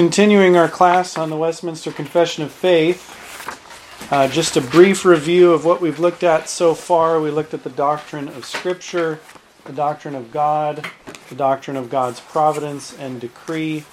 continuing 0.00 0.56
our 0.56 0.66
class 0.66 1.18
on 1.18 1.28
the 1.28 1.36
Westminster 1.36 1.92
Confession 1.92 2.42
of 2.42 2.50
Faith. 2.50 4.08
Uh, 4.10 4.26
just 4.28 4.56
a 4.56 4.60
brief 4.62 5.04
review 5.04 5.52
of 5.52 5.66
what 5.66 5.82
we've 5.82 5.98
looked 5.98 6.22
at 6.22 6.48
so 6.48 6.74
far. 6.74 7.20
We 7.20 7.30
looked 7.30 7.52
at 7.52 7.64
the 7.64 7.68
doctrine 7.68 8.26
of 8.28 8.46
Scripture, 8.46 9.20
the 9.66 9.74
doctrine 9.74 10.14
of 10.14 10.32
God, 10.32 10.88
the 11.28 11.34
doctrine 11.34 11.76
of 11.76 11.90
God's 11.90 12.18
providence 12.18 12.98
and 12.98 13.20
decree. 13.20 13.84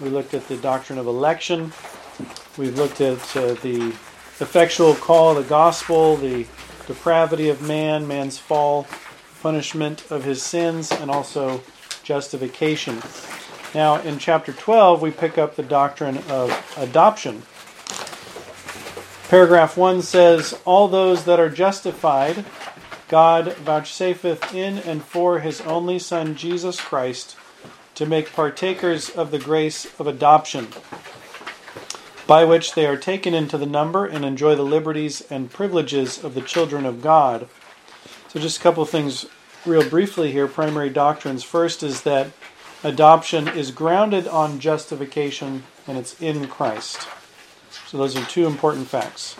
We 0.00 0.10
looked 0.10 0.32
at 0.32 0.46
the 0.46 0.58
doctrine 0.58 0.96
of 0.96 1.08
election. 1.08 1.72
We've 2.56 2.78
looked 2.78 3.00
at 3.00 3.18
uh, 3.36 3.54
the 3.54 3.88
effectual 4.38 4.94
call 4.94 5.34
the 5.34 5.42
gospel, 5.42 6.16
the 6.16 6.46
depravity 6.86 7.48
of 7.48 7.60
man, 7.62 8.06
man's 8.06 8.38
fall, 8.38 8.86
punishment 9.42 10.08
of 10.08 10.22
his 10.22 10.40
sins, 10.40 10.92
and 10.92 11.10
also 11.10 11.62
justification. 12.04 13.02
Now, 13.74 14.00
in 14.00 14.18
chapter 14.18 14.52
12, 14.52 15.02
we 15.02 15.10
pick 15.10 15.36
up 15.36 15.56
the 15.56 15.62
doctrine 15.62 16.18
of 16.28 16.74
adoption. 16.78 17.42
Paragraph 19.28 19.76
1 19.76 20.00
says, 20.00 20.58
All 20.64 20.88
those 20.88 21.24
that 21.24 21.38
are 21.38 21.50
justified, 21.50 22.46
God 23.08 23.52
vouchsafeth 23.56 24.54
in 24.54 24.78
and 24.78 25.04
for 25.04 25.40
his 25.40 25.60
only 25.62 25.98
Son, 25.98 26.34
Jesus 26.34 26.80
Christ, 26.80 27.36
to 27.94 28.06
make 28.06 28.32
partakers 28.32 29.10
of 29.10 29.30
the 29.30 29.38
grace 29.38 29.86
of 30.00 30.06
adoption, 30.06 30.68
by 32.26 32.44
which 32.44 32.74
they 32.74 32.86
are 32.86 32.96
taken 32.96 33.34
into 33.34 33.58
the 33.58 33.66
number 33.66 34.06
and 34.06 34.24
enjoy 34.24 34.54
the 34.54 34.62
liberties 34.62 35.20
and 35.30 35.50
privileges 35.50 36.24
of 36.24 36.34
the 36.34 36.40
children 36.40 36.86
of 36.86 37.02
God. 37.02 37.48
So, 38.28 38.40
just 38.40 38.60
a 38.60 38.62
couple 38.62 38.82
of 38.82 38.88
things, 38.88 39.26
real 39.66 39.86
briefly 39.86 40.32
here. 40.32 40.46
Primary 40.46 40.88
doctrines. 40.88 41.44
First 41.44 41.82
is 41.82 42.02
that 42.02 42.28
adoption 42.82 43.48
is 43.48 43.70
grounded 43.70 44.26
on 44.26 44.60
justification 44.60 45.64
and 45.86 45.98
it's 45.98 46.20
in 46.20 46.48
Christ. 46.48 47.08
So 47.86 47.98
those 47.98 48.16
are 48.16 48.24
two 48.24 48.46
important 48.46 48.88
facts. 48.88 49.36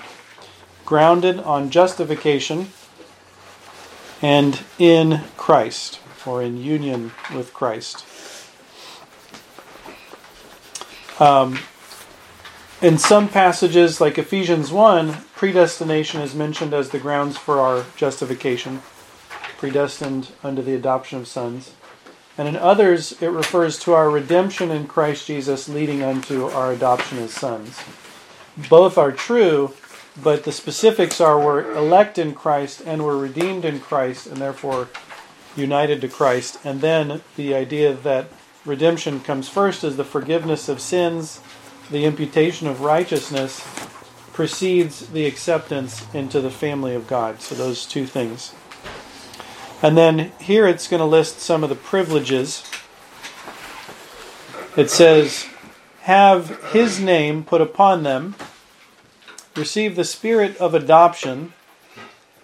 Grounded 0.84 1.38
on 1.40 1.70
justification 1.70 2.68
and 4.20 4.60
in 4.78 5.20
Christ, 5.36 6.00
or 6.26 6.42
in 6.42 6.60
union 6.60 7.12
with 7.34 7.52
Christ. 7.54 8.04
Um, 11.20 11.58
in 12.80 12.98
some 12.98 13.28
passages, 13.28 14.00
like 14.00 14.18
Ephesians 14.18 14.70
1, 14.70 15.24
predestination 15.34 16.20
is 16.20 16.34
mentioned 16.34 16.72
as 16.72 16.90
the 16.90 16.98
grounds 16.98 17.36
for 17.36 17.60
our 17.60 17.84
justification, 17.96 18.82
predestined 19.58 20.30
under 20.42 20.62
the 20.62 20.74
adoption 20.74 21.18
of 21.18 21.28
sons. 21.28 21.72
And 22.38 22.46
in 22.46 22.56
others, 22.56 23.20
it 23.20 23.28
refers 23.28 23.78
to 23.80 23.94
our 23.94 24.08
redemption 24.08 24.70
in 24.70 24.86
Christ 24.86 25.26
Jesus 25.26 25.68
leading 25.68 26.04
unto 26.04 26.46
our 26.46 26.72
adoption 26.72 27.18
as 27.18 27.34
sons. 27.34 27.80
Both 28.70 28.96
are 28.96 29.10
true, 29.10 29.74
but 30.22 30.44
the 30.44 30.52
specifics 30.52 31.20
are 31.20 31.38
we're 31.38 31.72
elect 31.72 32.16
in 32.16 32.34
Christ 32.34 32.82
and 32.86 33.04
we're 33.04 33.18
redeemed 33.18 33.64
in 33.64 33.80
Christ 33.80 34.28
and 34.28 34.36
therefore 34.36 34.88
united 35.56 36.00
to 36.00 36.08
Christ. 36.08 36.58
And 36.64 36.80
then 36.80 37.22
the 37.34 37.54
idea 37.54 37.92
that 37.92 38.28
redemption 38.64 39.20
comes 39.20 39.48
first 39.48 39.82
is 39.82 39.96
the 39.96 40.04
forgiveness 40.04 40.68
of 40.68 40.80
sins, 40.80 41.40
the 41.90 42.04
imputation 42.04 42.68
of 42.68 42.82
righteousness 42.82 43.66
precedes 44.32 45.08
the 45.08 45.26
acceptance 45.26 46.06
into 46.14 46.40
the 46.40 46.50
family 46.50 46.94
of 46.94 47.08
God. 47.08 47.40
So 47.40 47.56
those 47.56 47.84
two 47.84 48.06
things. 48.06 48.54
And 49.80 49.96
then 49.96 50.32
here 50.40 50.66
it's 50.66 50.88
going 50.88 51.00
to 51.00 51.06
list 51.06 51.38
some 51.38 51.62
of 51.62 51.70
the 51.70 51.76
privileges. 51.76 52.68
It 54.76 54.90
says, 54.90 55.46
Have 56.00 56.62
his 56.72 56.98
name 56.98 57.44
put 57.44 57.60
upon 57.60 58.02
them, 58.02 58.34
receive 59.56 59.94
the 59.94 60.04
spirit 60.04 60.56
of 60.56 60.74
adoption, 60.74 61.52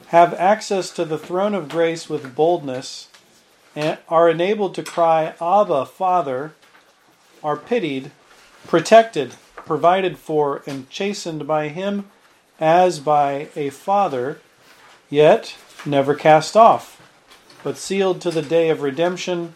have 0.08 0.32
access 0.34 0.90
to 0.90 1.04
the 1.04 1.18
throne 1.18 1.54
of 1.54 1.68
grace 1.68 2.08
with 2.08 2.36
boldness, 2.36 3.08
and 3.74 3.98
are 4.08 4.30
enabled 4.30 4.76
to 4.76 4.84
cry, 4.84 5.34
Abba, 5.40 5.86
Father, 5.86 6.54
are 7.42 7.56
pitied, 7.56 8.12
protected, 8.68 9.34
provided 9.56 10.18
for, 10.18 10.62
and 10.68 10.88
chastened 10.88 11.48
by 11.48 11.66
him 11.66 12.08
as 12.60 13.00
by 13.00 13.48
a 13.56 13.70
father, 13.70 14.40
yet 15.10 15.56
never 15.84 16.14
cast 16.14 16.56
off 16.56 16.93
but 17.64 17.76
sealed 17.78 18.20
to 18.20 18.30
the 18.30 18.42
day 18.42 18.68
of 18.68 18.82
redemption 18.82 19.54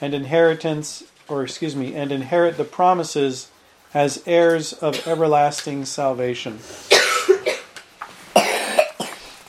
and 0.00 0.14
inheritance, 0.14 1.02
or 1.28 1.42
excuse 1.42 1.76
me, 1.76 1.94
and 1.94 2.10
inherit 2.12 2.56
the 2.56 2.64
promises 2.64 3.50
as 3.92 4.22
heirs 4.24 4.72
of 4.72 5.06
everlasting 5.06 5.84
salvation. 5.84 6.60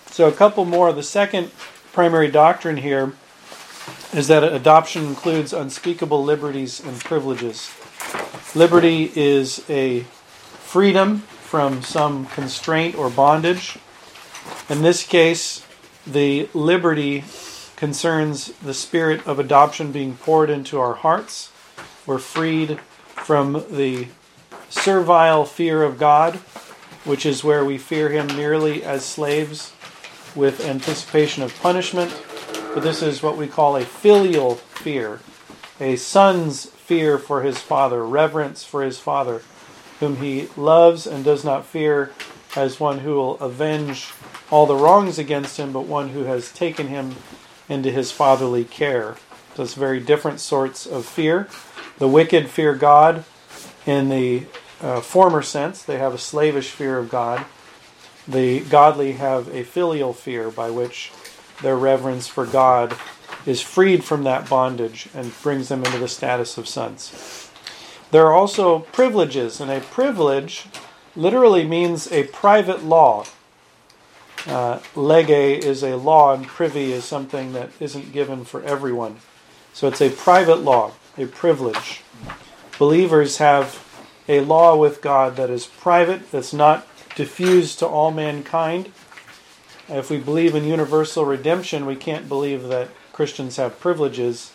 so, 0.07 0.27
a 0.27 0.31
couple 0.31 0.65
more. 0.65 0.91
The 0.91 1.03
second 1.03 1.51
primary 1.93 2.29
doctrine 2.29 2.77
here 2.77 3.13
is 4.13 4.27
that 4.27 4.43
adoption 4.43 5.05
includes 5.05 5.53
unspeakable 5.53 6.23
liberties 6.23 6.79
and 6.83 6.99
privileges. 6.99 7.71
Liberty 8.55 9.11
is 9.15 9.63
a 9.69 10.01
freedom 10.01 11.19
from 11.19 11.83
some 11.83 12.25
constraint 12.25 12.95
or 12.95 13.11
bondage. 13.11 13.77
In 14.69 14.81
this 14.81 15.05
case, 15.05 15.65
the 16.07 16.49
liberty 16.53 17.23
concerns 17.81 18.53
the 18.59 18.75
spirit 18.75 19.25
of 19.25 19.39
adoption 19.39 19.91
being 19.91 20.15
poured 20.15 20.51
into 20.51 20.79
our 20.79 20.93
hearts. 20.93 21.51
We're 22.05 22.19
freed 22.19 22.79
from 23.09 23.65
the 23.71 24.07
servile 24.69 25.45
fear 25.45 25.81
of 25.81 25.97
God, 25.97 26.35
which 27.05 27.25
is 27.25 27.43
where 27.43 27.65
we 27.65 27.79
fear 27.79 28.09
Him 28.09 28.27
merely 28.37 28.83
as 28.83 29.03
slaves 29.03 29.73
with 30.35 30.63
anticipation 30.63 31.41
of 31.41 31.59
punishment. 31.59 32.15
But 32.75 32.83
this 32.83 33.01
is 33.01 33.23
what 33.23 33.35
we 33.35 33.47
call 33.47 33.75
a 33.75 33.83
filial 33.83 34.57
fear, 34.57 35.19
a 35.79 35.95
son's 35.95 36.67
fear 36.67 37.17
for 37.17 37.41
his 37.41 37.57
father, 37.57 38.05
reverence 38.05 38.63
for 38.63 38.83
his 38.83 38.99
father, 38.99 39.41
whom 39.99 40.17
he 40.17 40.49
loves 40.55 41.07
and 41.07 41.25
does 41.25 41.43
not 41.43 41.65
fear 41.65 42.11
as 42.55 42.79
one 42.79 42.99
who 42.99 43.15
will 43.15 43.39
avenge 43.39 44.13
all 44.51 44.67
the 44.67 44.75
wrongs 44.75 45.17
against 45.17 45.57
him, 45.57 45.73
but 45.73 45.87
one 45.87 46.09
who 46.09 46.25
has 46.25 46.51
taken 46.51 46.87
him 46.89 47.15
into 47.71 47.89
his 47.89 48.11
fatherly 48.11 48.65
care. 48.65 49.15
It's 49.57 49.73
very 49.73 49.99
different 49.99 50.39
sorts 50.39 50.85
of 50.85 51.05
fear. 51.05 51.47
The 51.97 52.07
wicked 52.07 52.49
fear 52.49 52.75
God 52.75 53.23
in 53.85 54.09
the 54.09 54.45
uh, 54.81 55.01
former 55.01 55.41
sense, 55.41 55.81
they 55.81 55.97
have 55.97 56.13
a 56.13 56.17
slavish 56.17 56.71
fear 56.71 56.97
of 56.97 57.09
God. 57.09 57.45
The 58.27 58.59
godly 58.61 59.13
have 59.13 59.47
a 59.53 59.63
filial 59.63 60.13
fear 60.13 60.49
by 60.49 60.69
which 60.69 61.11
their 61.61 61.77
reverence 61.77 62.27
for 62.27 62.45
God 62.45 62.95
is 63.45 63.61
freed 63.61 64.03
from 64.03 64.23
that 64.23 64.49
bondage 64.49 65.09
and 65.13 65.33
brings 65.41 65.69
them 65.69 65.83
into 65.83 65.97
the 65.97 66.07
status 66.07 66.57
of 66.57 66.67
sons. 66.67 67.49
There 68.11 68.27
are 68.27 68.33
also 68.33 68.79
privileges, 68.79 69.61
and 69.61 69.71
a 69.71 69.79
privilege 69.79 70.65
literally 71.15 71.65
means 71.65 72.11
a 72.11 72.23
private 72.25 72.83
law. 72.83 73.25
Uh, 74.47 74.79
lege 74.95 75.29
is 75.29 75.83
a 75.83 75.95
law, 75.95 76.33
and 76.33 76.47
privy 76.47 76.91
is 76.91 77.05
something 77.05 77.53
that 77.53 77.69
isn't 77.79 78.11
given 78.11 78.43
for 78.43 78.63
everyone. 78.63 79.17
So 79.73 79.87
it's 79.87 80.01
a 80.01 80.09
private 80.09 80.61
law, 80.61 80.93
a 81.17 81.25
privilege. 81.27 82.01
Believers 82.79 83.37
have 83.37 83.87
a 84.27 84.41
law 84.41 84.75
with 84.75 85.01
God 85.01 85.35
that 85.35 85.49
is 85.49 85.65
private, 85.65 86.31
that's 86.31 86.53
not 86.53 86.87
diffused 87.15 87.79
to 87.79 87.87
all 87.87 88.11
mankind. 88.11 88.91
If 89.87 90.09
we 90.09 90.17
believe 90.17 90.55
in 90.55 90.63
universal 90.63 91.25
redemption, 91.25 91.85
we 91.85 91.95
can't 91.95 92.29
believe 92.29 92.63
that 92.63 92.89
Christians 93.11 93.57
have 93.57 93.79
privileges, 93.79 94.53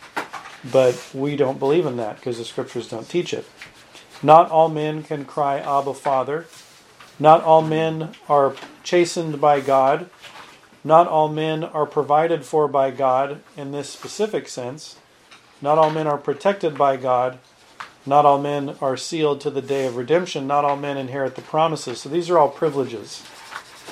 but 0.72 1.10
we 1.14 1.36
don't 1.36 1.58
believe 1.58 1.86
in 1.86 1.96
that 1.98 2.16
because 2.16 2.38
the 2.38 2.44
scriptures 2.44 2.88
don't 2.88 3.08
teach 3.08 3.34
it. 3.34 3.46
Not 4.22 4.50
all 4.50 4.68
men 4.68 5.02
can 5.02 5.24
cry, 5.24 5.58
Abba, 5.58 5.94
Father. 5.94 6.46
Not 7.18 7.42
all 7.42 7.62
men 7.62 8.10
are 8.28 8.54
chastened 8.82 9.40
by 9.40 9.60
God. 9.60 10.10
Not 10.84 11.08
all 11.08 11.28
men 11.28 11.64
are 11.64 11.86
provided 11.86 12.44
for 12.44 12.68
by 12.68 12.90
God 12.90 13.40
in 13.56 13.72
this 13.72 13.88
specific 13.88 14.48
sense. 14.48 14.96
Not 15.60 15.78
all 15.78 15.90
men 15.90 16.06
are 16.06 16.18
protected 16.18 16.76
by 16.76 16.96
God. 16.96 17.38
Not 18.04 18.24
all 18.24 18.40
men 18.40 18.76
are 18.80 18.96
sealed 18.96 19.40
to 19.40 19.50
the 19.50 19.62
day 19.62 19.86
of 19.86 19.96
redemption. 19.96 20.46
Not 20.46 20.64
all 20.64 20.76
men 20.76 20.96
inherit 20.96 21.34
the 21.34 21.42
promises. 21.42 22.00
So 22.00 22.08
these 22.08 22.30
are 22.30 22.38
all 22.38 22.50
privileges 22.50 23.24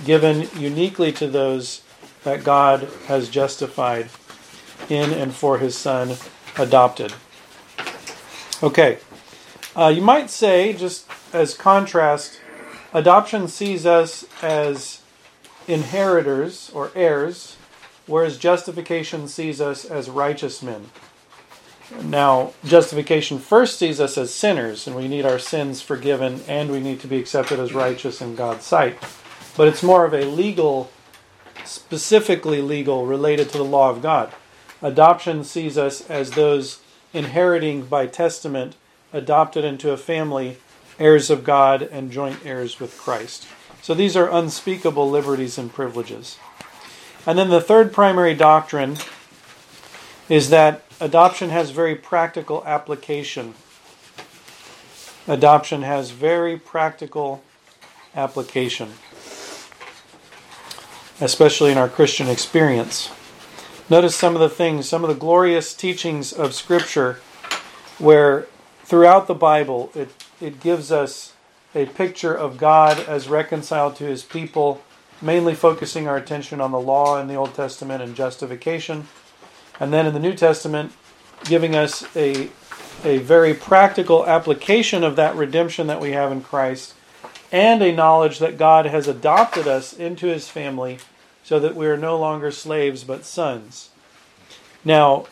given 0.05 0.49
uniquely 0.56 1.12
to 1.12 1.27
those 1.27 1.82
that 2.25 2.44
God 2.44 2.88
has 3.06 3.29
justified 3.29 4.09
in 4.88 5.12
and 5.12 5.35
for 5.35 5.59
his 5.59 5.77
Son 5.77 6.17
adopted. 6.59 7.12
Okay. 8.62 8.99
Uh, 9.77 9.88
you 9.88 10.03
might 10.03 10.31
say, 10.31 10.73
just 10.73 11.09
as 11.32 11.55
contrast, 11.55 12.41
Adoption 12.94 13.49
sees 13.49 13.85
us 13.85 14.25
as 14.41 15.02
inheritors 15.67 16.70
or 16.73 16.93
heirs, 16.94 17.56
whereas 18.06 18.38
justification 18.38 19.26
sees 19.26 19.61
us 19.61 19.85
as 19.85 20.08
righteous 20.08 20.62
men. 20.62 20.87
Now, 22.02 22.52
justification 22.64 23.41
first 23.41 23.79
sees 23.79 24.00
us 24.00 24.17
as 24.17 24.32
sinners, 24.32 24.87
and 24.87 24.94
we 24.94 25.08
need 25.08 25.26
our 25.26 25.41
sins 25.41 25.82
forgiven, 25.82 26.43
and 26.46 26.70
we 26.70 26.81
need 26.81 27.00
to 27.00 27.08
be 27.08 27.19
accepted 27.19 27.58
as 27.58 27.75
righteous 27.75 28.20
in 28.20 28.37
God's 28.37 28.64
sight. 28.64 28.96
But 29.56 29.69
it's 29.69 29.82
more 29.82 30.05
of 30.05 30.14
a 30.14 30.25
legal, 30.25 30.91
specifically 31.64 32.62
legal, 32.62 33.06
related 33.06 33.50
to 33.50 33.58
the 33.58 33.64
law 33.64 33.91
of 33.91 34.02
God. 34.02 34.32
Adoption 34.81 35.43
sees 35.43 35.76
us 35.76 36.08
as 36.08 36.31
those 36.31 36.81
inheriting 37.12 37.87
by 37.87 38.06
testament, 38.06 38.76
adopted 39.12 39.64
into 39.64 39.91
a 39.91 39.96
family, 39.96 40.58
heirs 40.99 41.31
of 41.31 41.44
God, 41.44 41.82
and 41.82 42.11
joint 42.11 42.44
heirs 42.44 42.81
with 42.81 42.99
Christ. 42.99 43.46
So 43.82 43.94
these 43.94 44.17
are 44.17 44.31
unspeakable 44.31 45.11
liberties 45.11 45.58
and 45.58 45.73
privileges. 45.73 46.38
And 47.26 47.38
then 47.38 47.50
the 47.50 47.61
third 47.61 47.93
primary 47.93 48.35
doctrine 48.35 48.96
is 50.29 50.50
that 50.50 50.85
adoption 51.00 51.50
has 51.50 51.70
very 51.70 51.94
practical 51.94 52.62
application. 52.64 53.55
Adoption 55.26 55.82
has 55.82 56.11
very 56.11 56.58
practical 56.58 57.43
application, 58.14 58.93
especially 61.20 61.73
in 61.73 61.79
our 61.79 61.88
Christian 61.88 62.29
experience. 62.29 63.11
Notice 63.91 64.17
some 64.17 64.35
of 64.35 64.41
the 64.41 64.49
things, 64.49 64.88
some 64.88 65.05
of 65.05 65.08
the 65.08 65.14
glorious 65.14 65.75
teachings 65.75 66.32
of 66.32 66.55
Scripture, 66.55 67.20
where 67.99 68.46
throughout 68.85 69.26
the 69.26 69.35
Bible 69.35 69.91
it, 69.94 70.24
it 70.44 70.61
gives 70.61 70.93
us 70.93 71.32
a 71.75 71.87
picture 71.87 72.35
of 72.35 72.58
God 72.58 73.00
as 73.00 73.29
reconciled 73.29 73.96
to 73.96 74.05
his 74.05 74.23
people, 74.23 74.82
mainly 75.20 75.55
focusing 75.55 76.06
our 76.06 76.17
attention 76.17 76.61
on 76.61 76.70
the 76.70 76.81
law 76.81 77.19
in 77.19 77.26
the 77.26 77.35
Old 77.35 77.55
Testament 77.55 78.02
and 78.02 78.14
justification. 78.14 79.08
And 79.81 79.93
then 79.93 80.06
in 80.06 80.14
the 80.14 80.20
New 80.20 80.35
Testament, 80.35 80.93
giving 81.44 81.75
us 81.75 82.05
a, 82.14 82.50
a 83.05 83.19
very 83.19 83.55
practical 83.55 84.26
application 84.26 85.02
of 85.02 85.17
that 85.17 85.35
redemption 85.35 85.87
that 85.88 86.00
we 86.00 86.12
have 86.12 86.31
in 86.31 86.43
Christ 86.43 86.94
and 87.50 87.82
a 87.82 87.93
knowledge 87.93 88.38
that 88.38 88.58
God 88.58 88.87
has 88.87 89.08
adopted 89.08 89.67
us 89.67 89.93
into 89.93 90.26
his 90.26 90.49
family 90.49 90.99
so 91.43 91.58
that 91.58 91.75
we 91.75 91.87
are 91.87 91.96
no 91.96 92.19
longer 92.19 92.50
slaves 92.50 93.05
but 93.05 93.25
sons. 93.25 93.91
Now, 94.85 95.26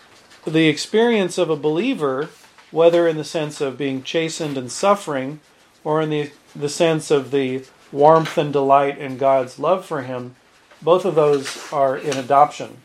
the 0.46 0.68
experience 0.68 1.38
of 1.38 1.50
a 1.50 1.56
believer, 1.56 2.30
whether 2.72 3.06
in 3.06 3.16
the 3.16 3.24
sense 3.24 3.60
of 3.60 3.78
being 3.78 4.02
chastened 4.02 4.58
and 4.58 4.72
suffering, 4.72 5.40
or 5.84 6.02
in 6.02 6.10
the, 6.10 6.30
the 6.56 6.68
sense 6.68 7.10
of 7.10 7.30
the 7.30 7.64
warmth 7.92 8.36
and 8.36 8.52
delight 8.52 8.98
in 8.98 9.18
God's 9.18 9.58
love 9.58 9.84
for 9.84 10.02
him, 10.02 10.34
both 10.80 11.04
of 11.04 11.14
those 11.14 11.72
are 11.72 11.96
in 11.96 12.16
adoption 12.16 12.78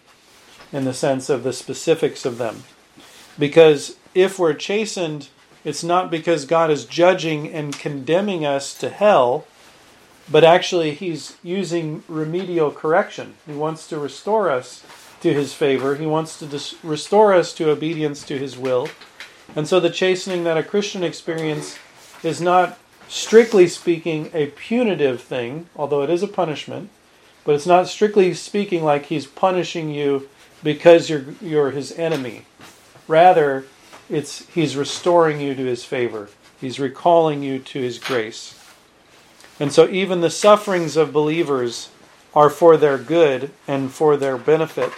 in 0.72 0.86
the 0.86 0.94
sense 0.94 1.30
of 1.30 1.44
the 1.44 1.54
specifics 1.54 2.26
of 2.26 2.38
them. 2.38 2.64
Because 3.40 3.96
if 4.14 4.38
we're 4.38 4.54
chastened, 4.54 5.30
it's 5.64 5.84
not 5.84 6.12
because 6.12 6.46
God 6.46 6.70
is 6.70 6.86
judging 6.86 7.52
and 7.52 7.74
condemning 7.78 8.46
us 8.46 8.76
to 8.76 8.90
hell 8.90 9.48
but 10.30 10.44
actually 10.44 10.94
he's 10.94 11.38
using 11.42 12.04
remedial 12.08 12.72
correction. 12.72 13.36
He 13.46 13.54
wants 13.54 13.88
to 13.88 13.98
restore 13.98 14.50
us 14.50 14.84
to 15.22 15.34
his 15.34 15.54
favor. 15.54 15.96
He 15.96 16.06
wants 16.06 16.38
to 16.40 16.46
dis- 16.46 16.76
restore 16.84 17.34
us 17.34 17.54
to 17.54 17.70
obedience 17.70 18.24
to 18.24 18.38
his 18.38 18.58
will. 18.58 18.90
And 19.56 19.68
so 19.68 19.80
the 19.80 19.90
chastening 19.90 20.44
that 20.44 20.58
a 20.58 20.64
Christian 20.64 21.04
experience 21.04 21.78
is 22.24 22.42
not 22.42 22.78
strictly 23.08 23.68
speaking 23.68 24.30
a 24.34 24.48
punitive 24.48 25.22
thing, 25.22 25.70
although 25.76 26.04
it 26.04 26.10
is 26.10 26.24
a 26.24 26.28
punishment, 26.28 26.90
but 27.46 27.56
it's 27.56 27.66
not 27.66 27.88
strictly 27.88 28.34
speaking 28.34 28.84
like 28.84 29.06
he's 29.06 29.26
punishing 29.26 29.90
you 29.90 30.28
because 30.64 31.10
you're 31.10 31.26
you're 31.42 31.72
his 31.72 31.92
enemy. 31.94 32.46
Rather, 33.08 33.66
it's 34.10 34.46
he's 34.48 34.76
restoring 34.76 35.40
you 35.40 35.56
to 35.56 35.66
his 35.66 35.86
favor. 35.86 36.30
He's 36.60 36.80
recalling 36.80 37.44
you 37.44 37.60
to 37.60 37.80
his 37.80 38.00
grace. 38.00 38.60
And 39.60 39.72
so 39.72 39.88
even 39.88 40.22
the 40.22 40.30
sufferings 40.30 40.98
of 40.98 41.14
believers 41.14 41.90
are 42.36 42.50
for 42.50 42.78
their 42.78 42.98
good 42.98 43.52
and 43.68 43.92
for 43.92 44.18
their 44.18 44.38
benefit 44.38 44.92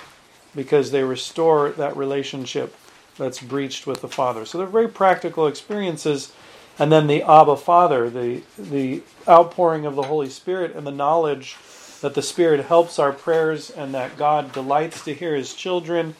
because 0.56 0.92
they 0.92 1.04
restore 1.04 1.70
that 1.72 1.96
relationship 1.96 2.76
that's 3.20 3.40
breached 3.40 3.86
with 3.86 4.02
the 4.02 4.08
Father. 4.08 4.46
So 4.46 4.58
they're 4.58 4.66
very 4.66 4.88
practical 4.88 5.46
experiences. 5.46 6.34
And 6.80 6.92
then 6.92 7.06
the 7.06 7.22
Abba 7.22 7.58
Father, 7.58 8.10
the, 8.10 8.42
the 8.58 9.04
outpouring 9.28 9.86
of 9.86 9.96
the 9.96 10.04
Holy 10.04 10.30
Spirit 10.30 10.76
and 10.76 10.88
the 10.88 10.92
knowledge 10.92 11.58
that 12.02 12.16
the 12.16 12.22
Spirit 12.24 12.66
helps 12.66 12.98
our 12.98 13.12
prayers 13.12 13.70
and 13.70 13.94
that 13.94 14.18
God 14.18 14.52
delights 14.52 15.04
to 15.04 15.14
hear 15.14 15.36
His 15.36 15.54
children, 15.54 16.16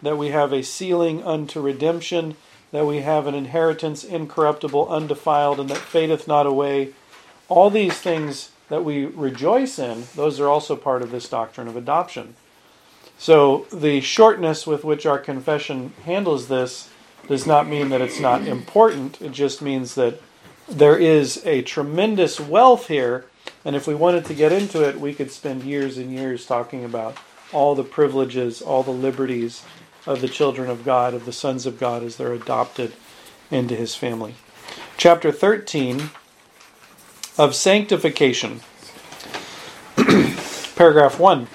that 0.00 0.16
we 0.16 0.28
have 0.28 0.52
a 0.52 0.62
sealing 0.62 1.22
unto 1.24 1.60
redemption, 1.60 2.36
that 2.70 2.86
we 2.86 2.98
have 2.98 3.26
an 3.26 3.34
inheritance 3.34 4.04
incorruptible, 4.04 4.88
undefiled, 4.88 5.60
and 5.60 5.68
that 5.68 5.76
fadeth 5.76 6.28
not 6.28 6.46
away 6.46 6.94
all 7.50 7.68
these 7.68 7.98
things 7.98 8.52
that 8.68 8.84
we 8.84 9.04
rejoice 9.04 9.78
in, 9.78 10.04
those 10.14 10.40
are 10.40 10.48
also 10.48 10.76
part 10.76 11.02
of 11.02 11.10
this 11.10 11.28
doctrine 11.28 11.66
of 11.66 11.76
adoption. 11.76 12.36
So 13.20 13.66
the 13.70 14.00
shortness 14.00 14.66
with 14.66 14.82
which 14.82 15.04
our 15.04 15.18
confession 15.18 15.92
handles 16.06 16.48
this 16.48 16.88
does 17.28 17.46
not 17.46 17.68
mean 17.68 17.90
that 17.90 18.00
it's 18.00 18.18
not 18.18 18.48
important. 18.48 19.20
It 19.20 19.32
just 19.32 19.60
means 19.60 19.94
that 19.96 20.22
there 20.66 20.96
is 20.96 21.44
a 21.44 21.60
tremendous 21.60 22.40
wealth 22.40 22.86
here, 22.86 23.26
and 23.62 23.76
if 23.76 23.86
we 23.86 23.94
wanted 23.94 24.24
to 24.24 24.34
get 24.34 24.52
into 24.52 24.82
it, 24.88 24.98
we 24.98 25.12
could 25.12 25.30
spend 25.30 25.64
years 25.64 25.98
and 25.98 26.10
years 26.10 26.46
talking 26.46 26.82
about 26.82 27.18
all 27.52 27.74
the 27.74 27.84
privileges, 27.84 28.62
all 28.62 28.82
the 28.82 28.90
liberties 28.90 29.64
of 30.06 30.22
the 30.22 30.28
children 30.28 30.70
of 30.70 30.82
God, 30.82 31.12
of 31.12 31.26
the 31.26 31.32
sons 31.32 31.66
of 31.66 31.78
God 31.78 32.02
as 32.02 32.16
they're 32.16 32.32
adopted 32.32 32.94
into 33.50 33.76
his 33.76 33.94
family. 33.94 34.36
Chapter 34.96 35.30
13 35.30 36.08
of 37.36 37.54
sanctification. 37.54 38.62
Paragraph 40.74 41.20
1. 41.20 41.48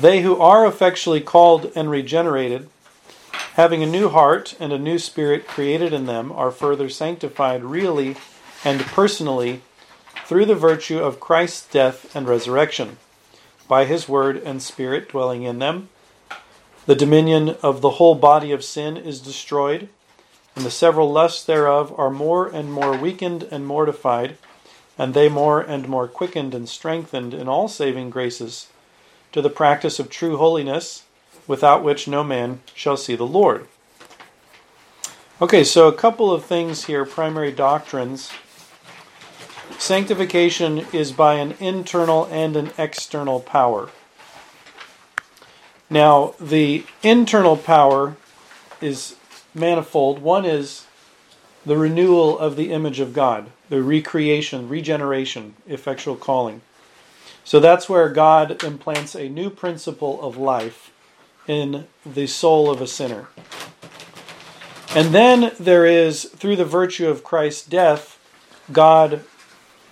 They 0.00 0.22
who 0.22 0.38
are 0.40 0.64
effectually 0.64 1.20
called 1.20 1.72
and 1.74 1.90
regenerated, 1.90 2.68
having 3.54 3.82
a 3.82 3.86
new 3.86 4.08
heart 4.08 4.54
and 4.60 4.72
a 4.72 4.78
new 4.78 4.96
spirit 4.96 5.48
created 5.48 5.92
in 5.92 6.06
them, 6.06 6.30
are 6.30 6.52
further 6.52 6.88
sanctified 6.88 7.64
really 7.64 8.16
and 8.64 8.80
personally 8.82 9.62
through 10.24 10.46
the 10.46 10.54
virtue 10.54 11.00
of 11.00 11.18
Christ's 11.18 11.66
death 11.66 12.14
and 12.14 12.28
resurrection, 12.28 12.98
by 13.66 13.86
his 13.86 14.08
word 14.08 14.36
and 14.36 14.62
spirit 14.62 15.08
dwelling 15.08 15.42
in 15.42 15.58
them. 15.58 15.88
The 16.86 16.94
dominion 16.94 17.56
of 17.60 17.80
the 17.80 17.98
whole 17.98 18.14
body 18.14 18.52
of 18.52 18.62
sin 18.62 18.96
is 18.96 19.20
destroyed 19.20 19.88
and 20.54 20.64
the 20.64 20.70
several 20.70 21.10
lusts 21.10 21.44
thereof 21.44 21.92
are 21.98 22.10
more 22.10 22.46
and 22.46 22.72
more 22.72 22.96
weakened 22.96 23.48
and 23.50 23.66
mortified, 23.66 24.36
and 24.96 25.12
they 25.12 25.28
more 25.28 25.60
and 25.60 25.88
more 25.88 26.06
quickened 26.06 26.54
and 26.54 26.68
strengthened 26.68 27.34
in 27.34 27.48
all 27.48 27.66
saving 27.66 28.10
graces, 28.10 28.68
to 29.32 29.42
the 29.42 29.50
practice 29.50 29.98
of 29.98 30.10
true 30.10 30.36
holiness, 30.36 31.04
without 31.46 31.82
which 31.82 32.08
no 32.08 32.22
man 32.22 32.60
shall 32.74 32.96
see 32.96 33.16
the 33.16 33.26
Lord. 33.26 33.66
Okay, 35.40 35.62
so 35.62 35.86
a 35.86 35.92
couple 35.92 36.32
of 36.32 36.44
things 36.44 36.86
here, 36.86 37.04
primary 37.04 37.52
doctrines. 37.52 38.30
Sanctification 39.78 40.86
is 40.92 41.12
by 41.12 41.34
an 41.34 41.54
internal 41.60 42.24
and 42.32 42.56
an 42.56 42.72
external 42.76 43.38
power. 43.38 43.90
Now, 45.88 46.34
the 46.40 46.84
internal 47.02 47.56
power 47.56 48.16
is 48.80 49.14
manifold. 49.54 50.18
One 50.18 50.44
is 50.44 50.86
the 51.64 51.76
renewal 51.76 52.38
of 52.38 52.56
the 52.56 52.72
image 52.72 53.00
of 53.00 53.12
God, 53.12 53.50
the 53.68 53.82
recreation, 53.82 54.68
regeneration, 54.68 55.54
effectual 55.66 56.16
calling. 56.16 56.62
So 57.48 57.60
that's 57.60 57.88
where 57.88 58.10
God 58.10 58.62
implants 58.62 59.14
a 59.14 59.30
new 59.30 59.48
principle 59.48 60.20
of 60.20 60.36
life 60.36 60.92
in 61.46 61.86
the 62.04 62.26
soul 62.26 62.70
of 62.70 62.82
a 62.82 62.86
sinner. 62.86 63.28
And 64.94 65.14
then 65.14 65.52
there 65.58 65.86
is, 65.86 66.24
through 66.24 66.56
the 66.56 66.66
virtue 66.66 67.08
of 67.08 67.24
Christ's 67.24 67.66
death, 67.66 68.18
God 68.70 69.22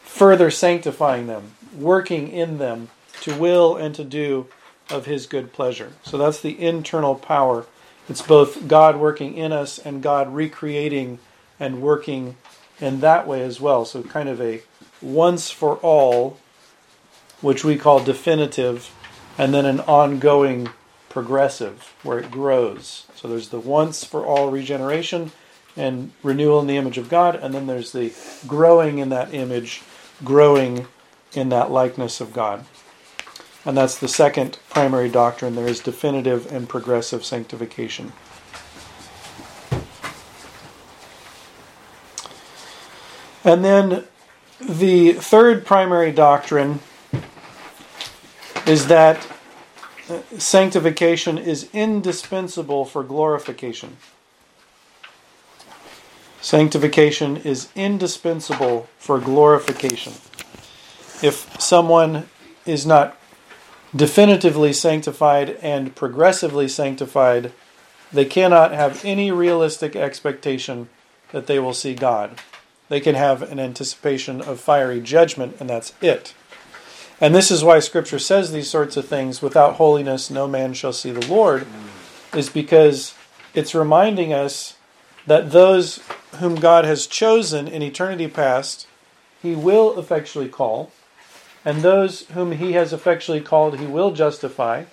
further 0.03 0.51
sanctifying 0.51 1.29
them, 1.29 1.53
working 1.75 2.29
in 2.29 2.59
them 2.59 2.91
to 3.23 3.35
will 3.35 3.77
and 3.77 3.95
to 3.95 4.05
do 4.05 4.49
of 4.91 5.07
his 5.07 5.27
good 5.27 5.55
pleasure. 5.55 5.93
So 6.03 6.19
that's 6.19 6.41
the 6.41 6.61
internal 6.61 7.15
power 7.15 7.65
it's 8.09 8.23
both 8.23 8.69
God 8.69 8.97
working 8.97 9.35
in 9.35 9.53
us 9.53 9.79
and 9.79 10.03
God 10.03 10.33
recreating 10.33 11.19
and 11.59 11.83
working 11.83 12.37
in 12.81 13.01
that 13.01 13.27
way 13.27 13.43
as 13.43 13.61
well. 13.61 13.85
So, 13.85 14.03
kind 14.03 14.29
of 14.29 14.41
a 14.41 14.63
once 15.03 15.51
for 15.51 15.77
all, 15.79 16.39
which 17.47 17.65
we 17.65 17.77
call 17.77 18.03
definitive, 18.03 18.93
and 19.39 19.55
then 19.55 19.65
an 19.65 19.79
ongoing 19.83 20.69
progressive, 21.09 21.95
where 22.03 22.19
it 22.19 22.29
grows. 22.29 23.07
So 23.15 23.29
there's 23.29 23.51
the 23.51 23.61
once 23.61 24.03
for 24.03 24.27
all 24.27 24.51
regeneration 24.51 25.31
and 25.77 26.11
renewal 26.25 26.59
in 26.59 26.67
the 26.67 26.77
image 26.77 26.99
of 26.99 27.09
God, 27.09 27.37
and 27.37 27.55
then 27.55 27.69
there's 27.69 27.93
the 27.93 28.13
growing 28.49 28.99
in 28.99 29.11
that 29.11 29.33
image, 29.33 29.83
growing 30.25 30.89
in 31.35 31.51
that 31.51 31.71
likeness 31.71 32.21
of 32.21 32.33
God. 32.33 32.65
And 33.65 33.77
that's 33.77 33.97
the 33.97 34.09
second 34.09 34.59
primary 34.69 35.09
doctrine. 35.09 35.55
There 35.55 35.69
is 35.69 35.79
definitive 35.79 36.51
and 36.53 36.69
progressive 36.69 37.25
sanctification. 37.25 38.13
And 43.45 43.65
then 43.65 44.03
the 44.61 45.13
third 45.13 45.65
primary 45.65 46.11
doctrine 46.11 46.81
is 48.67 48.89
that 48.89 49.27
uh, 50.09 50.21
sanctification 50.39 51.39
is 51.39 51.69
indispensable 51.73 52.85
for 52.85 53.03
glorification. 53.03 53.97
Sanctification 56.41 57.37
is 57.39 57.69
indispensable 57.75 58.89
for 58.99 59.19
glorification. 59.19 60.13
If 61.23 61.61
someone 61.61 62.29
is 62.67 62.87
not 62.87 63.17
definitively 63.95 64.73
sanctified 64.73 65.51
and 65.63 65.95
progressively 65.95 66.69
sanctified, 66.69 67.53
they 68.13 68.25
cannot 68.25 68.73
have 68.73 69.05
any 69.05 69.31
realistic 69.31 69.97
expectation 69.97 70.89
that 71.33 71.47
they 71.47 71.59
will 71.59 71.75
see 71.75 71.95
God. 71.95 72.39
They 72.89 73.01
can 73.01 73.15
have 73.15 73.43
an 73.43 73.59
anticipation 73.59 74.41
of 74.41 74.61
fiery 74.61 75.01
judgment, 75.01 75.57
and 75.59 75.69
that's 75.69 75.93
it. 76.01 76.35
And 77.21 77.35
this 77.35 77.51
is 77.51 77.65
why 77.65 77.79
Scripture 77.79 78.19
says 78.19 78.53
these 78.53 78.69
sorts 78.69 78.97
of 78.97 79.09
things 79.09 79.41
without 79.41 79.77
holiness, 79.77 80.31
no 80.31 80.47
man 80.47 80.75
shall 80.75 80.93
see 80.93 81.11
the 81.11 81.27
Lord, 81.27 81.67
is 82.35 82.51
because 82.51 83.15
it's 83.55 83.75
reminding 83.75 84.35
us 84.35 84.77
that 85.27 85.51
those 85.51 86.01
whom 86.39 86.57
God 86.57 86.85
has 86.85 87.07
chosen 87.07 87.67
in 87.67 87.83
eternity 87.83 88.29
past, 88.29 88.87
He 89.41 89.55
will 89.55 89.99
effectually 89.99 90.49
call, 90.49 90.93
and 91.65 91.81
those 91.81 92.23
whom 92.29 92.53
He 92.53 92.73
has 92.73 92.93
effectually 92.93 93.41
called, 93.41 93.79
He 93.79 93.87
will 93.87 94.13
justify, 94.13 94.85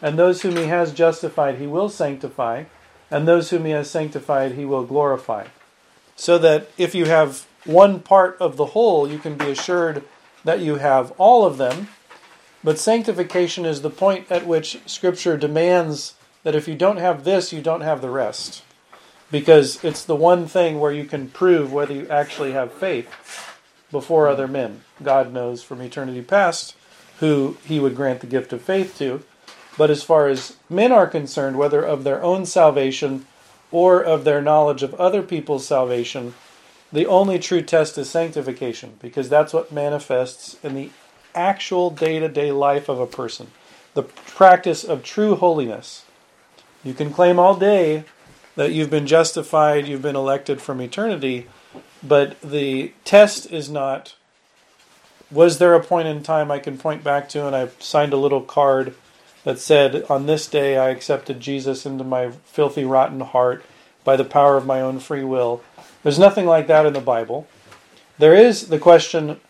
and 0.00 0.18
those 0.18 0.42
whom 0.42 0.56
He 0.56 0.66
has 0.66 0.94
justified, 0.94 1.58
He 1.58 1.66
will 1.66 1.90
sanctify, 1.90 2.64
and 3.10 3.28
those 3.28 3.50
whom 3.50 3.66
He 3.66 3.72
has 3.72 3.90
sanctified, 3.90 4.52
He 4.52 4.64
will 4.64 4.84
glorify. 4.84 5.48
So 6.16 6.38
that 6.38 6.70
if 6.78 6.94
you 6.94 7.04
have 7.04 7.46
one 7.66 8.00
part 8.00 8.38
of 8.40 8.56
the 8.56 8.66
whole, 8.66 9.06
you 9.06 9.18
can 9.18 9.36
be 9.36 9.50
assured 9.50 10.02
that 10.46 10.60
you 10.60 10.76
have 10.76 11.12
all 11.18 11.44
of 11.44 11.58
them. 11.58 11.88
But 12.62 12.78
sanctification 12.78 13.66
is 13.66 13.82
the 13.82 13.90
point 13.90 14.30
at 14.30 14.46
which 14.46 14.78
Scripture 14.86 15.36
demands 15.36 16.14
that 16.44 16.54
if 16.54 16.68
you 16.68 16.76
don't 16.76 16.98
have 16.98 17.24
this, 17.24 17.52
you 17.52 17.60
don't 17.60 17.80
have 17.80 18.00
the 18.00 18.10
rest. 18.10 18.62
Because 19.32 19.82
it's 19.84 20.04
the 20.04 20.14
one 20.14 20.46
thing 20.46 20.78
where 20.78 20.92
you 20.92 21.04
can 21.04 21.30
prove 21.30 21.72
whether 21.72 21.92
you 21.92 22.08
actually 22.08 22.52
have 22.52 22.72
faith 22.72 23.08
before 23.90 24.28
other 24.28 24.46
men. 24.46 24.82
God 25.02 25.32
knows 25.32 25.64
from 25.64 25.80
eternity 25.80 26.22
past 26.22 26.76
who 27.18 27.56
He 27.64 27.80
would 27.80 27.96
grant 27.96 28.20
the 28.20 28.28
gift 28.28 28.52
of 28.52 28.62
faith 28.62 28.96
to. 28.98 29.24
But 29.76 29.90
as 29.90 30.04
far 30.04 30.28
as 30.28 30.56
men 30.70 30.92
are 30.92 31.08
concerned, 31.08 31.58
whether 31.58 31.82
of 31.82 32.04
their 32.04 32.22
own 32.22 32.46
salvation 32.46 33.26
or 33.72 34.00
of 34.00 34.22
their 34.22 34.40
knowledge 34.40 34.84
of 34.84 34.94
other 34.94 35.22
people's 35.22 35.66
salvation, 35.66 36.34
the 36.92 37.06
only 37.06 37.38
true 37.38 37.62
test 37.62 37.98
is 37.98 38.08
sanctification, 38.08 38.94
because 39.00 39.28
that's 39.28 39.52
what 39.52 39.72
manifests 39.72 40.56
in 40.62 40.74
the 40.74 40.90
actual 41.34 41.90
day 41.90 42.18
to 42.18 42.28
day 42.28 42.52
life 42.52 42.88
of 42.88 43.00
a 43.00 43.06
person. 43.06 43.48
The 43.94 44.02
practice 44.02 44.84
of 44.84 45.02
true 45.02 45.34
holiness. 45.34 46.04
You 46.84 46.94
can 46.94 47.12
claim 47.12 47.38
all 47.38 47.56
day 47.56 48.04
that 48.54 48.72
you've 48.72 48.90
been 48.90 49.06
justified, 49.06 49.86
you've 49.86 50.02
been 50.02 50.16
elected 50.16 50.60
from 50.60 50.80
eternity, 50.80 51.46
but 52.02 52.40
the 52.40 52.92
test 53.04 53.50
is 53.50 53.68
not 53.68 54.14
was 55.30 55.58
there 55.58 55.74
a 55.74 55.82
point 55.82 56.08
in 56.08 56.22
time 56.22 56.50
I 56.50 56.58
can 56.58 56.78
point 56.78 57.02
back 57.02 57.28
to 57.30 57.46
and 57.46 57.56
I 57.56 57.68
signed 57.78 58.12
a 58.12 58.18
little 58.18 58.42
card 58.42 58.94
that 59.44 59.58
said, 59.58 60.04
On 60.08 60.26
this 60.26 60.46
day 60.46 60.76
I 60.76 60.90
accepted 60.90 61.40
Jesus 61.40 61.86
into 61.86 62.04
my 62.04 62.30
filthy, 62.30 62.84
rotten 62.84 63.20
heart 63.20 63.64
by 64.04 64.16
the 64.16 64.24
power 64.24 64.56
of 64.56 64.66
my 64.66 64.80
own 64.80 65.00
free 65.00 65.24
will. 65.24 65.62
There's 66.06 66.20
nothing 66.20 66.46
like 66.46 66.68
that 66.68 66.86
in 66.86 66.92
the 66.92 67.00
Bible. 67.00 67.48
There 68.16 68.32
is 68.32 68.68
the 68.68 68.78
question 68.78 69.40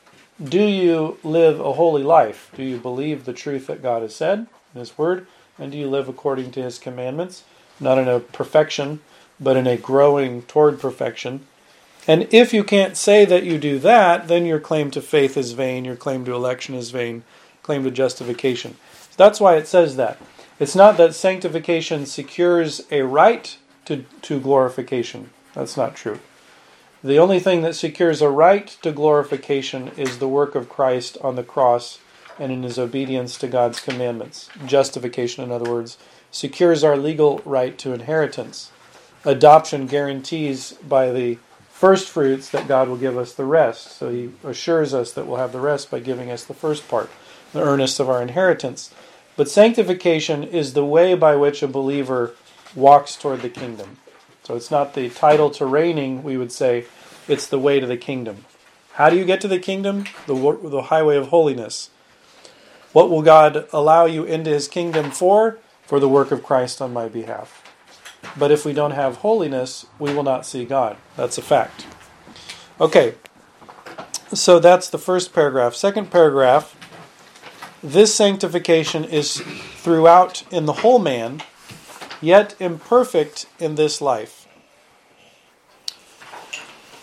do 0.43 0.63
you 0.63 1.19
live 1.23 1.61
a 1.61 1.75
holy 1.75 2.03
life? 2.03 2.51
Do 2.57 2.63
you 2.63 2.79
believe 2.79 3.27
the 3.27 3.35
truth 3.35 3.67
that 3.67 3.83
God 3.83 4.01
has 4.01 4.17
said 4.17 4.47
in 4.73 4.81
His 4.81 4.97
Word? 4.97 5.27
And 5.59 5.71
do 5.71 5.77
you 5.77 5.87
live 5.87 6.09
according 6.09 6.53
to 6.53 6.63
His 6.63 6.79
commandments? 6.79 7.45
Not 7.79 7.99
in 7.99 8.09
a 8.09 8.21
perfection, 8.21 9.01
but 9.39 9.59
in 9.59 9.67
a 9.67 9.77
growing 9.77 10.45
toward 10.45 10.81
perfection. 10.81 11.47
And 12.09 12.27
if 12.33 12.55
you 12.55 12.65
can't 12.65 12.97
say 12.97 13.27
that 13.27 13.45
you 13.45 13.59
do 13.59 13.79
that, 13.81 14.27
then 14.27 14.47
your 14.47 14.59
claim 14.59 14.91
to 14.93 15.03
faith 15.03 15.37
is 15.37 15.53
vain, 15.53 15.85
your 15.85 15.95
claim 15.95 16.25
to 16.25 16.33
election 16.33 16.75
is 16.75 16.91
vain, 16.91 17.23
claim 17.63 17.85
to 17.85 17.91
justification. 17.91 18.79
That's 19.19 19.41
why 19.41 19.57
it 19.57 19.69
says 19.69 19.97
that. 19.97 20.17
It's 20.59 20.75
not 20.75 20.97
that 20.97 21.15
sanctification 21.15 22.07
secures 22.07 22.81
a 22.91 23.03
right 23.03 23.59
to, 23.85 24.07
to 24.23 24.41
glorification. 24.41 25.29
That's 25.53 25.77
not 25.77 25.95
true. 25.95 26.19
The 27.05 27.19
only 27.19 27.39
thing 27.41 27.61
that 27.63 27.75
secures 27.75 28.23
a 28.23 28.31
right 28.31 28.67
to 28.83 28.91
glorification 28.91 29.93
is 29.97 30.19
the 30.19 30.29
work 30.29 30.55
of 30.55 30.69
Christ 30.69 31.19
on 31.23 31.37
the 31.37 31.45
cross 31.45 31.99
and 32.39 32.51
in 32.51 32.63
his 32.63 32.79
obedience 32.79 33.37
to 33.39 33.49
God's 33.49 33.81
commandments. 33.81 34.49
Justification, 34.67 35.45
in 35.45 35.53
other 35.53 35.71
words, 35.71 35.99
secures 36.31 36.83
our 36.83 36.97
legal 36.97 37.41
right 37.45 37.77
to 37.79 37.93
inheritance. 37.93 38.71
Adoption 39.25 39.87
guarantees 39.87 40.73
by 40.89 41.11
the 41.11 41.39
first 41.71 42.09
fruits 42.09 42.49
that 42.51 42.69
God 42.69 42.89
will 42.89 42.97
give 42.97 43.19
us 43.19 43.35
the 43.35 43.45
rest. 43.45 43.99
So 43.99 44.11
he 44.11 44.31
assures 44.43 44.95
us 44.95 45.13
that 45.13 45.27
we'll 45.27 45.37
have 45.37 45.53
the 45.53 45.61
rest 45.61 45.91
by 45.91 46.01
giving 46.01 46.31
us 46.31 46.45
the 46.45 46.55
first 46.55 46.89
part, 46.89 47.11
the 47.53 47.63
earnest 47.63 48.01
of 48.01 48.09
our 48.09 48.23
inheritance. 48.23 48.91
But 49.37 49.51
sanctification 49.51 50.43
is 50.43 50.73
the 50.73 50.85
way 50.85 51.15
by 51.15 51.37
which 51.37 51.63
a 51.63 51.69
believer 51.69 52.35
walks 52.75 53.17
toward 53.17 53.43
the 53.43 53.51
kingdom. 53.51 53.99
So 54.47 54.55
it's 54.55 54.71
not 54.71 54.95
the 54.95 55.11
title 55.11 55.51
to 55.51 55.67
reigning, 55.67 56.23
we 56.23 56.37
would 56.37 56.53
say, 56.53 56.85
it's 57.27 57.49
the 57.49 57.59
way 57.59 57.81
to 57.81 57.87
the 57.87 57.97
kingdom. 57.97 58.45
How 58.93 59.11
do 59.11 59.17
you 59.17 59.25
get 59.25 59.41
to 59.41 59.49
the 59.49 59.59
kingdom? 59.59 60.05
The, 60.29 60.35
the 60.63 60.83
highway 60.83 61.17
of 61.17 61.29
holiness. 61.29 61.91
What 62.93 63.11
will 63.11 63.23
God 63.23 63.67
allow 63.73 64.05
you 64.05 64.23
into 64.23 64.51
his 64.51 64.69
kingdom 64.69 65.11
for? 65.11 65.59
For 65.85 65.99
the 65.99 66.09
work 66.09 66.31
of 66.31 66.45
Christ 66.45 66.81
on 66.81 66.93
my 66.93 67.09
behalf. 67.09 67.61
But 68.39 68.53
if 68.53 68.65
we 68.65 68.73
don't 68.73 68.93
have 68.93 69.17
holiness, 69.17 69.87
we 69.99 70.15
will 70.15 70.23
not 70.23 70.47
see 70.47 70.65
God. 70.65 70.97
That's 71.17 71.39
a 71.39 71.43
fact. 71.43 71.85
Okay, 72.81 73.17
so 74.33 74.61
that's 74.61 74.89
the 74.89 74.99
first 74.99 75.35
paragraph. 75.35 75.75
Second 75.75 76.13
paragraph 76.13 76.77
this 77.83 78.15
sanctification 78.15 79.03
is 79.03 79.41
throughout 79.41 80.45
in 80.53 80.67
the 80.67 80.73
whole 80.73 81.01
man 81.01 81.43
yet 82.21 82.55
imperfect 82.61 83.47
in 83.59 83.75
this 83.75 84.01
life. 84.01 84.47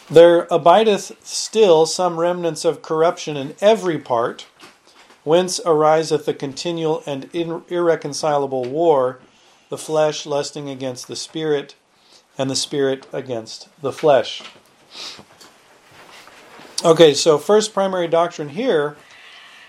There 0.09 0.47
abideth 0.51 1.17
still 1.25 1.85
some 1.85 2.19
remnants 2.19 2.65
of 2.65 2.81
corruption 2.81 3.37
in 3.37 3.55
every 3.61 3.97
part, 3.97 4.45
whence 5.23 5.59
ariseth 5.65 6.27
a 6.27 6.33
continual 6.33 7.01
and 7.05 7.29
irreconcilable 7.33 8.65
war, 8.65 9.19
the 9.69 9.77
flesh 9.77 10.25
lusting 10.25 10.69
against 10.69 11.07
the 11.07 11.15
spirit, 11.15 11.75
and 12.37 12.49
the 12.49 12.55
spirit 12.55 13.07
against 13.13 13.69
the 13.81 13.91
flesh. 13.91 14.43
Okay, 16.83 17.13
so 17.13 17.37
first 17.37 17.73
primary 17.73 18.07
doctrine 18.07 18.49
here 18.49 18.97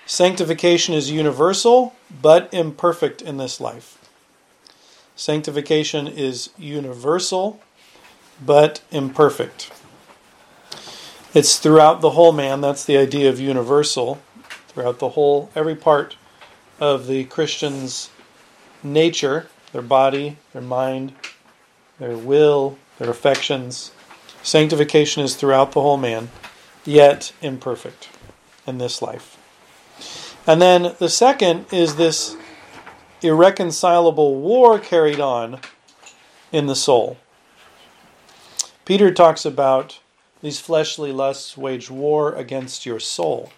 sanctification 0.04 0.94
is 0.94 1.10
universal 1.10 1.94
but 2.20 2.52
imperfect 2.52 3.22
in 3.22 3.36
this 3.36 3.60
life. 3.60 4.03
Sanctification 5.16 6.06
is 6.08 6.50
universal 6.58 7.60
but 8.44 8.82
imperfect. 8.90 9.70
It's 11.32 11.58
throughout 11.58 12.00
the 12.00 12.10
whole 12.10 12.32
man. 12.32 12.60
That's 12.60 12.84
the 12.84 12.96
idea 12.96 13.28
of 13.28 13.40
universal. 13.40 14.20
Throughout 14.68 14.98
the 14.98 15.10
whole, 15.10 15.50
every 15.54 15.76
part 15.76 16.16
of 16.80 17.06
the 17.06 17.24
Christian's 17.24 18.10
nature, 18.82 19.48
their 19.72 19.82
body, 19.82 20.36
their 20.52 20.62
mind, 20.62 21.12
their 21.98 22.16
will, 22.16 22.76
their 22.98 23.10
affections. 23.10 23.92
Sanctification 24.42 25.22
is 25.22 25.36
throughout 25.36 25.72
the 25.72 25.80
whole 25.80 25.96
man, 25.96 26.30
yet 26.84 27.32
imperfect 27.40 28.08
in 28.66 28.78
this 28.78 29.00
life. 29.00 29.38
And 30.46 30.60
then 30.60 30.94
the 30.98 31.08
second 31.08 31.66
is 31.72 31.96
this 31.96 32.36
irreconcilable 33.24 34.36
war 34.36 34.78
carried 34.78 35.20
on 35.20 35.60
in 36.52 36.66
the 36.66 36.76
soul. 36.76 37.18
Peter 38.84 39.12
talks 39.12 39.44
about 39.44 40.00
these 40.42 40.60
fleshly 40.60 41.10
lusts 41.10 41.56
wage 41.56 41.90
war 41.90 42.34
against 42.34 42.84
your 42.84 43.00
soul. 43.00 43.50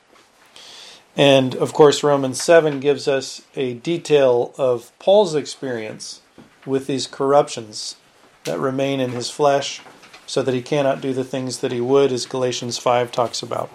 And 1.16 1.54
of 1.56 1.72
course, 1.72 2.02
Romans 2.02 2.40
7 2.42 2.78
gives 2.78 3.08
us 3.08 3.42
a 3.56 3.74
detail 3.74 4.54
of 4.56 4.92
Paul's 4.98 5.34
experience 5.34 6.20
with 6.64 6.86
these 6.86 7.06
corruptions 7.06 7.96
that 8.44 8.58
remain 8.58 9.00
in 9.00 9.10
his 9.10 9.30
flesh 9.30 9.80
so 10.26 10.42
that 10.42 10.54
he 10.54 10.62
cannot 10.62 11.00
do 11.00 11.12
the 11.12 11.24
things 11.24 11.58
that 11.58 11.72
he 11.72 11.80
would, 11.80 12.12
as 12.12 12.26
Galatians 12.26 12.78
5 12.78 13.10
talks 13.10 13.42
about. 13.42 13.70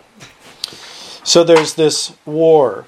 So 1.23 1.43
there's 1.43 1.73
this 1.75 2.13
war. 2.25 2.85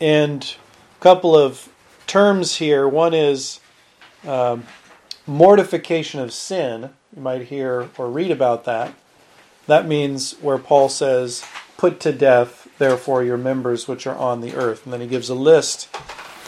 And 0.00 0.54
a 0.98 1.02
couple 1.02 1.36
of 1.36 1.68
terms 2.10 2.56
here. 2.56 2.88
One 2.88 3.14
is 3.14 3.60
um, 4.26 4.64
mortification 5.28 6.18
of 6.18 6.32
sin. 6.32 6.90
You 7.14 7.22
might 7.22 7.42
hear 7.42 7.88
or 7.96 8.10
read 8.10 8.32
about 8.32 8.64
that. 8.64 8.94
That 9.68 9.86
means 9.86 10.32
where 10.40 10.58
Paul 10.58 10.88
says, 10.88 11.44
Put 11.76 12.00
to 12.00 12.12
death, 12.12 12.66
therefore, 12.78 13.22
your 13.22 13.38
members 13.38 13.86
which 13.86 14.08
are 14.08 14.16
on 14.16 14.40
the 14.40 14.56
earth. 14.56 14.84
And 14.84 14.92
then 14.92 15.00
he 15.00 15.06
gives 15.06 15.28
a 15.28 15.36
list 15.36 15.88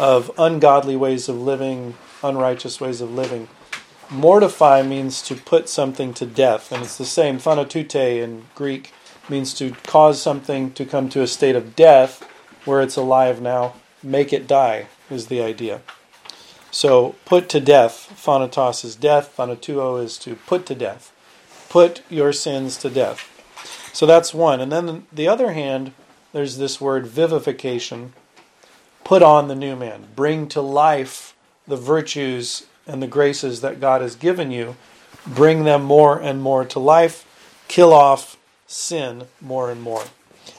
of 0.00 0.33
ungodly 0.37 0.97
ways 0.97 1.28
of 1.28 1.40
living, 1.40 1.95
unrighteous 2.25 2.81
ways 2.81 3.00
of 3.00 3.12
living. 3.12 3.49
Mortify 4.11 4.83
means 4.83 5.23
to 5.23 5.37
put 5.37 5.69
something 5.69 6.12
to 6.14 6.26
death, 6.26 6.73
and 6.73 6.83
it's 6.83 6.99
the 6.99 7.04
same. 7.04 7.38
Thanatute 7.38 7.95
in 7.95 8.47
Greek 8.57 8.92
means 9.28 9.54
to 9.54 9.71
cause 9.85 10.21
something 10.21 10.73
to 10.73 10.85
come 10.85 11.09
to 11.11 11.23
a 11.23 11.28
state 11.28 11.54
of 11.54 11.76
death 11.76 12.28
where 12.64 12.83
it's 12.83 12.97
alive 12.97 13.40
now. 13.40 13.75
Make 14.02 14.33
it 14.33 14.49
die 14.49 14.88
is 15.12 15.26
the 15.26 15.42
idea. 15.42 15.81
So 16.71 17.16
put 17.26 17.49
to 17.50 17.61
death, 17.61 18.12
thanatos 18.16 18.85
is 18.85 18.97
death, 18.97 19.35
thanatuo 19.37 20.02
is 20.02 20.16
to 20.19 20.37
put 20.37 20.64
to 20.66 20.75
death. 20.75 21.12
Put 21.69 22.02
your 22.11 22.33
sins 22.33 22.76
to 22.78 22.90
death. 22.90 23.28
So 23.92 24.07
that's 24.07 24.33
one. 24.33 24.61
And 24.61 24.73
then 24.73 25.07
the 25.12 25.28
other 25.28 25.52
hand, 25.52 25.92
there's 26.33 26.57
this 26.57 26.81
word 26.81 27.07
vivification. 27.07 28.14
Put 29.04 29.23
on 29.23 29.49
the 29.49 29.54
new 29.54 29.76
man. 29.76 30.09
Bring 30.16 30.49
to 30.49 30.62
life 30.62 31.37
the 31.66 31.76
virtues 31.76 32.66
and 32.87 33.02
the 33.02 33.07
graces 33.07 33.61
that 33.61 33.81
God 33.81 34.00
has 34.00 34.16
given 34.16 34.50
you. 34.50 34.76
Bring 35.26 35.64
them 35.64 35.83
more 35.83 36.19
and 36.19 36.42
more 36.42 36.64
to 36.64 36.78
life. 36.78 37.26
Kill 37.69 37.92
off 37.92 38.37
sin 38.66 39.25
more 39.40 39.71
and 39.71 39.83
more. 39.83 40.04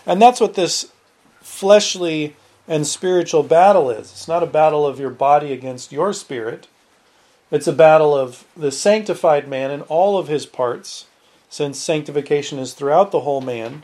And 0.05 0.21
that's 0.21 0.39
what 0.39 0.53
this 0.53 0.91
fleshly 1.41 2.35
and 2.67 2.87
spiritual 2.87 3.43
battle 3.43 3.89
is. 3.89 4.11
It's 4.11 4.27
not 4.27 4.43
a 4.43 4.47
battle 4.47 4.85
of 4.85 4.99
your 4.99 5.09
body 5.09 5.51
against 5.51 5.91
your 5.91 6.13
spirit. 6.13 6.67
It's 7.51 7.67
a 7.67 7.73
battle 7.73 8.15
of 8.15 8.45
the 8.55 8.71
sanctified 8.71 9.47
man 9.47 9.71
in 9.71 9.81
all 9.83 10.17
of 10.17 10.27
his 10.27 10.45
parts, 10.45 11.05
since 11.49 11.77
sanctification 11.77 12.57
is 12.57 12.73
throughout 12.73 13.11
the 13.11 13.21
whole 13.21 13.41
man, 13.41 13.83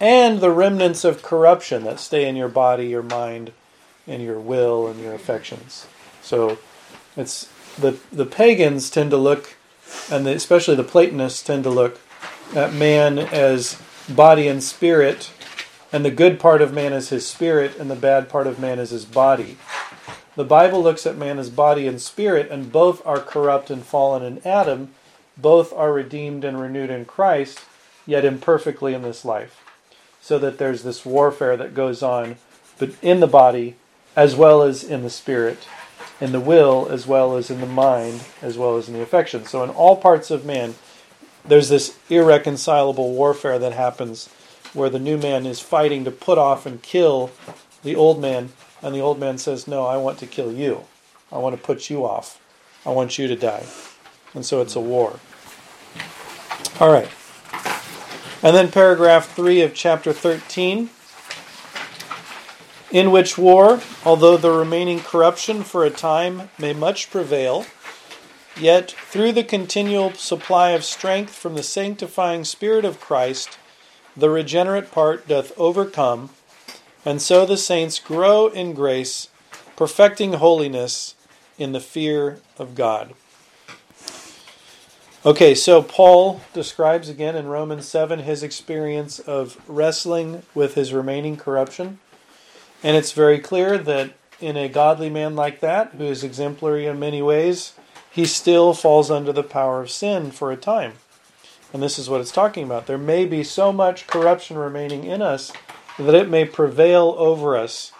and 0.00 0.40
the 0.40 0.50
remnants 0.50 1.04
of 1.04 1.22
corruption 1.22 1.84
that 1.84 2.00
stay 2.00 2.28
in 2.28 2.36
your 2.36 2.48
body, 2.48 2.86
your 2.86 3.02
mind, 3.02 3.52
and 4.06 4.22
your 4.22 4.38
will 4.38 4.86
and 4.86 5.00
your 5.00 5.14
affections. 5.14 5.86
So 6.22 6.58
it's 7.16 7.50
the 7.78 7.98
the 8.12 8.26
pagans 8.26 8.88
tend 8.88 9.10
to 9.10 9.16
look 9.16 9.56
and 10.10 10.26
the, 10.26 10.32
especially 10.32 10.74
the 10.74 10.84
Platonists 10.84 11.42
tend 11.42 11.64
to 11.64 11.70
look 11.70 12.00
at 12.54 12.72
man 12.72 13.18
as 13.18 13.80
body 14.08 14.48
and 14.48 14.62
spirit 14.62 15.30
and 15.92 16.04
the 16.04 16.10
good 16.10 16.38
part 16.38 16.62
of 16.62 16.72
man 16.72 16.92
is 16.92 17.10
his 17.10 17.26
spirit, 17.26 17.76
and 17.78 17.90
the 17.90 17.96
bad 17.96 18.28
part 18.28 18.46
of 18.46 18.58
man 18.58 18.78
is 18.78 18.90
his 18.90 19.04
body. 19.04 19.56
The 20.34 20.44
Bible 20.44 20.82
looks 20.82 21.06
at 21.06 21.16
man 21.16 21.38
as 21.38 21.50
body 21.50 21.86
and 21.86 22.00
spirit, 22.00 22.50
and 22.50 22.72
both 22.72 23.04
are 23.06 23.20
corrupt 23.20 23.70
and 23.70 23.84
fallen 23.84 24.22
in 24.22 24.46
Adam. 24.46 24.90
Both 25.36 25.72
are 25.72 25.92
redeemed 25.92 26.44
and 26.44 26.60
renewed 26.60 26.90
in 26.90 27.04
Christ, 27.04 27.60
yet 28.06 28.24
imperfectly 28.24 28.94
in 28.94 29.02
this 29.02 29.24
life. 29.24 29.62
So 30.20 30.38
that 30.38 30.58
there's 30.58 30.82
this 30.82 31.06
warfare 31.06 31.56
that 31.56 31.74
goes 31.74 32.02
on 32.02 32.36
but 32.78 32.90
in 33.02 33.20
the 33.20 33.26
body 33.26 33.76
as 34.14 34.34
well 34.34 34.62
as 34.62 34.82
in 34.82 35.02
the 35.02 35.10
spirit, 35.10 35.66
in 36.20 36.32
the 36.32 36.40
will 36.40 36.88
as 36.90 37.06
well 37.06 37.36
as 37.36 37.50
in 37.50 37.60
the 37.60 37.66
mind, 37.66 38.24
as 38.40 38.56
well 38.56 38.76
as 38.76 38.88
in 38.88 38.94
the 38.94 39.02
affections. 39.02 39.50
So 39.50 39.62
in 39.62 39.70
all 39.70 39.96
parts 39.96 40.30
of 40.30 40.44
man, 40.44 40.74
there's 41.44 41.68
this 41.68 41.98
irreconcilable 42.08 43.12
warfare 43.12 43.58
that 43.58 43.72
happens 43.72 44.28
where 44.74 44.90
the 44.90 44.98
new 44.98 45.16
man 45.16 45.46
is 45.46 45.60
fighting 45.60 46.04
to 46.04 46.10
put 46.10 46.38
off 46.38 46.66
and 46.66 46.82
kill 46.82 47.30
the 47.82 47.96
old 47.96 48.20
man, 48.20 48.52
and 48.82 48.94
the 48.94 49.00
old 49.00 49.18
man 49.18 49.38
says, 49.38 49.66
No, 49.66 49.86
I 49.86 49.96
want 49.96 50.18
to 50.18 50.26
kill 50.26 50.52
you. 50.52 50.84
I 51.30 51.38
want 51.38 51.56
to 51.56 51.62
put 51.62 51.90
you 51.90 52.04
off. 52.04 52.40
I 52.84 52.90
want 52.90 53.18
you 53.18 53.26
to 53.28 53.36
die. 53.36 53.66
And 54.34 54.44
so 54.44 54.60
it's 54.60 54.76
a 54.76 54.80
war. 54.80 55.18
All 56.78 56.92
right. 56.92 57.08
And 58.42 58.54
then 58.54 58.70
paragraph 58.70 59.34
3 59.34 59.62
of 59.62 59.74
chapter 59.74 60.12
13. 60.12 60.90
In 62.92 63.10
which 63.10 63.36
war, 63.36 63.80
although 64.04 64.36
the 64.36 64.50
remaining 64.50 65.00
corruption 65.00 65.64
for 65.64 65.84
a 65.84 65.90
time 65.90 66.50
may 66.58 66.72
much 66.72 67.10
prevail, 67.10 67.66
yet 68.60 68.92
through 68.92 69.32
the 69.32 69.42
continual 69.42 70.12
supply 70.12 70.70
of 70.70 70.84
strength 70.84 71.34
from 71.34 71.54
the 71.54 71.62
sanctifying 71.62 72.44
Spirit 72.44 72.84
of 72.84 73.00
Christ, 73.00 73.58
the 74.16 74.30
regenerate 74.30 74.90
part 74.90 75.28
doth 75.28 75.52
overcome, 75.58 76.30
and 77.04 77.20
so 77.20 77.44
the 77.44 77.56
saints 77.56 77.98
grow 77.98 78.48
in 78.48 78.72
grace, 78.72 79.28
perfecting 79.76 80.34
holiness 80.34 81.14
in 81.58 81.72
the 81.72 81.80
fear 81.80 82.40
of 82.58 82.74
God. 82.74 83.14
Okay, 85.24 85.56
so 85.56 85.82
Paul 85.82 86.40
describes 86.52 87.08
again 87.08 87.34
in 87.34 87.48
Romans 87.48 87.88
7 87.88 88.20
his 88.20 88.44
experience 88.44 89.18
of 89.18 89.60
wrestling 89.66 90.42
with 90.54 90.74
his 90.74 90.92
remaining 90.92 91.36
corruption. 91.36 91.98
And 92.82 92.96
it's 92.96 93.10
very 93.10 93.40
clear 93.40 93.76
that 93.76 94.12
in 94.40 94.56
a 94.56 94.68
godly 94.68 95.10
man 95.10 95.34
like 95.34 95.58
that, 95.60 95.92
who 95.92 96.04
is 96.04 96.22
exemplary 96.22 96.86
in 96.86 97.00
many 97.00 97.22
ways, 97.22 97.72
he 98.08 98.24
still 98.24 98.72
falls 98.72 99.10
under 99.10 99.32
the 99.32 99.42
power 99.42 99.80
of 99.80 99.90
sin 99.90 100.30
for 100.30 100.52
a 100.52 100.56
time. 100.56 100.92
And 101.76 101.82
this 101.82 101.98
is 101.98 102.08
what 102.08 102.22
it's 102.22 102.32
talking 102.32 102.64
about. 102.64 102.86
There 102.86 102.96
may 102.96 103.26
be 103.26 103.44
so 103.44 103.70
much 103.70 104.06
corruption 104.06 104.56
remaining 104.56 105.04
in 105.04 105.20
us 105.20 105.52
that 105.98 106.14
it 106.14 106.26
may 106.26 106.46
prevail 106.46 107.14
over 107.18 107.54
us. 107.54 107.92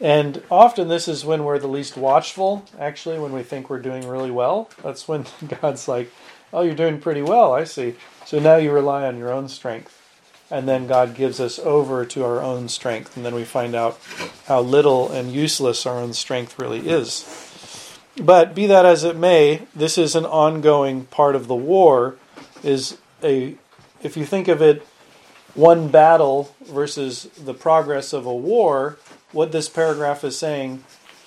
And 0.00 0.40
often 0.48 0.86
this 0.86 1.08
is 1.08 1.24
when 1.24 1.42
we're 1.42 1.58
the 1.58 1.66
least 1.66 1.96
watchful, 1.96 2.64
actually, 2.78 3.18
when 3.18 3.32
we 3.32 3.42
think 3.42 3.68
we're 3.68 3.80
doing 3.80 4.06
really 4.06 4.30
well. 4.30 4.70
That's 4.84 5.08
when 5.08 5.26
God's 5.60 5.88
like, 5.88 6.12
Oh, 6.52 6.62
you're 6.62 6.76
doing 6.76 7.00
pretty 7.00 7.22
well, 7.22 7.52
I 7.52 7.64
see. 7.64 7.96
So 8.24 8.38
now 8.38 8.54
you 8.54 8.70
rely 8.70 9.04
on 9.04 9.18
your 9.18 9.32
own 9.32 9.48
strength. 9.48 10.00
And 10.48 10.68
then 10.68 10.86
God 10.86 11.16
gives 11.16 11.40
us 11.40 11.58
over 11.58 12.06
to 12.06 12.24
our 12.24 12.40
own 12.40 12.68
strength. 12.68 13.16
And 13.16 13.26
then 13.26 13.34
we 13.34 13.42
find 13.42 13.74
out 13.74 13.98
how 14.46 14.60
little 14.60 15.10
and 15.10 15.32
useless 15.32 15.86
our 15.86 15.98
own 15.98 16.12
strength 16.12 16.56
really 16.56 16.88
is. 16.88 17.98
But 18.16 18.54
be 18.54 18.68
that 18.68 18.86
as 18.86 19.02
it 19.02 19.16
may, 19.16 19.66
this 19.74 19.98
is 19.98 20.14
an 20.14 20.24
ongoing 20.24 21.06
part 21.06 21.34
of 21.34 21.48
the 21.48 21.56
war 21.56 22.16
is 22.64 22.98
a 23.22 23.56
if 24.02 24.16
you 24.16 24.24
think 24.24 24.48
of 24.48 24.60
it 24.60 24.86
one 25.54 25.88
battle 25.88 26.54
versus 26.64 27.24
the 27.38 27.54
progress 27.54 28.12
of 28.12 28.26
a 28.26 28.34
war, 28.34 28.98
what 29.30 29.52
this 29.52 29.68
paragraph 29.68 30.24
is 30.24 30.36
saying, 30.36 30.82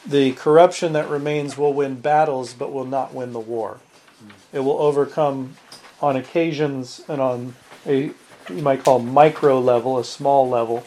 the 0.06 0.34
corruption 0.34 0.94
that 0.94 1.10
remains 1.10 1.58
will 1.58 1.74
win 1.74 1.96
battles 1.96 2.54
but 2.54 2.74
will 2.74 2.86
not 2.86 3.14
win 3.14 3.32
the 3.32 3.40
war. 3.40 3.80
It 4.52 4.60
will 4.60 4.80
overcome 4.80 5.56
on 6.02 6.16
occasions 6.16 7.02
and 7.08 7.22
on 7.22 7.56
a 7.86 8.12
you 8.50 8.62
might 8.62 8.84
call 8.84 9.00
micro 9.00 9.60
level, 9.60 9.98
a 9.98 10.06
small 10.06 10.48
level, 10.48 10.86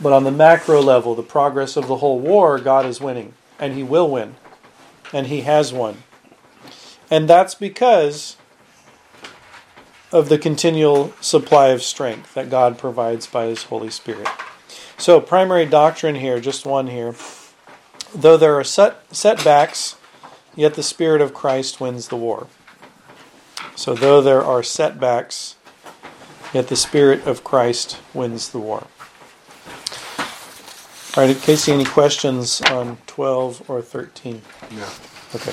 but 0.00 0.12
on 0.12 0.24
the 0.24 0.32
macro 0.32 0.80
level, 0.80 1.14
the 1.14 1.22
progress 1.22 1.76
of 1.76 1.86
the 1.86 1.96
whole 1.96 2.18
war, 2.18 2.58
God 2.58 2.86
is 2.86 3.00
winning, 3.00 3.34
and 3.58 3.74
He 3.74 3.82
will 3.82 4.10
win, 4.10 4.34
and 5.12 5.28
He 5.28 5.42
has 5.42 5.72
won. 5.72 6.02
And 7.10 7.28
that's 7.28 7.54
because 7.54 8.36
of 10.10 10.28
the 10.28 10.38
continual 10.38 11.12
supply 11.20 11.68
of 11.68 11.82
strength 11.82 12.34
that 12.34 12.50
God 12.50 12.78
provides 12.78 13.26
by 13.26 13.46
His 13.46 13.64
Holy 13.64 13.90
Spirit. 13.90 14.28
So, 14.96 15.20
primary 15.20 15.66
doctrine 15.66 16.16
here, 16.16 16.40
just 16.40 16.66
one 16.66 16.88
here. 16.88 17.14
Though 18.14 18.36
there 18.36 18.54
are 18.54 18.64
set, 18.64 19.02
setbacks, 19.14 19.96
yet 20.56 20.74
the 20.74 20.82
Spirit 20.82 21.20
of 21.20 21.34
Christ 21.34 21.80
wins 21.80 22.08
the 22.08 22.16
war. 22.16 22.48
So, 23.76 23.94
though 23.94 24.20
there 24.20 24.42
are 24.42 24.62
setbacks, 24.62 25.56
yet 26.52 26.68
the 26.68 26.76
Spirit 26.76 27.26
of 27.26 27.44
Christ 27.44 27.98
wins 28.14 28.48
the 28.50 28.58
war. 28.58 28.86
All 31.16 31.26
right, 31.26 31.36
Casey, 31.36 31.72
any 31.72 31.84
questions 31.84 32.60
on 32.62 32.98
12 33.06 33.68
or 33.68 33.82
13? 33.82 34.42
No. 34.72 34.88
Okay. 35.34 35.52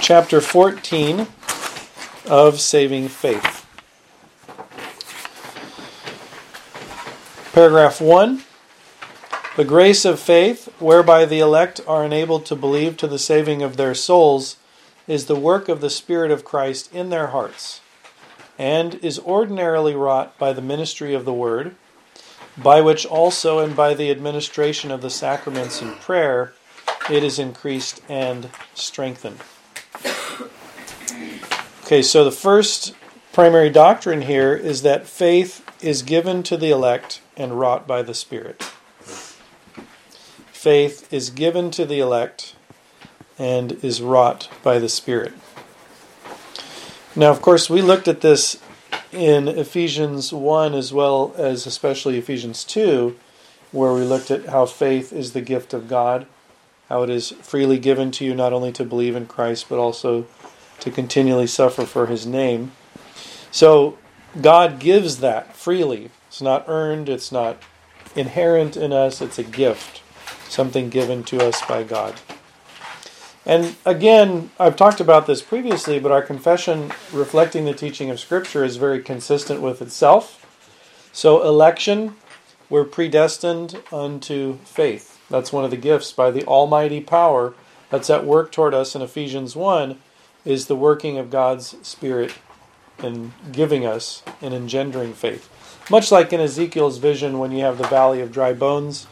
Chapter 0.00 0.40
14 0.40 1.26
of 2.26 2.60
saving 2.60 3.08
faith. 3.08 3.66
Paragraph 7.52 8.00
1 8.00 8.42
The 9.56 9.64
grace 9.64 10.04
of 10.04 10.20
faith, 10.20 10.72
whereby 10.78 11.24
the 11.24 11.40
elect 11.40 11.80
are 11.86 12.04
enabled 12.04 12.46
to 12.46 12.56
believe 12.56 12.96
to 12.98 13.06
the 13.06 13.18
saving 13.18 13.62
of 13.62 13.76
their 13.76 13.94
souls, 13.94 14.56
is 15.08 15.26
the 15.26 15.36
work 15.36 15.68
of 15.68 15.80
the 15.80 15.90
Spirit 15.90 16.30
of 16.30 16.44
Christ 16.44 16.94
in 16.94 17.10
their 17.10 17.28
hearts, 17.28 17.80
and 18.58 18.94
is 18.96 19.18
ordinarily 19.18 19.94
wrought 19.94 20.38
by 20.38 20.52
the 20.52 20.62
ministry 20.62 21.14
of 21.14 21.24
the 21.24 21.32
Word, 21.32 21.74
by 22.56 22.80
which 22.80 23.04
also 23.04 23.58
and 23.58 23.74
by 23.74 23.94
the 23.94 24.10
administration 24.10 24.90
of 24.90 25.02
the 25.02 25.10
sacraments 25.10 25.82
and 25.82 25.98
prayer 26.00 26.52
it 27.10 27.24
is 27.24 27.38
increased 27.38 28.00
and 28.08 28.50
strengthened. 28.74 29.40
Okay, 31.90 32.02
so 32.02 32.22
the 32.22 32.30
first 32.30 32.94
primary 33.32 33.68
doctrine 33.68 34.22
here 34.22 34.54
is 34.54 34.82
that 34.82 35.08
faith 35.08 35.68
is 35.82 36.02
given 36.02 36.44
to 36.44 36.56
the 36.56 36.70
elect 36.70 37.20
and 37.36 37.58
wrought 37.58 37.88
by 37.88 38.00
the 38.00 38.14
Spirit. 38.14 38.62
Faith 40.52 41.12
is 41.12 41.30
given 41.30 41.72
to 41.72 41.84
the 41.84 41.98
elect 41.98 42.54
and 43.40 43.72
is 43.82 44.00
wrought 44.00 44.48
by 44.62 44.78
the 44.78 44.88
Spirit. 44.88 45.32
Now, 47.16 47.32
of 47.32 47.42
course, 47.42 47.68
we 47.68 47.82
looked 47.82 48.06
at 48.06 48.20
this 48.20 48.60
in 49.10 49.48
Ephesians 49.48 50.32
1 50.32 50.74
as 50.74 50.92
well 50.92 51.34
as 51.36 51.66
especially 51.66 52.18
Ephesians 52.18 52.62
2, 52.62 53.18
where 53.72 53.92
we 53.92 54.02
looked 54.02 54.30
at 54.30 54.46
how 54.46 54.64
faith 54.64 55.12
is 55.12 55.32
the 55.32 55.40
gift 55.40 55.74
of 55.74 55.88
God, 55.88 56.28
how 56.88 57.02
it 57.02 57.10
is 57.10 57.30
freely 57.42 57.80
given 57.80 58.12
to 58.12 58.24
you 58.24 58.32
not 58.32 58.52
only 58.52 58.70
to 58.70 58.84
believe 58.84 59.16
in 59.16 59.26
Christ, 59.26 59.68
but 59.68 59.80
also 59.80 60.28
to 60.80 60.90
continually 60.90 61.46
suffer 61.46 61.84
for 61.84 62.06
his 62.06 62.26
name. 62.26 62.72
So 63.50 63.98
God 64.40 64.78
gives 64.78 65.18
that 65.18 65.56
freely. 65.56 66.10
It's 66.28 66.42
not 66.42 66.64
earned, 66.68 67.08
it's 67.08 67.32
not 67.32 67.62
inherent 68.14 68.76
in 68.76 68.92
us, 68.92 69.20
it's 69.20 69.38
a 69.38 69.44
gift, 69.44 70.02
something 70.48 70.88
given 70.88 71.24
to 71.24 71.44
us 71.44 71.64
by 71.66 71.82
God. 71.82 72.14
And 73.46 73.74
again, 73.84 74.50
I've 74.58 74.76
talked 74.76 75.00
about 75.00 75.26
this 75.26 75.42
previously, 75.42 75.98
but 75.98 76.12
our 76.12 76.22
confession 76.22 76.92
reflecting 77.12 77.64
the 77.64 77.72
teaching 77.72 78.10
of 78.10 78.20
Scripture 78.20 78.62
is 78.62 78.76
very 78.76 79.02
consistent 79.02 79.60
with 79.60 79.80
itself. 79.82 80.36
So, 81.12 81.42
election, 81.42 82.14
we're 82.68 82.84
predestined 82.84 83.82
unto 83.90 84.58
faith. 84.58 85.18
That's 85.28 85.52
one 85.52 85.64
of 85.64 85.70
the 85.70 85.76
gifts 85.76 86.12
by 86.12 86.30
the 86.30 86.44
almighty 86.44 87.00
power 87.00 87.54
that's 87.88 88.10
at 88.10 88.24
work 88.24 88.52
toward 88.52 88.74
us 88.74 88.94
in 88.94 89.02
Ephesians 89.02 89.56
1 89.56 89.98
is 90.44 90.66
the 90.66 90.76
working 90.76 91.18
of 91.18 91.30
God's 91.30 91.76
Spirit 91.82 92.34
in 93.02 93.32
giving 93.52 93.86
us 93.86 94.22
and 94.40 94.54
engendering 94.54 95.14
faith. 95.14 95.48
Much 95.90 96.12
like 96.12 96.32
in 96.32 96.40
Ezekiel's 96.40 96.98
vision 96.98 97.38
when 97.38 97.50
you 97.50 97.60
have 97.60 97.78
the 97.78 97.86
valley 97.86 98.20
of 98.20 98.32
dry 98.32 98.52
bones, 98.52 99.06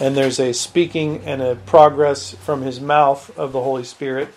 and 0.00 0.16
there's 0.16 0.38
a 0.38 0.52
speaking 0.52 1.20
and 1.24 1.42
a 1.42 1.56
progress 1.56 2.32
from 2.32 2.62
his 2.62 2.80
mouth 2.80 3.36
of 3.36 3.52
the 3.52 3.62
Holy 3.62 3.84
Spirit 3.84 4.28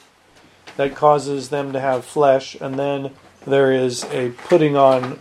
that 0.77 0.95
causes 0.95 1.49
them 1.49 1.73
to 1.73 1.79
have 1.79 2.03
flesh, 2.03 2.55
and 2.59 2.79
then 2.79 3.11
there 3.45 3.71
is 3.71 4.03
a 4.05 4.31
putting 4.47 4.75
on 4.75 5.19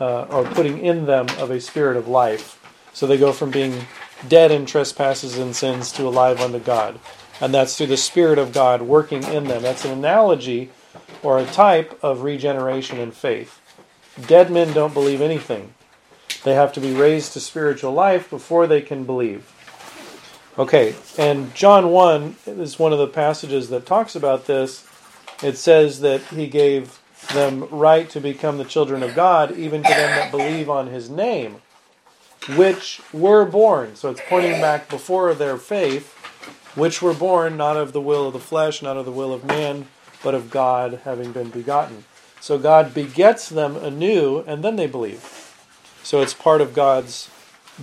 uh, 0.00 0.22
or 0.22 0.44
putting 0.44 0.78
in 0.78 1.06
them 1.06 1.26
of 1.38 1.50
a 1.50 1.60
spirit 1.60 1.96
of 1.96 2.08
life. 2.08 2.60
So 2.92 3.06
they 3.06 3.18
go 3.18 3.32
from 3.32 3.50
being 3.50 3.86
dead 4.26 4.50
in 4.50 4.66
trespasses 4.66 5.38
and 5.38 5.54
sins 5.54 5.92
to 5.92 6.06
alive 6.06 6.40
unto 6.40 6.58
God. 6.58 6.98
And 7.40 7.52
that's 7.52 7.76
through 7.76 7.88
the 7.88 7.96
Spirit 7.96 8.38
of 8.38 8.52
God 8.52 8.82
working 8.82 9.22
in 9.24 9.44
them. 9.44 9.62
That's 9.62 9.84
an 9.84 9.92
analogy 9.92 10.70
or 11.22 11.38
a 11.38 11.46
type 11.46 11.98
of 12.02 12.22
regeneration 12.22 12.98
in 12.98 13.10
faith. 13.10 13.60
Dead 14.26 14.50
men 14.50 14.72
don't 14.72 14.94
believe 14.94 15.20
anything. 15.20 15.74
They 16.44 16.54
have 16.54 16.72
to 16.74 16.80
be 16.80 16.94
raised 16.94 17.32
to 17.32 17.40
spiritual 17.40 17.92
life 17.92 18.30
before 18.30 18.66
they 18.66 18.80
can 18.80 19.04
believe. 19.04 19.52
Okay, 20.58 20.94
and 21.18 21.54
John 21.54 21.90
1 21.90 22.36
is 22.46 22.78
one 22.78 22.92
of 22.92 22.98
the 22.98 23.06
passages 23.06 23.68
that 23.68 23.84
talks 23.84 24.16
about 24.16 24.46
this. 24.46 24.86
It 25.42 25.58
says 25.58 26.00
that 26.00 26.22
he 26.22 26.46
gave 26.46 26.98
them 27.34 27.68
right 27.70 28.08
to 28.10 28.20
become 28.20 28.56
the 28.56 28.64
children 28.64 29.02
of 29.02 29.14
God, 29.14 29.54
even 29.56 29.82
to 29.82 29.88
them 29.88 30.10
that 30.16 30.30
believe 30.30 30.70
on 30.70 30.86
his 30.86 31.10
name, 31.10 31.56
which 32.54 33.02
were 33.12 33.44
born. 33.44 33.96
So 33.96 34.08
it's 34.10 34.22
pointing 34.28 34.60
back 34.60 34.88
before 34.88 35.34
their 35.34 35.58
faith, 35.58 36.14
which 36.76 37.02
were 37.02 37.14
born 37.14 37.56
not 37.56 37.76
of 37.76 37.92
the 37.92 38.00
will 38.00 38.28
of 38.28 38.32
the 38.32 38.38
flesh, 38.38 38.82
not 38.82 38.96
of 38.96 39.04
the 39.04 39.12
will 39.12 39.32
of 39.32 39.44
man, 39.44 39.88
but 40.22 40.34
of 40.34 40.50
God 40.50 41.00
having 41.02 41.32
been 41.32 41.50
begotten. 41.50 42.04
So 42.40 42.58
God 42.58 42.94
begets 42.94 43.48
them 43.48 43.74
anew, 43.76 44.44
and 44.46 44.62
then 44.62 44.76
they 44.76 44.86
believe. 44.86 45.42
So 46.04 46.20
it's 46.20 46.34
part 46.34 46.60
of 46.60 46.74
God's 46.74 47.28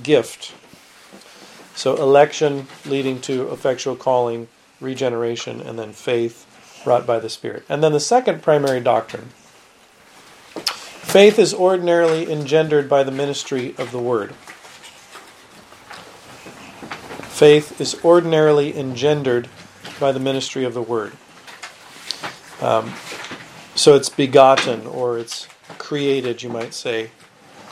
gift 0.01 0.53
so 1.75 1.95
election 1.95 2.67
leading 2.85 3.19
to 3.21 3.51
effectual 3.51 3.95
calling, 3.95 4.47
regeneration, 4.79 5.59
and 5.61 5.77
then 5.77 5.91
faith 5.91 6.47
wrought 6.85 7.07
by 7.07 7.19
the 7.19 7.29
Spirit. 7.29 7.65
And 7.67 7.83
then 7.83 7.93
the 7.93 7.99
second 7.99 8.41
primary 8.41 8.79
doctrine 8.79 9.29
faith 11.01 11.37
is 11.37 11.53
ordinarily 11.53 12.31
engendered 12.31 12.89
by 12.89 13.03
the 13.03 13.11
ministry 13.11 13.75
of 13.77 13.91
the 13.91 13.99
Word. 13.99 14.33
Faith 17.43 17.81
is 17.81 18.01
ordinarily 18.05 18.73
engendered 18.73 19.49
by 19.99 20.13
the 20.13 20.19
ministry 20.21 20.63
of 20.63 20.73
the 20.73 20.81
Word. 20.81 21.11
Um, 22.61 22.93
so 23.75 23.95
it's 23.95 24.07
begotten 24.07 24.87
or 24.87 25.19
it's 25.19 25.49
created, 25.77 26.41
you 26.41 26.47
might 26.47 26.73
say, 26.73 27.11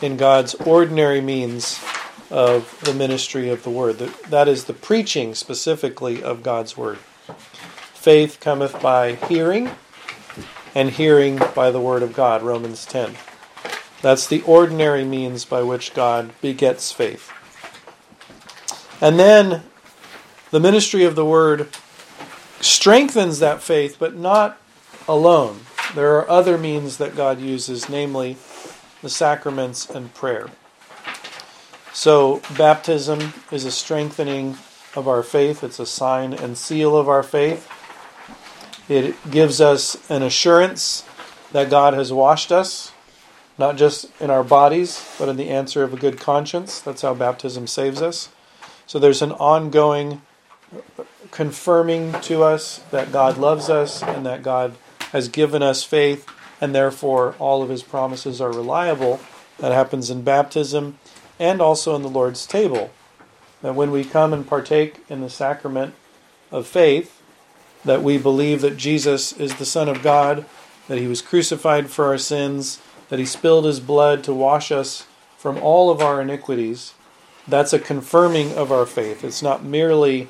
in 0.01 0.17
God's 0.17 0.55
ordinary 0.55 1.21
means 1.21 1.81
of 2.29 2.77
the 2.83 2.93
ministry 2.93 3.47
of 3.47 3.63
the 3.63 3.69
word. 3.69 3.99
That 4.27 4.49
is 4.49 4.65
the 4.65 4.73
preaching 4.73 5.35
specifically 5.35 6.21
of 6.21 6.43
God's 6.43 6.75
word. 6.75 6.97
Faith 7.93 8.41
cometh 8.41 8.81
by 8.81 9.13
hearing, 9.13 9.71
and 10.75 10.89
hearing 10.89 11.39
by 11.55 11.71
the 11.71 11.79
word 11.79 12.03
of 12.03 12.13
God, 12.13 12.43
Romans 12.43 12.85
10. 12.85 13.15
That's 14.01 14.27
the 14.27 14.41
ordinary 14.41 15.05
means 15.05 15.45
by 15.45 15.63
which 15.63 15.93
God 15.93 16.33
begets 16.41 16.91
faith. 16.91 17.31
And 19.01 19.19
then 19.19 19.63
the 20.51 20.59
ministry 20.59 21.03
of 21.03 21.15
the 21.15 21.25
word 21.25 21.67
strengthens 22.61 23.39
that 23.39 23.63
faith, 23.63 23.97
but 23.99 24.15
not 24.15 24.57
alone. 25.07 25.61
There 25.95 26.15
are 26.17 26.29
other 26.29 26.57
means 26.57 26.97
that 26.97 27.15
God 27.15 27.41
uses, 27.41 27.89
namely 27.89 28.37
the 29.01 29.09
sacraments 29.09 29.89
and 29.89 30.13
prayer. 30.13 30.49
So, 31.93 32.41
baptism 32.57 33.33
is 33.51 33.65
a 33.65 33.71
strengthening 33.71 34.57
of 34.95 35.07
our 35.07 35.23
faith, 35.23 35.63
it's 35.63 35.79
a 35.79 35.85
sign 35.85 36.33
and 36.33 36.57
seal 36.57 36.95
of 36.95 37.09
our 37.09 37.23
faith. 37.23 37.69
It 38.87 39.15
gives 39.29 39.59
us 39.59 39.97
an 40.09 40.21
assurance 40.21 41.05
that 41.51 41.69
God 41.69 41.93
has 41.93 42.13
washed 42.13 42.51
us, 42.51 42.91
not 43.57 43.77
just 43.77 44.07
in 44.21 44.29
our 44.29 44.43
bodies, 44.43 45.13
but 45.17 45.29
in 45.29 45.37
the 45.37 45.49
answer 45.49 45.83
of 45.83 45.93
a 45.93 45.97
good 45.97 46.19
conscience. 46.19 46.79
That's 46.79 47.01
how 47.01 47.13
baptism 47.13 47.67
saves 47.67 48.01
us. 48.01 48.29
So, 48.91 48.99
there's 48.99 49.21
an 49.21 49.31
ongoing 49.31 50.21
confirming 51.31 52.11
to 52.23 52.43
us 52.43 52.79
that 52.91 53.13
God 53.13 53.37
loves 53.37 53.69
us 53.69 54.03
and 54.03 54.25
that 54.25 54.43
God 54.43 54.75
has 55.13 55.29
given 55.29 55.63
us 55.63 55.81
faith, 55.81 56.27
and 56.59 56.75
therefore 56.75 57.33
all 57.39 57.63
of 57.63 57.69
his 57.69 57.83
promises 57.83 58.41
are 58.41 58.51
reliable. 58.51 59.21
That 59.59 59.71
happens 59.71 60.09
in 60.09 60.23
baptism 60.23 60.99
and 61.39 61.61
also 61.61 61.95
in 61.95 62.01
the 62.01 62.09
Lord's 62.09 62.45
table. 62.45 62.91
That 63.61 63.75
when 63.75 63.91
we 63.91 64.03
come 64.03 64.33
and 64.33 64.45
partake 64.45 64.97
in 65.07 65.21
the 65.21 65.29
sacrament 65.29 65.93
of 66.51 66.67
faith, 66.67 67.21
that 67.85 68.03
we 68.03 68.17
believe 68.17 68.59
that 68.59 68.75
Jesus 68.75 69.31
is 69.31 69.55
the 69.55 69.63
Son 69.63 69.87
of 69.87 70.03
God, 70.03 70.43
that 70.89 70.97
he 70.97 71.07
was 71.07 71.21
crucified 71.21 71.89
for 71.89 72.07
our 72.07 72.17
sins, 72.17 72.81
that 73.07 73.19
he 73.19 73.25
spilled 73.25 73.63
his 73.63 73.79
blood 73.79 74.21
to 74.25 74.33
wash 74.33 74.69
us 74.69 75.07
from 75.37 75.57
all 75.59 75.89
of 75.89 76.01
our 76.01 76.19
iniquities, 76.19 76.93
that's 77.47 77.73
a 77.73 77.79
confirming 77.79 78.53
of 78.53 78.71
our 78.71 78.85
faith. 78.85 79.23
It's 79.23 79.41
not 79.41 79.63
merely 79.63 80.27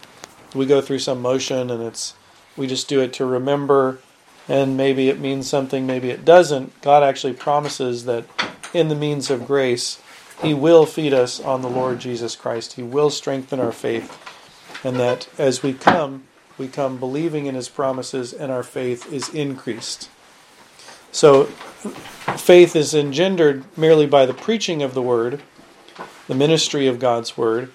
we 0.54 0.66
go 0.66 0.82
through 0.82 1.00
some 1.00 1.22
motion 1.22 1.70
and 1.70 1.82
it's 1.84 2.14
we 2.58 2.68
just 2.68 2.88
do 2.88 3.00
it 3.00 3.14
to 3.14 3.26
remember 3.26 4.00
and 4.48 4.76
maybe 4.76 5.08
it 5.08 5.20
means 5.20 5.48
something, 5.48 5.86
maybe 5.86 6.10
it 6.10 6.26
doesn't. 6.26 6.82
God 6.82 7.04
actually 7.04 7.34
promises 7.34 8.06
that 8.06 8.26
in 8.74 8.88
the 8.88 8.96
means 8.96 9.30
of 9.30 9.46
grace 9.46 10.02
he 10.42 10.54
will 10.56 10.86
feed 10.86 11.14
us 11.14 11.40
on 11.40 11.62
the 11.62 11.70
Lord 11.70 12.00
Jesus 12.00 12.36
Christ. 12.36 12.74
He 12.74 12.84
will 12.84 13.12
strengthen 13.12 13.60
our 13.60 13.72
faith. 13.72 14.18
And 14.84 14.96
that 14.96 15.28
as 15.38 15.62
we 15.62 15.74
come, 15.74 16.24
we 16.58 16.68
come 16.68 16.98
believing 16.98 17.46
in 17.46 17.54
His 17.54 17.70
promises 17.70 18.34
and 18.34 18.52
our 18.52 18.64
faith 18.64 19.12
is 19.14 19.30
increased. 19.30 20.10
So, 21.12 21.46
faith 22.38 22.76
is 22.76 22.96
engendered 22.96 23.66
merely 23.78 24.08
by 24.08 24.26
the 24.26 24.34
preaching 24.34 24.82
of 24.82 24.94
the 24.94 25.02
Word, 25.02 25.42
the 26.32 26.38
ministry 26.38 26.88
of 26.88 26.98
God's 26.98 27.36
Word, 27.36 27.74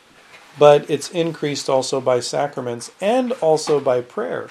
but 0.59 0.89
it's 0.89 1.11
increased 1.11 1.69
also 1.69 2.01
by 2.01 2.21
sacraments 2.21 2.91
and 3.03 3.33
also 3.33 3.79
by 3.79 4.01
prayer. 4.01 4.49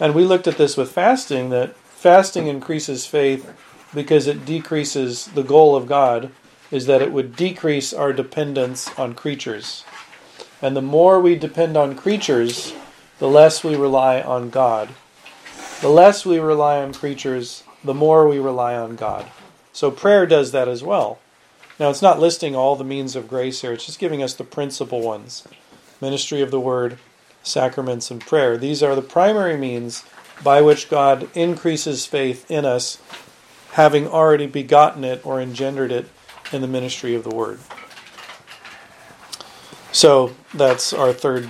And 0.00 0.16
we 0.16 0.24
looked 0.24 0.48
at 0.48 0.58
this 0.58 0.76
with 0.76 0.90
fasting 0.90 1.50
that 1.50 1.76
fasting 1.76 2.48
increases 2.48 3.06
faith 3.06 3.54
because 3.94 4.26
it 4.26 4.44
decreases 4.44 5.26
the 5.26 5.44
goal 5.44 5.76
of 5.76 5.86
God 5.86 6.32
is 6.72 6.86
that 6.86 7.00
it 7.00 7.12
would 7.12 7.36
decrease 7.36 7.92
our 7.92 8.12
dependence 8.12 8.90
on 8.98 9.14
creatures. 9.14 9.84
And 10.60 10.76
the 10.76 10.82
more 10.82 11.20
we 11.20 11.36
depend 11.36 11.76
on 11.76 11.94
creatures, 11.94 12.74
the 13.20 13.28
less 13.28 13.62
we 13.62 13.76
rely 13.76 14.20
on 14.20 14.50
God. 14.50 14.88
The 15.82 15.88
less 15.88 16.26
we 16.26 16.40
rely 16.40 16.82
on 16.82 16.92
creatures, 16.92 17.62
the 17.84 17.94
more 17.94 18.26
we 18.26 18.40
rely 18.40 18.74
on 18.74 18.96
God. 18.96 19.30
So 19.72 19.92
prayer 19.92 20.26
does 20.26 20.50
that 20.50 20.66
as 20.66 20.82
well. 20.82 21.20
Now, 21.78 21.90
it's 21.90 22.02
not 22.02 22.20
listing 22.20 22.56
all 22.56 22.76
the 22.76 22.84
means 22.84 23.16
of 23.16 23.28
grace 23.28 23.60
here, 23.60 23.72
it's 23.72 23.86
just 23.86 23.98
giving 23.98 24.22
us 24.22 24.34
the 24.34 24.44
principal 24.44 25.00
ones 25.00 25.46
ministry 26.00 26.42
of 26.42 26.50
the 26.50 26.60
word, 26.60 26.98
sacraments, 27.42 28.10
and 28.10 28.20
prayer. 28.20 28.58
These 28.58 28.82
are 28.82 28.94
the 28.94 29.02
primary 29.02 29.56
means 29.56 30.04
by 30.44 30.60
which 30.60 30.90
God 30.90 31.28
increases 31.34 32.04
faith 32.04 32.50
in 32.50 32.66
us, 32.66 32.98
having 33.72 34.06
already 34.06 34.46
begotten 34.46 35.04
it 35.04 35.24
or 35.24 35.40
engendered 35.40 35.90
it 35.90 36.08
in 36.52 36.60
the 36.60 36.68
ministry 36.68 37.14
of 37.14 37.24
the 37.24 37.34
word. 37.34 37.58
So 39.90 40.34
that's 40.52 40.92
our 40.92 41.14
third 41.14 41.48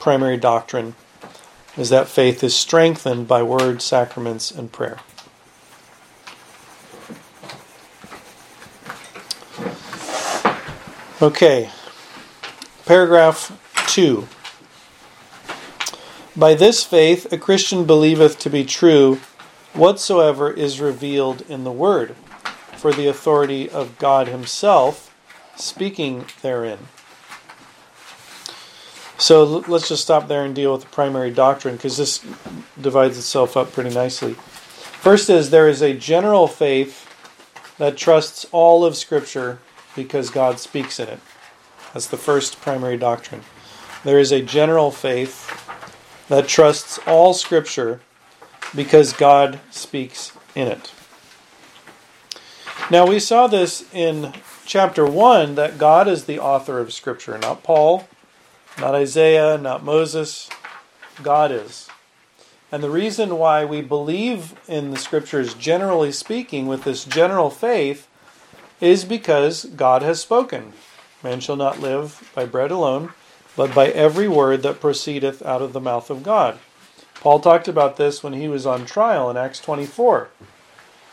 primary 0.00 0.38
doctrine 0.38 0.94
is 1.76 1.90
that 1.90 2.08
faith 2.08 2.44
is 2.44 2.54
strengthened 2.54 3.26
by 3.26 3.42
word, 3.42 3.82
sacraments, 3.82 4.50
and 4.50 4.70
prayer. 4.70 4.98
Okay, 11.24 11.70
paragraph 12.84 13.58
2. 13.88 14.28
By 16.36 16.52
this 16.52 16.84
faith 16.84 17.32
a 17.32 17.38
Christian 17.38 17.86
believeth 17.86 18.38
to 18.40 18.50
be 18.50 18.62
true 18.62 19.20
whatsoever 19.72 20.50
is 20.50 20.82
revealed 20.82 21.40
in 21.48 21.64
the 21.64 21.72
Word, 21.72 22.14
for 22.76 22.92
the 22.92 23.06
authority 23.06 23.70
of 23.70 23.98
God 23.98 24.28
Himself 24.28 25.16
speaking 25.56 26.26
therein. 26.42 26.80
So 29.16 29.44
let's 29.44 29.88
just 29.88 30.02
stop 30.02 30.28
there 30.28 30.44
and 30.44 30.54
deal 30.54 30.72
with 30.72 30.82
the 30.82 30.88
primary 30.88 31.30
doctrine 31.30 31.76
because 31.76 31.96
this 31.96 32.22
divides 32.78 33.16
itself 33.16 33.56
up 33.56 33.72
pretty 33.72 33.94
nicely. 33.94 34.34
First 34.34 35.30
is 35.30 35.48
there 35.48 35.70
is 35.70 35.80
a 35.80 35.94
general 35.94 36.46
faith 36.48 37.08
that 37.78 37.96
trusts 37.96 38.44
all 38.52 38.84
of 38.84 38.94
Scripture 38.94 39.60
because 39.94 40.30
God 40.30 40.58
speaks 40.58 40.98
in 40.98 41.08
it. 41.08 41.20
That's 41.92 42.06
the 42.06 42.16
first 42.16 42.60
primary 42.60 42.96
doctrine. 42.96 43.42
There 44.02 44.18
is 44.18 44.32
a 44.32 44.42
general 44.42 44.90
faith 44.90 45.50
that 46.28 46.48
trusts 46.48 46.98
all 47.06 47.34
Scripture 47.34 48.00
because 48.74 49.12
God 49.12 49.60
speaks 49.70 50.32
in 50.54 50.68
it. 50.68 50.92
Now, 52.90 53.06
we 53.06 53.18
saw 53.18 53.46
this 53.46 53.84
in 53.94 54.34
chapter 54.66 55.06
1 55.06 55.54
that 55.54 55.78
God 55.78 56.08
is 56.08 56.24
the 56.24 56.38
author 56.38 56.78
of 56.78 56.92
Scripture, 56.92 57.38
not 57.38 57.62
Paul, 57.62 58.08
not 58.78 58.94
Isaiah, 58.94 59.56
not 59.56 59.84
Moses. 59.84 60.50
God 61.22 61.50
is. 61.50 61.88
And 62.72 62.82
the 62.82 62.90
reason 62.90 63.38
why 63.38 63.64
we 63.64 63.80
believe 63.80 64.54
in 64.66 64.90
the 64.90 64.98
Scriptures, 64.98 65.54
generally 65.54 66.10
speaking, 66.12 66.66
with 66.66 66.84
this 66.84 67.04
general 67.04 67.48
faith, 67.48 68.08
is 68.84 69.04
because 69.04 69.64
God 69.64 70.02
has 70.02 70.20
spoken. 70.20 70.72
Man 71.22 71.40
shall 71.40 71.56
not 71.56 71.80
live 71.80 72.30
by 72.34 72.44
bread 72.44 72.70
alone, 72.70 73.12
but 73.56 73.74
by 73.74 73.88
every 73.88 74.28
word 74.28 74.62
that 74.62 74.80
proceedeth 74.80 75.42
out 75.42 75.62
of 75.62 75.72
the 75.72 75.80
mouth 75.80 76.10
of 76.10 76.22
God. 76.22 76.58
Paul 77.14 77.40
talked 77.40 77.68
about 77.68 77.96
this 77.96 78.22
when 78.22 78.34
he 78.34 78.48
was 78.48 78.66
on 78.66 78.84
trial 78.84 79.30
in 79.30 79.36
Acts 79.38 79.60
24. 79.60 80.28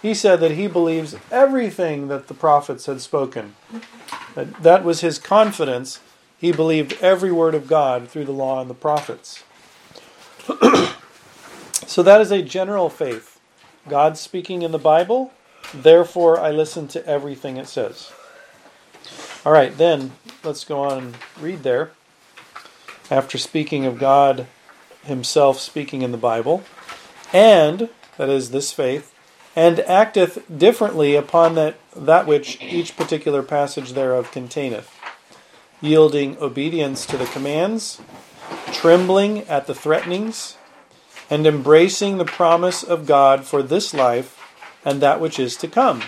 He 0.02 0.14
said 0.14 0.42
that 0.42 0.52
he 0.52 0.68
believes 0.68 1.16
everything 1.32 2.10
that 2.10 2.28
the 2.28 2.34
prophets 2.34 2.88
had 2.88 3.00
spoken. 3.00 3.56
That, 4.36 4.62
that 4.64 4.84
was 4.84 5.02
his 5.02 5.20
confidence. 5.20 6.00
He 6.38 6.52
believed 6.52 6.98
every 7.02 7.32
word 7.32 7.56
of 7.56 7.68
God 7.68 8.10
through 8.10 8.26
the 8.26 8.32
law 8.32 8.60
and 8.60 8.70
the 8.70 8.74
prophets. 8.74 9.44
so 11.88 12.04
that 12.04 12.20
is 12.20 12.32
a 12.32 12.42
general 12.42 12.90
faith. 12.90 13.40
God 13.88 14.18
speaking 14.18 14.64
in 14.64 14.72
the 14.72 14.80
Bible, 14.80 15.32
therefore 15.74 16.40
I 16.40 16.52
listen 16.52 16.88
to 16.90 17.06
everything 17.06 17.58
it 17.58 17.68
says. 17.68 18.12
All 19.46 19.52
right, 19.52 19.76
then 19.78 20.12
let's 20.44 20.64
go 20.64 20.82
on 20.82 20.98
and 20.98 21.18
read 21.40 21.64
there 21.64 21.92
after 23.10 23.38
speaking 23.38 23.86
of 23.86 24.00
God 24.00 24.48
Himself 25.04 25.60
speaking 25.60 26.02
in 26.02 26.12
the 26.12 26.18
Bible, 26.18 26.64
and, 27.34 27.90
that 28.18 28.30
is, 28.30 28.52
this 28.52 28.72
faith, 28.72 29.14
and 29.56 29.78
acteth 29.80 30.44
differently 30.56 31.16
upon 31.16 31.56
that, 31.56 31.76
that 31.96 32.26
which 32.26 32.62
each 32.62 32.96
particular 32.96 33.44
passage 33.44 33.94
thereof 33.94 34.32
containeth, 34.32 34.96
yielding 35.82 36.38
obedience 36.38 37.06
to 37.06 37.18
the 37.18 37.26
commands, 37.26 38.00
trembling 38.72 39.40
at 39.50 39.68
the 39.68 39.76
threatenings, 39.76 40.56
and 41.30 41.46
embracing 41.46 42.18
the 42.18 42.26
promise 42.26 42.84
of 42.84 43.06
God 43.06 43.46
for 43.46 43.62
this 43.62 43.94
life 43.94 44.41
and 44.84 45.02
that 45.02 45.20
which 45.20 45.40
is 45.40 45.56
to 45.58 45.68
come. 45.68 46.02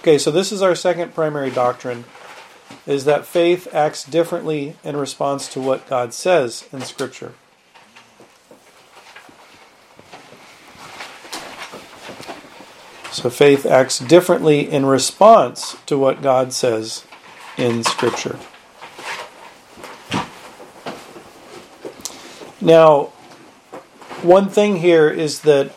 Okay, 0.00 0.18
so 0.18 0.30
this 0.30 0.52
is 0.52 0.62
our 0.62 0.74
second 0.74 1.14
primary 1.14 1.50
doctrine 1.50 2.04
is 2.86 3.04
that 3.06 3.24
faith 3.24 3.72
acts 3.74 4.04
differently 4.04 4.76
in 4.84 4.96
response 4.96 5.48
to 5.48 5.60
what 5.60 5.88
God 5.88 6.12
says 6.12 6.68
in 6.72 6.82
Scripture. 6.82 7.32
So 13.10 13.30
faith 13.30 13.64
acts 13.64 13.98
differently 14.00 14.70
in 14.70 14.84
response 14.84 15.76
to 15.86 15.96
what 15.96 16.20
God 16.20 16.52
says 16.52 17.06
in 17.56 17.84
Scripture. 17.84 18.38
Now, 22.60 23.12
one 24.22 24.48
thing 24.48 24.76
here 24.76 25.08
is 25.08 25.40
that 25.42 25.72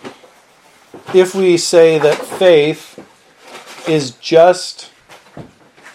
if 1.14 1.34
we 1.34 1.58
say 1.58 1.98
that 2.00 2.16
faith 2.16 3.00
is 3.88 4.12
just 4.12 4.92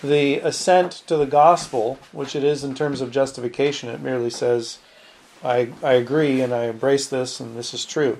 the 0.03 0.38
assent 0.38 0.92
to 1.07 1.16
the 1.16 1.27
gospel, 1.27 1.98
which 2.11 2.35
it 2.35 2.42
is 2.42 2.64
in 2.64 2.75
terms 2.75 3.01
of 3.01 3.11
justification, 3.11 3.88
it 3.88 4.01
merely 4.01 4.31
says, 4.31 4.79
I, 5.44 5.72
I 5.83 5.92
agree 5.92 6.40
and 6.40 6.53
I 6.53 6.64
embrace 6.64 7.09
this 7.09 7.40
and 7.40 7.57
this 7.57 7.75
is 7.75 7.85
true. 7.85 8.18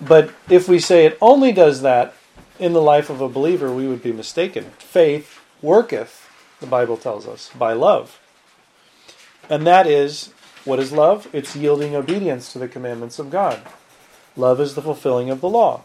But 0.00 0.32
if 0.48 0.68
we 0.68 0.78
say 0.78 1.04
it 1.04 1.18
only 1.20 1.52
does 1.52 1.82
that 1.82 2.14
in 2.58 2.72
the 2.72 2.82
life 2.82 3.10
of 3.10 3.20
a 3.20 3.28
believer, 3.28 3.72
we 3.72 3.86
would 3.86 4.02
be 4.02 4.12
mistaken. 4.12 4.70
Faith 4.78 5.40
worketh, 5.60 6.28
the 6.60 6.66
Bible 6.66 6.96
tells 6.96 7.26
us, 7.26 7.50
by 7.56 7.74
love. 7.74 8.18
And 9.48 9.66
that 9.66 9.86
is, 9.86 10.32
what 10.64 10.78
is 10.78 10.92
love? 10.92 11.28
It's 11.32 11.54
yielding 11.54 11.94
obedience 11.94 12.52
to 12.52 12.58
the 12.58 12.68
commandments 12.68 13.18
of 13.18 13.30
God. 13.30 13.60
Love 14.36 14.60
is 14.60 14.74
the 14.74 14.82
fulfilling 14.82 15.30
of 15.30 15.40
the 15.40 15.48
law. 15.48 15.82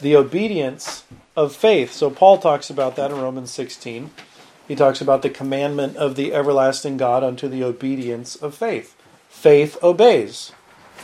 The 0.00 0.16
obedience 0.16 1.04
of 1.36 1.54
faith. 1.54 1.92
So 1.92 2.10
Paul 2.10 2.38
talks 2.38 2.70
about 2.70 2.96
that 2.96 3.10
in 3.10 3.18
Romans 3.18 3.50
16. 3.50 4.10
He 4.66 4.74
talks 4.74 5.00
about 5.00 5.22
the 5.22 5.30
commandment 5.30 5.96
of 5.96 6.16
the 6.16 6.32
everlasting 6.32 6.96
God 6.96 7.22
unto 7.22 7.48
the 7.48 7.62
obedience 7.62 8.34
of 8.36 8.54
faith. 8.54 8.96
Faith 9.28 9.76
obeys. 9.82 10.52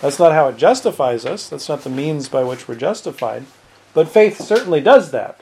That's 0.01 0.19
not 0.19 0.33
how 0.33 0.49
it 0.49 0.57
justifies 0.57 1.27
us. 1.27 1.49
That's 1.49 1.69
not 1.69 1.83
the 1.83 1.91
means 1.91 2.29
by 2.29 2.43
which 2.43 2.67
we're 2.67 2.75
justified. 2.75 3.45
But 3.93 4.09
faith 4.09 4.41
certainly 4.41 4.81
does 4.81 5.11
that. 5.11 5.41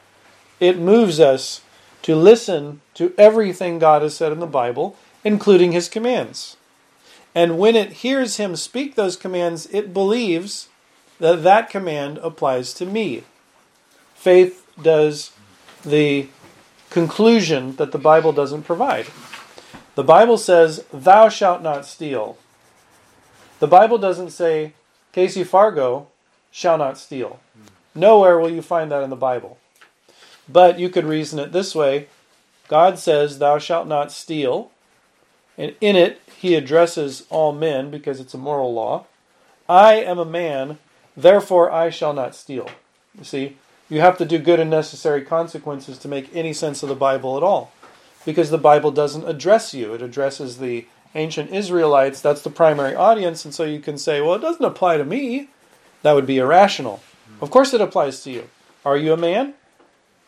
It 0.59 0.79
moves 0.79 1.21
us 1.21 1.61
to 2.03 2.17
listen 2.17 2.81
to 2.95 3.15
everything 3.17 3.79
God 3.79 4.03
has 4.03 4.17
said 4.17 4.33
in 4.33 4.41
the 4.41 4.47
Bible, 4.47 4.97
including 5.23 5.73
his 5.73 5.89
commands. 5.89 6.57
And 7.35 7.59
when 7.59 7.77
it 7.77 7.93
hears 7.93 8.37
him 8.37 8.57
speak 8.57 8.95
those 8.95 9.17
commands, 9.17 9.67
it 9.67 9.93
believes 9.95 10.69
that 11.19 11.43
that 11.43 11.71
command 11.71 12.19
applies 12.19 12.73
to 12.75 12.87
me. 12.87 13.25
Faith 14.15 14.67
does 14.81 15.33
the 15.85 16.29
conclusion 16.91 17.77
that 17.77 17.93
the 17.93 17.99
Bible 17.99 18.33
doesn't 18.33 18.63
provide. 18.63 19.07
The 19.95 20.05
Bible 20.05 20.39
says, 20.39 20.85
Thou 20.93 21.29
shalt 21.29 21.63
not 21.63 21.85
steal. 21.85 22.39
The 23.59 23.67
Bible 23.67 23.99
doesn't 23.99 24.31
say, 24.31 24.75
Casey 25.13 25.45
Fargo 25.45 26.09
shall 26.51 26.79
not 26.79 26.99
steal. 26.99 27.41
Nowhere 27.95 28.39
will 28.39 28.51
you 28.51 28.63
find 28.63 28.91
that 28.93 29.03
in 29.03 29.11
the 29.11 29.17
Bible. 29.17 29.59
But 30.49 30.79
you 30.79 30.89
could 30.89 31.05
reason 31.05 31.39
it 31.39 31.53
this 31.53 31.75
way 31.75 32.09
God 32.69 32.99
says, 32.99 33.39
Thou 33.39 33.59
shalt 33.59 33.89
not 33.89 34.13
steal. 34.13 34.71
And 35.57 35.75
in 35.81 35.97
it, 35.97 36.21
he 36.37 36.55
addresses 36.55 37.25
all 37.31 37.53
men 37.53 37.91
because 37.91 38.21
it's 38.21 38.35
a 38.35 38.39
moral 38.39 38.73
law. 38.73 39.07
I 39.69 39.95
am 39.95 40.19
a 40.19 40.25
man, 40.25 40.79
therefore 41.19 41.71
I 41.71 41.91
shall 41.91 42.15
not 42.15 42.35
steal. 42.35 42.71
You 43.19 43.25
see, 43.25 43.57
you 43.91 44.01
have 44.01 44.17
to 44.19 44.25
do 44.25 44.39
good 44.39 44.61
and 44.61 44.71
necessary 44.71 45.23
consequences 45.23 45.99
to 45.99 46.09
make 46.09 46.35
any 46.35 46.53
sense 46.53 46.83
of 46.83 46.89
the 46.89 46.95
Bible 46.95 47.37
at 47.37 47.43
all. 47.43 47.73
Because 48.25 48.51
the 48.51 48.59
Bible 48.59 48.91
doesn't 48.91 49.29
address 49.29 49.75
you, 49.75 49.95
it 49.95 50.03
addresses 50.03 50.59
the 50.59 50.87
ancient 51.15 51.51
Israelites. 51.51 52.21
That's 52.21 52.43
the 52.43 52.51
primary 52.51 52.95
audience, 52.95 53.45
and 53.45 53.55
so 53.55 53.65
you 53.65 53.81
can 53.81 53.99
say, 53.99 54.21
well, 54.21 54.35
it 54.35 54.41
doesn't 54.41 54.65
apply 54.65 54.99
to 54.99 55.05
me. 55.05 55.49
That 56.03 56.13
would 56.13 56.27
be 56.27 56.39
irrational. 56.39 57.03
Of 57.41 57.51
course, 57.51 57.75
it 57.75 57.81
applies 57.81 58.23
to 58.23 58.31
you. 58.31 58.49
Are 58.85 58.97
you 58.97 59.13
a 59.13 59.17
man? 59.17 59.55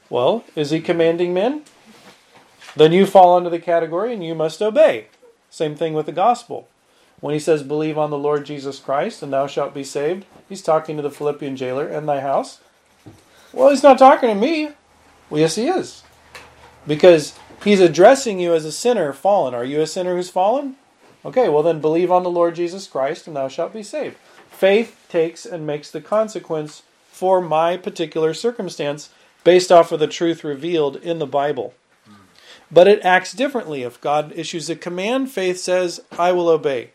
Well, 0.08 0.44
is 0.56 0.70
he 0.70 0.80
commanding 0.80 1.32
men? 1.32 1.62
Then 2.74 2.92
you 2.92 3.06
fall 3.06 3.36
under 3.36 3.50
the 3.50 3.58
category 3.58 4.12
and 4.12 4.24
you 4.24 4.34
must 4.34 4.62
obey. 4.62 5.06
Same 5.50 5.74
thing 5.74 5.94
with 5.94 6.06
the 6.06 6.12
gospel. 6.12 6.68
When 7.20 7.34
he 7.34 7.40
says, 7.40 7.62
Believe 7.62 7.98
on 7.98 8.10
the 8.10 8.18
Lord 8.18 8.46
Jesus 8.46 8.78
Christ 8.78 9.22
and 9.22 9.32
thou 9.32 9.46
shalt 9.46 9.74
be 9.74 9.84
saved, 9.84 10.24
he's 10.48 10.62
talking 10.62 10.96
to 10.96 11.02
the 11.02 11.10
Philippian 11.10 11.56
jailer 11.56 11.86
and 11.86 12.08
thy 12.08 12.20
house. 12.20 12.60
Well, 13.52 13.70
he's 13.70 13.82
not 13.82 13.98
talking 13.98 14.28
to 14.28 14.34
me. 14.34 14.70
Well, 15.28 15.40
yes, 15.40 15.56
he 15.56 15.68
is. 15.68 16.02
Because 16.86 17.38
he's 17.62 17.80
addressing 17.80 18.40
you 18.40 18.54
as 18.54 18.64
a 18.64 18.72
sinner 18.72 19.12
fallen. 19.12 19.54
Are 19.54 19.64
you 19.64 19.80
a 19.80 19.86
sinner 19.86 20.16
who's 20.16 20.30
fallen? 20.30 20.76
Okay, 21.24 21.48
well, 21.48 21.62
then 21.62 21.80
believe 21.80 22.10
on 22.10 22.22
the 22.22 22.30
Lord 22.30 22.54
Jesus 22.54 22.86
Christ 22.86 23.26
and 23.26 23.36
thou 23.36 23.48
shalt 23.48 23.74
be 23.74 23.82
saved. 23.82 24.16
Faith 24.50 25.04
takes 25.08 25.44
and 25.44 25.66
makes 25.66 25.90
the 25.90 26.00
consequence 26.00 26.82
for 27.10 27.40
my 27.40 27.76
particular 27.76 28.32
circumstance 28.32 29.10
based 29.44 29.70
off 29.70 29.92
of 29.92 30.00
the 30.00 30.06
truth 30.06 30.44
revealed 30.44 30.96
in 30.96 31.18
the 31.18 31.26
Bible. 31.26 31.74
But 32.70 32.88
it 32.88 33.04
acts 33.04 33.32
differently. 33.32 33.82
If 33.82 34.00
God 34.00 34.32
issues 34.36 34.70
a 34.70 34.76
command, 34.76 35.30
faith 35.30 35.58
says, 35.58 36.00
I 36.12 36.32
will 36.32 36.48
obey. 36.48 36.90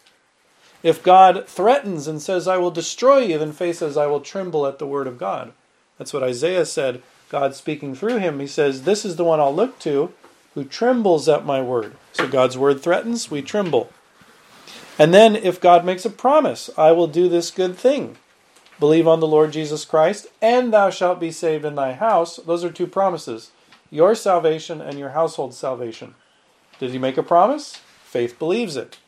If 0.86 1.02
God 1.02 1.48
threatens 1.48 2.08
and 2.08 2.22
says, 2.22 2.48
I 2.48 2.58
will 2.58 2.70
destroy 2.70 3.18
you, 3.18 3.40
then 3.40 3.54
faith 3.54 3.78
says, 3.78 3.98
I 3.98 4.06
will 4.06 4.22
tremble 4.22 4.68
at 4.68 4.78
the 4.78 4.86
word 4.86 5.08
of 5.08 5.18
God. 5.18 5.52
That's 5.98 6.14
what 6.14 6.22
Isaiah 6.22 6.64
said. 6.64 7.02
God 7.28 7.56
speaking 7.56 7.96
through 7.96 8.18
him, 8.18 8.40
he 8.40 8.46
says, 8.46 8.84
This 8.84 9.04
is 9.04 9.16
the 9.16 9.24
one 9.24 9.40
I'll 9.40 9.54
look 9.54 9.80
to. 9.80 10.14
who 10.54 10.64
trembles 10.64 11.28
at 11.28 11.44
my 11.44 11.60
word. 11.60 11.96
So 12.14 12.28
God's 12.28 12.56
word 12.56 12.84
threatens, 12.84 13.32
we 13.32 13.42
tremble. 13.42 13.92
And 15.00 15.12
then 15.12 15.36
if 15.36 15.60
God 15.60 15.84
makes 15.84 16.06
a 16.06 16.10
promise, 16.12 16.70
I 16.78 16.92
will 16.92 17.08
do 17.08 17.28
this 17.28 17.50
good 17.50 17.76
thing. 17.76 18.18
Believe 18.80 19.08
on 19.08 19.20
the 19.20 19.28
Lord 19.28 19.54
Jesus 19.54 19.86
Christ, 19.86 20.28
and 20.40 20.72
thou 20.72 20.92
shalt 20.92 21.20
be 21.20 21.32
saved 21.32 21.66
in 21.66 21.74
thy 21.74 21.94
house. 21.94 22.36
Those 22.36 22.64
are 22.64 22.72
two 22.72 22.86
promises 22.88 23.50
your 23.90 24.14
salvation 24.14 24.82
and 24.82 25.00
your 25.00 25.10
household 25.10 25.56
salvation. 25.56 26.14
Did 26.78 26.92
he 26.92 27.00
make 27.00 27.18
a 27.18 27.24
promise? 27.24 27.78
Faith 28.04 28.38
believes 28.38 28.78
it. 28.78 29.00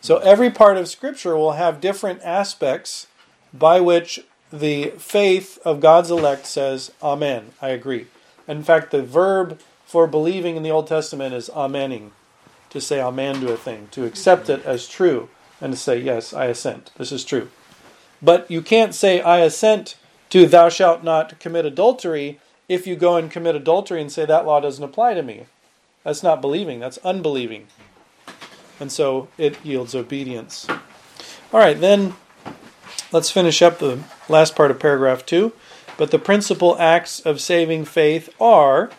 So 0.00 0.18
every 0.18 0.50
part 0.50 0.76
of 0.76 0.88
Scripture 0.88 1.36
will 1.36 1.52
have 1.52 1.80
different 1.80 2.22
aspects 2.22 3.06
by 3.52 3.80
which 3.80 4.20
the 4.52 4.90
faith 4.98 5.58
of 5.64 5.80
God's 5.80 6.10
elect 6.10 6.46
says, 6.46 6.92
Amen. 7.02 7.52
I 7.60 7.68
agree. 7.68 8.06
In 8.46 8.62
fact, 8.62 8.90
the 8.90 9.02
verb 9.02 9.60
for 9.84 10.06
believing 10.06 10.56
in 10.56 10.62
the 10.62 10.70
Old 10.70 10.86
Testament 10.86 11.34
is 11.34 11.50
amening, 11.50 12.10
to 12.70 12.80
say 12.80 13.00
amen 13.00 13.40
to 13.40 13.52
a 13.52 13.56
thing, 13.56 13.88
to 13.92 14.04
accept 14.04 14.48
it 14.48 14.64
as 14.64 14.88
true, 14.88 15.28
and 15.60 15.72
to 15.72 15.78
say, 15.78 15.98
Yes, 15.98 16.32
I 16.32 16.46
assent. 16.46 16.92
This 16.96 17.12
is 17.12 17.24
true. 17.24 17.50
But 18.22 18.50
you 18.50 18.62
can't 18.62 18.94
say, 18.94 19.20
I 19.20 19.38
assent 19.38 19.96
to 20.30 20.46
thou 20.46 20.68
shalt 20.68 21.02
not 21.02 21.38
commit 21.40 21.64
adultery 21.64 22.40
if 22.68 22.86
you 22.86 22.96
go 22.96 23.16
and 23.16 23.30
commit 23.30 23.54
adultery 23.54 24.00
and 24.00 24.12
say 24.12 24.26
that 24.26 24.44
law 24.44 24.60
doesn't 24.60 24.84
apply 24.84 25.14
to 25.14 25.22
me. 25.22 25.46
That's 26.04 26.22
not 26.22 26.40
believing, 26.40 26.80
that's 26.80 26.98
unbelieving. 26.98 27.66
And 28.80 28.92
so 28.92 29.28
it 29.38 29.64
yields 29.64 29.94
obedience. 29.94 30.66
All 31.52 31.60
right, 31.60 31.80
then 31.80 32.14
let's 33.12 33.30
finish 33.30 33.62
up 33.62 33.78
the 33.78 34.00
last 34.28 34.54
part 34.54 34.70
of 34.70 34.78
paragraph 34.78 35.26
2. 35.26 35.52
But 35.96 36.10
the 36.12 36.18
principal 36.18 36.78
acts 36.78 37.20
of 37.20 37.40
saving 37.40 37.84
faith 37.84 38.28
are 38.40 38.90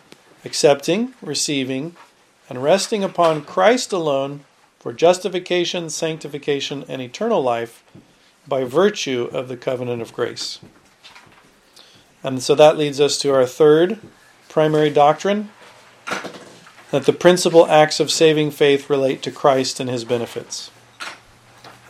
accepting, 0.44 1.14
receiving, 1.22 1.96
and 2.48 2.62
resting 2.62 3.02
upon 3.02 3.42
Christ 3.42 3.92
alone 3.92 4.44
for 4.78 4.92
justification, 4.92 5.88
sanctification, 5.88 6.84
and 6.88 7.00
eternal 7.00 7.42
life 7.42 7.84
by 8.48 8.64
virtue 8.64 9.28
of 9.32 9.48
the 9.48 9.56
covenant 9.56 10.02
of 10.02 10.12
grace. 10.12 10.58
And 12.22 12.42
so 12.42 12.54
that 12.54 12.76
leads 12.76 13.00
us 13.00 13.16
to 13.18 13.32
our 13.32 13.46
third 13.46 13.98
primary 14.48 14.90
doctrine 14.90 15.50
that 16.90 17.06
the 17.06 17.12
principal 17.12 17.66
acts 17.66 18.00
of 18.00 18.10
saving 18.10 18.50
faith 18.50 18.90
relate 18.90 19.22
to 19.22 19.30
Christ 19.30 19.80
and 19.80 19.88
his 19.88 20.04
benefits. 20.04 20.70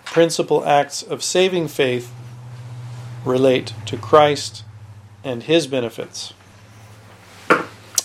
Principal 0.04 0.64
acts 0.64 1.02
of 1.02 1.22
saving 1.22 1.68
faith 1.68 2.12
relate 3.24 3.72
to 3.86 3.96
Christ 3.96 4.64
and 5.24 5.42
his 5.44 5.66
benefits. 5.66 6.34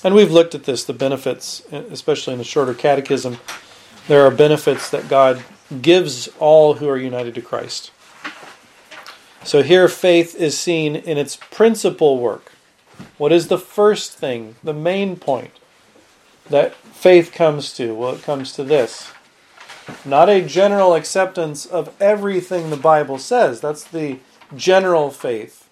And 0.04 0.14
we've 0.14 0.32
looked 0.32 0.54
at 0.54 0.66
this, 0.66 0.84
the 0.84 0.94
benefits, 0.94 1.64
especially 1.72 2.34
in 2.34 2.38
the 2.38 2.46
shorter 2.46 2.74
catechism. 2.74 3.38
There 4.08 4.26
are 4.26 4.32
benefits 4.32 4.90
that 4.92 5.10
God 5.10 5.44
gives 5.82 6.30
all 6.40 6.76
who 6.76 6.88
are 6.88 6.98
united 6.98 7.34
to 7.36 7.42
Christ. 7.42 7.92
So 9.44 9.64
here 9.64 9.88
faith 9.88 10.36
is 10.36 10.58
seen 10.58 10.96
in 10.96 11.18
its 11.18 11.36
principal 11.36 12.20
work. 12.20 12.52
What 13.18 13.32
is 13.32 13.48
the 13.48 13.58
first 13.58 14.14
thing, 14.14 14.56
the 14.64 14.74
main 14.74 15.16
point 15.16 15.52
that 16.50 16.76
faith 16.96 17.32
comes 17.32 17.74
to? 17.74 17.94
Well, 17.94 18.16
it 18.16 18.24
comes 18.24 18.54
to 18.54 18.64
this. 18.64 19.12
Not 20.04 20.30
a 20.30 20.42
general 20.42 20.96
acceptance 20.96 21.66
of 21.66 21.94
everything 22.02 22.70
the 22.70 22.78
Bible 22.78 23.20
says. 23.20 23.62
That's 23.62 23.84
the 23.84 24.18
general 24.56 25.12
faith. 25.12 25.70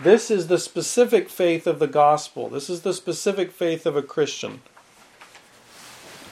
This 0.00 0.30
is 0.30 0.48
the 0.48 0.58
specific 0.58 1.28
faith 1.28 1.66
of 1.66 1.78
the 1.78 1.86
gospel. 1.86 2.48
This 2.48 2.68
is 2.68 2.82
the 2.82 2.92
specific 2.92 3.50
faith 3.50 3.86
of 3.86 3.96
a 3.96 4.02
Christian. 4.02 4.60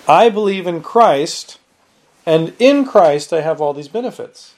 I 0.07 0.29
believe 0.29 0.67
in 0.67 0.83
Christ, 0.83 1.59
and 2.25 2.53
in 2.59 2.85
Christ 2.85 3.33
I 3.33 3.41
have 3.41 3.61
all 3.61 3.75
these 3.75 3.89
benefits. 3.89 4.55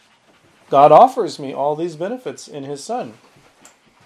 God 0.68 0.92
offers 0.92 1.38
me 1.38 1.54
all 1.54 1.74
these 1.74 1.96
benefits 1.96 2.48
in 2.48 2.64
His 2.64 2.84
Son. 2.84 3.14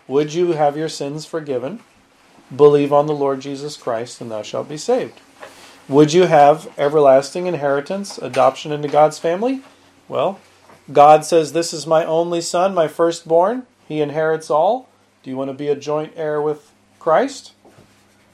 Would 0.06 0.34
you 0.34 0.52
have 0.52 0.76
your 0.76 0.88
sins 0.88 1.26
forgiven? 1.26 1.80
Believe 2.54 2.92
on 2.92 3.06
the 3.06 3.14
Lord 3.14 3.40
Jesus 3.40 3.76
Christ, 3.76 4.20
and 4.20 4.30
thou 4.30 4.42
shalt 4.42 4.68
be 4.68 4.76
saved. 4.76 5.20
Would 5.92 6.14
you 6.14 6.22
have 6.24 6.72
everlasting 6.78 7.46
inheritance, 7.46 8.16
adoption 8.16 8.72
into 8.72 8.88
God's 8.88 9.18
family? 9.18 9.60
Well, 10.08 10.40
God 10.90 11.26
says, 11.26 11.52
This 11.52 11.74
is 11.74 11.86
my 11.86 12.02
only 12.02 12.40
son, 12.40 12.72
my 12.72 12.88
firstborn. 12.88 13.66
He 13.86 14.00
inherits 14.00 14.48
all. 14.48 14.88
Do 15.22 15.28
you 15.28 15.36
want 15.36 15.50
to 15.50 15.54
be 15.54 15.68
a 15.68 15.76
joint 15.76 16.14
heir 16.16 16.40
with 16.40 16.72
Christ? 16.98 17.52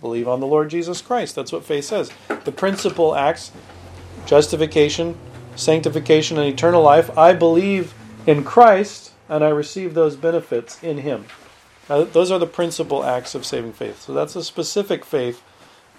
Believe 0.01 0.29
on 0.29 0.39
the 0.39 0.47
Lord 0.47 0.71
Jesus 0.71 1.03
Christ. 1.03 1.35
That's 1.35 1.51
what 1.51 1.65
faith 1.65 1.87
says. 1.87 2.13
The 2.45 2.53
principal 2.53 3.17
acts 3.17 3.51
justification, 4.25 5.19
sanctification, 5.57 6.39
and 6.39 6.47
eternal 6.47 6.85
life. 6.85 7.19
I 7.19 7.33
believe 7.33 7.93
in 8.25 8.45
Christ 8.45 9.15
and 9.29 9.43
I 9.43 9.49
receive 9.49 9.95
those 9.95 10.15
benefits 10.15 10.81
in 10.81 10.99
Him. 10.99 11.25
Now, 11.91 12.05
those 12.05 12.31
are 12.31 12.39
the 12.39 12.47
principal 12.47 13.03
acts 13.03 13.35
of 13.35 13.45
saving 13.45 13.73
faith. 13.73 14.01
So 14.03 14.15
that's 14.15 14.37
a 14.37 14.45
specific 14.45 15.05
faith 15.05 15.43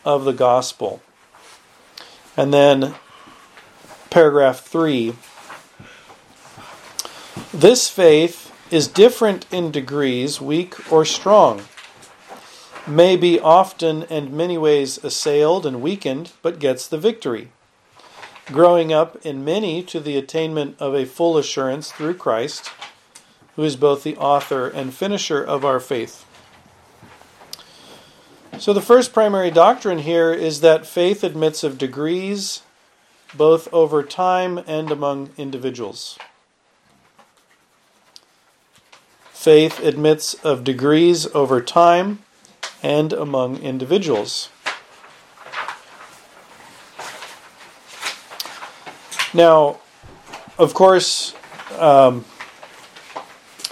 of 0.05 0.23
the 0.23 0.31
gospel. 0.31 1.01
And 2.39 2.53
then 2.53 2.95
paragraph 4.09 4.61
3 4.61 5.13
this 7.53 7.89
faith 7.89 8.53
is 8.71 8.87
different 8.87 9.45
in 9.51 9.71
degrees, 9.71 10.39
weak 10.39 10.89
or 10.89 11.03
strong, 11.03 11.63
may 12.87 13.17
be 13.17 13.41
often 13.41 14.03
and 14.03 14.31
many 14.31 14.57
ways 14.57 15.03
assailed 15.03 15.65
and 15.65 15.81
weakened, 15.81 16.31
but 16.41 16.59
gets 16.59 16.87
the 16.87 16.97
victory. 16.97 17.49
Growing 18.45 18.93
up 18.93 19.17
in 19.25 19.43
many 19.43 19.83
to 19.83 19.99
the 19.99 20.15
attainment 20.15 20.77
of 20.79 20.95
a 20.95 21.05
full 21.05 21.37
assurance 21.37 21.91
through 21.91 22.13
Christ, 22.13 22.71
who 23.57 23.63
is 23.63 23.75
both 23.75 24.03
the 24.03 24.15
author 24.15 24.69
and 24.69 24.93
finisher 24.93 25.43
of 25.43 25.65
our 25.65 25.81
faith. 25.81 26.25
So, 28.59 28.73
the 28.73 28.81
first 28.81 29.13
primary 29.13 29.51
doctrine 29.51 29.99
here 29.99 30.33
is 30.33 30.59
that 30.59 30.85
faith 30.85 31.23
admits 31.23 31.63
of 31.63 31.77
degrees, 31.77 32.61
both 33.33 33.73
over 33.73 34.03
time 34.03 34.61
and 34.67 34.91
among 34.91 35.29
individuals. 35.37 36.19
Faith 39.31 39.79
admits 39.79 40.33
of 40.33 40.65
degrees 40.65 41.25
over 41.33 41.61
time 41.61 42.19
and 42.83 43.13
among 43.13 43.61
individuals. 43.61 44.49
Now, 49.33 49.79
of 50.57 50.73
course, 50.73 51.33
um, 51.77 52.25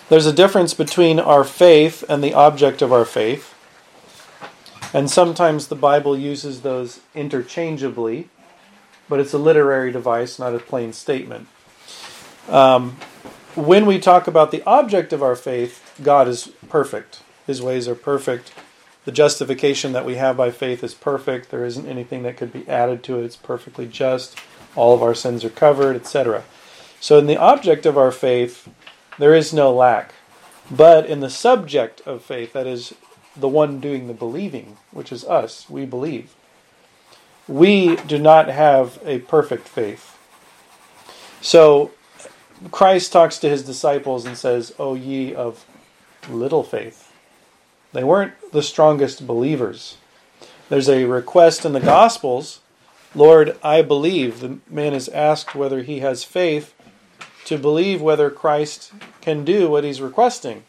there's 0.07 0.25
a 0.25 0.31
difference 0.31 0.73
between 0.73 1.19
our 1.19 1.43
faith 1.43 2.05
and 2.07 2.23
the 2.23 2.33
object 2.33 2.81
of 2.81 2.93
our 2.93 3.03
faith. 3.03 3.46
And 4.93 5.09
sometimes 5.09 5.67
the 5.67 5.75
Bible 5.75 6.17
uses 6.17 6.61
those 6.61 7.01
interchangeably, 7.13 8.29
but 9.09 9.19
it's 9.19 9.33
a 9.33 9.37
literary 9.37 9.91
device, 9.91 10.39
not 10.39 10.55
a 10.55 10.59
plain 10.59 10.93
statement. 10.93 11.47
Um, 12.47 12.97
when 13.55 13.85
we 13.85 13.99
talk 13.99 14.27
about 14.27 14.51
the 14.51 14.63
object 14.65 15.11
of 15.11 15.21
our 15.21 15.35
faith, 15.35 15.99
God 16.01 16.27
is 16.27 16.51
perfect. 16.69 17.21
His 17.45 17.61
ways 17.61 17.87
are 17.87 17.95
perfect. 17.95 18.53
The 19.05 19.11
justification 19.11 19.93
that 19.93 20.05
we 20.05 20.15
have 20.15 20.37
by 20.37 20.51
faith 20.51 20.83
is 20.83 20.93
perfect. 20.93 21.49
There 21.49 21.65
isn't 21.65 21.87
anything 21.87 22.23
that 22.23 22.37
could 22.37 22.53
be 22.53 22.67
added 22.67 23.03
to 23.03 23.19
it. 23.19 23.25
It's 23.25 23.35
perfectly 23.35 23.87
just. 23.87 24.37
All 24.75 24.93
of 24.93 25.01
our 25.01 25.15
sins 25.15 25.43
are 25.43 25.49
covered, 25.49 25.95
etc. 25.95 26.43
So, 26.99 27.17
in 27.17 27.25
the 27.25 27.37
object 27.37 27.85
of 27.85 27.97
our 27.97 28.11
faith, 28.11 28.67
there 29.17 29.33
is 29.33 29.53
no 29.53 29.73
lack. 29.73 30.13
But 30.69 31.05
in 31.05 31.21
the 31.21 31.29
subject 31.29 32.01
of 32.01 32.21
faith, 32.21 32.53
that 32.53 32.67
is 32.67 32.93
the 33.39 33.47
one 33.47 33.79
doing 33.79 34.07
the 34.07 34.13
believing, 34.13 34.77
which 34.91 35.11
is 35.11 35.23
us, 35.25 35.69
we 35.69 35.85
believe, 35.85 36.33
we 37.47 37.95
do 37.95 38.17
not 38.17 38.47
have 38.47 38.99
a 39.05 39.19
perfect 39.19 39.67
faith. 39.67 40.17
So, 41.41 41.91
Christ 42.71 43.11
talks 43.11 43.37
to 43.39 43.49
his 43.49 43.63
disciples 43.63 44.25
and 44.25 44.37
says, 44.37 44.73
O 44.79 44.95
ye 44.95 45.33
of 45.33 45.65
little 46.29 46.63
faith. 46.63 47.13
They 47.93 48.03
weren't 48.03 48.33
the 48.51 48.63
strongest 48.63 49.25
believers. 49.27 49.97
There's 50.69 50.89
a 50.89 51.05
request 51.05 51.63
in 51.63 51.73
the 51.73 51.79
Gospels 51.79 52.59
Lord, 53.15 53.57
I 53.63 53.81
believe. 53.81 54.41
The 54.41 54.59
man 54.69 54.93
is 54.93 55.09
asked 55.09 55.55
whether 55.55 55.81
he 55.81 55.99
has 55.99 56.23
faith 56.23 56.73
to 57.45 57.57
believe 57.57 58.01
whether 58.01 58.29
Christ 58.29 58.91
can 59.21 59.43
do 59.43 59.69
what 59.69 59.83
he's 59.83 60.01
requesting. 60.01 60.63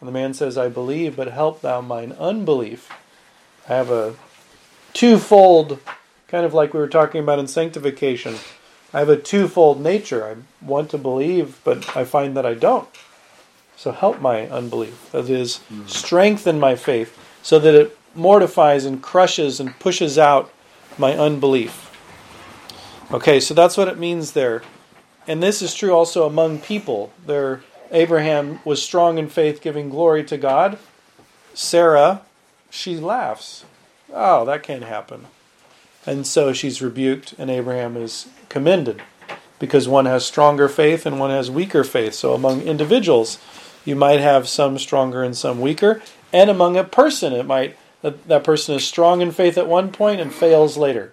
And 0.00 0.08
the 0.08 0.12
man 0.12 0.34
says, 0.34 0.56
I 0.56 0.68
believe, 0.68 1.16
but 1.16 1.28
help 1.28 1.60
thou 1.60 1.80
mine 1.80 2.12
unbelief. 2.18 2.90
I 3.68 3.74
have 3.74 3.90
a 3.90 4.14
twofold, 4.92 5.80
kind 6.28 6.46
of 6.46 6.54
like 6.54 6.72
we 6.72 6.80
were 6.80 6.88
talking 6.88 7.22
about 7.22 7.38
in 7.38 7.48
sanctification. 7.48 8.36
I 8.94 9.00
have 9.00 9.08
a 9.08 9.16
twofold 9.16 9.80
nature. 9.80 10.24
I 10.24 10.36
want 10.64 10.90
to 10.90 10.98
believe, 10.98 11.60
but 11.64 11.96
I 11.96 12.04
find 12.04 12.36
that 12.36 12.46
I 12.46 12.54
don't. 12.54 12.88
So 13.76 13.92
help 13.92 14.20
my 14.20 14.48
unbelief. 14.48 15.10
That 15.12 15.28
is, 15.28 15.60
mm-hmm. 15.70 15.86
strengthen 15.86 16.58
my 16.58 16.74
faith 16.74 17.18
so 17.42 17.58
that 17.58 17.74
it 17.74 17.98
mortifies 18.14 18.84
and 18.84 19.02
crushes 19.02 19.60
and 19.60 19.78
pushes 19.78 20.18
out 20.18 20.52
my 20.96 21.16
unbelief. 21.16 21.84
Okay, 23.12 23.40
so 23.40 23.54
that's 23.54 23.76
what 23.76 23.88
it 23.88 23.98
means 23.98 24.32
there. 24.32 24.62
And 25.26 25.42
this 25.42 25.62
is 25.62 25.74
true 25.74 25.92
also 25.92 26.26
among 26.26 26.58
people. 26.60 27.12
There 27.26 27.62
Abraham 27.90 28.60
was 28.64 28.82
strong 28.82 29.18
in 29.18 29.28
faith, 29.28 29.60
giving 29.60 29.88
glory 29.88 30.24
to 30.24 30.36
God. 30.36 30.78
Sarah, 31.54 32.22
she 32.70 32.96
laughs. 32.96 33.64
Oh, 34.12 34.44
that 34.44 34.62
can't 34.62 34.84
happen. 34.84 35.26
And 36.06 36.26
so 36.26 36.52
she's 36.52 36.82
rebuked, 36.82 37.34
and 37.38 37.50
Abraham 37.50 37.96
is 37.96 38.28
commended 38.48 39.02
because 39.58 39.88
one 39.88 40.06
has 40.06 40.24
stronger 40.24 40.68
faith 40.68 41.04
and 41.04 41.18
one 41.18 41.30
has 41.30 41.50
weaker 41.50 41.84
faith. 41.84 42.14
So 42.14 42.34
among 42.34 42.62
individuals, 42.62 43.38
you 43.84 43.96
might 43.96 44.20
have 44.20 44.48
some 44.48 44.78
stronger 44.78 45.22
and 45.22 45.36
some 45.36 45.60
weaker. 45.60 46.00
And 46.32 46.48
among 46.48 46.76
a 46.76 46.84
person, 46.84 47.32
it 47.32 47.46
might 47.46 47.76
that, 48.02 48.28
that 48.28 48.44
person 48.44 48.76
is 48.76 48.84
strong 48.84 49.20
in 49.20 49.32
faith 49.32 49.58
at 49.58 49.66
one 49.66 49.90
point 49.90 50.20
and 50.20 50.32
fails 50.32 50.76
later. 50.76 51.12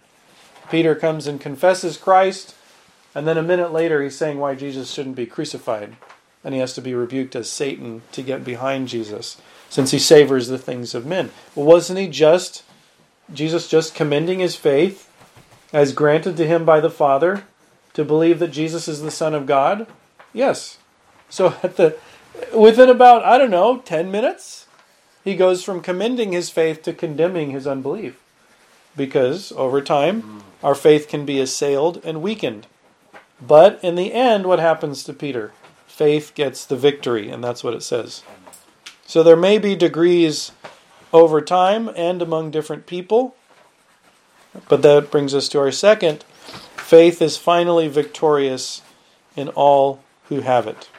Peter 0.70 0.96
comes 0.96 1.28
and 1.28 1.40
confesses 1.40 1.98
Christ, 1.98 2.56
and 3.14 3.28
then 3.28 3.38
a 3.38 3.44
minute 3.44 3.72
later 3.72 4.02
he's 4.02 4.18
saying 4.18 4.40
why 4.40 4.56
Jesus 4.56 4.92
shouldn't 4.92 5.16
be 5.16 5.26
crucified. 5.26 5.96
And 6.46 6.54
he 6.54 6.62
has 6.62 6.74
to 6.76 6.82
be 6.82 6.94
rebuked 6.94 7.36
as 7.36 7.50
Satan 7.50 8.04
to 8.14 8.22
get 8.22 8.46
behind 8.46 8.88
Jesus, 8.88 9.42
since 9.68 9.92
he 9.92 10.00
savors 10.00 10.48
the 10.48 10.58
things 10.58 10.96
of 10.96 11.06
men. 11.06 11.32
Well, 11.56 11.66
wasn't 11.66 12.00
he 12.00 12.08
just 12.08 12.64
Jesus 13.34 13.68
just 13.68 13.96
commending 13.96 14.40
his 14.40 14.56
faith 14.56 15.12
as 15.74 15.94
granted 15.94 16.38
to 16.38 16.48
him 16.48 16.64
by 16.64 16.80
the 16.80 16.90
Father 16.90 17.44
to 17.94 18.06
believe 18.06 18.40
that 18.40 18.50
Jesus 18.50 18.88
is 18.88 19.02
the 19.02 19.12
Son 19.12 19.34
of 19.34 19.46
God? 19.46 19.88
Yes. 20.34 20.78
So 21.30 21.56
at 21.64 21.78
the 21.78 21.98
within 22.54 22.90
about, 22.90 23.24
I 23.24 23.38
don't 23.38 23.52
know, 23.52 23.80
ten 23.80 24.12
minutes, 24.12 24.68
he 25.24 25.36
goes 25.36 25.64
from 25.64 25.82
commending 25.82 26.32
his 26.32 26.50
faith 26.50 26.84
to 26.84 26.94
condemning 26.94 27.52
his 27.52 27.66
unbelief. 27.66 28.22
Because 28.96 29.52
over 29.54 29.82
time 29.82 30.44
our 30.64 30.76
faith 30.76 31.08
can 31.08 31.26
be 31.26 31.40
assailed 31.40 32.00
and 32.06 32.22
weakened. 32.22 32.68
But 33.46 33.80
in 33.84 33.96
the 33.96 34.14
end, 34.14 34.46
what 34.46 34.60
happens 34.60 35.04
to 35.04 35.14
Peter? 35.14 35.52
Faith 35.96 36.34
gets 36.36 36.66
the 36.66 36.76
victory, 36.76 37.30
and 37.30 37.42
that's 37.42 37.64
what 37.64 37.74
it 37.74 37.82
says. 37.82 38.22
So 39.06 39.24
there 39.24 39.38
may 39.38 39.58
be 39.58 39.78
degrees 39.78 40.52
over 41.14 41.40
time 41.40 41.90
and 41.96 42.22
among 42.22 42.52
different 42.52 42.86
people. 42.86 43.34
But 44.68 44.82
that 44.82 45.10
brings 45.10 45.34
us 45.34 45.48
to 45.50 45.60
our 45.60 45.72
second. 45.72 46.24
Faith 46.76 47.22
is 47.22 47.38
finally 47.38 47.88
victorious 47.88 48.82
in 49.38 49.48
all 49.48 50.04
who 50.28 50.42
have 50.42 50.68
it. 50.68 50.90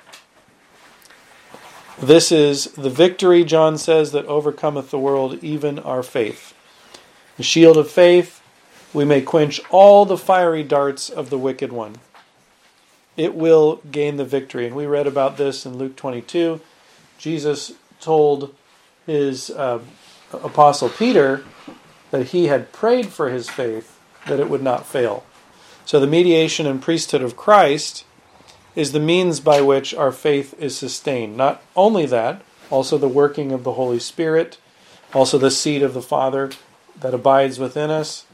This 2.00 2.32
is 2.32 2.64
the 2.72 2.88
victory, 2.88 3.44
John 3.44 3.76
says, 3.76 4.12
that 4.12 4.24
overcometh 4.24 4.90
the 4.90 4.98
world, 4.98 5.44
even 5.44 5.78
our 5.78 6.02
faith. 6.02 6.54
The 7.36 7.42
shield 7.42 7.76
of 7.76 7.90
faith, 7.90 8.40
we 8.94 9.04
may 9.04 9.20
quench 9.20 9.60
all 9.68 10.06
the 10.06 10.16
fiery 10.16 10.62
darts 10.62 11.10
of 11.10 11.28
the 11.28 11.38
wicked 11.38 11.70
one. 11.70 11.96
It 13.16 13.34
will 13.34 13.80
gain 13.90 14.16
the 14.16 14.24
victory. 14.24 14.66
And 14.66 14.76
we 14.76 14.86
read 14.86 15.06
about 15.06 15.36
this 15.36 15.64
in 15.64 15.78
Luke 15.78 15.96
22. 15.96 16.60
Jesus 17.18 17.72
told 18.00 18.54
his 19.06 19.50
uh, 19.50 19.80
apostle 20.32 20.88
Peter 20.88 21.44
that 22.10 22.28
he 22.28 22.46
had 22.46 22.72
prayed 22.72 23.08
for 23.08 23.30
his 23.30 23.48
faith 23.48 23.98
that 24.26 24.40
it 24.40 24.50
would 24.50 24.62
not 24.62 24.86
fail. 24.86 25.24
So 25.84 26.00
the 26.00 26.06
mediation 26.06 26.66
and 26.66 26.82
priesthood 26.82 27.22
of 27.22 27.36
Christ 27.36 28.04
is 28.74 28.92
the 28.92 29.00
means 29.00 29.40
by 29.40 29.60
which 29.60 29.94
our 29.94 30.12
faith 30.12 30.54
is 30.60 30.76
sustained. 30.76 31.36
Not 31.36 31.62
only 31.74 32.06
that, 32.06 32.42
also 32.70 32.98
the 32.98 33.08
working 33.08 33.52
of 33.52 33.64
the 33.64 33.74
Holy 33.74 33.98
Spirit, 33.98 34.58
also 35.14 35.38
the 35.38 35.50
seed 35.50 35.82
of 35.82 35.94
the 35.94 36.02
Father 36.02 36.50
that 37.00 37.14
abides 37.14 37.58
within 37.58 37.90
us. 37.90 38.26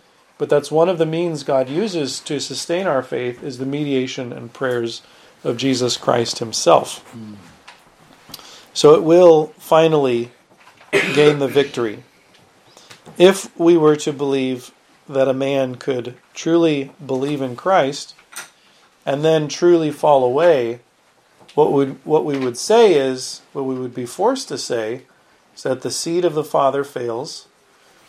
But 0.43 0.49
that's 0.49 0.73
one 0.73 0.89
of 0.89 0.99
the 0.99 1.07
means 1.07 1.45
God 1.45 1.69
uses 1.69 2.19
to 2.19 2.41
sustain 2.41 2.89
our 2.89 3.05
faith 3.05 3.45
is 3.45 3.59
the 3.59 3.65
mediation 3.65 4.33
and 4.33 4.53
prayers 4.53 5.01
of 5.45 5.57
Jesus 5.57 5.97
Christ 5.97 6.41
himself. 6.41 7.17
So 8.75 8.97
it 8.97 9.05
will 9.05 9.53
finally 9.57 10.33
gain 10.91 11.39
the 11.39 11.47
victory. 11.47 12.03
If 13.17 13.57
we 13.57 13.77
were 13.77 13.95
to 13.95 14.13
believe 14.13 14.73
that 15.09 15.29
a 15.29 15.33
man 15.33 15.77
could 15.77 16.17
truly 16.35 16.91
believe 17.07 17.41
in 17.41 17.55
Christ, 17.55 18.17
and 19.07 19.25
then 19.25 19.47
truly 19.47 19.93
fall 19.93 20.25
away, 20.25 20.81
what 21.55 21.71
would 21.71 22.05
what 22.05 22.25
we 22.25 22.37
would 22.37 22.57
say 22.57 22.95
is 22.95 23.43
what 23.53 23.65
we 23.65 23.77
would 23.77 23.95
be 23.95 24.07
forced 24.07 24.49
to 24.49 24.59
say 24.59 25.03
is 25.55 25.63
that 25.63 25.83
the 25.83 25.91
seed 25.93 26.25
of 26.25 26.35
the 26.35 26.43
Father 26.43 26.83
fails, 26.83 27.47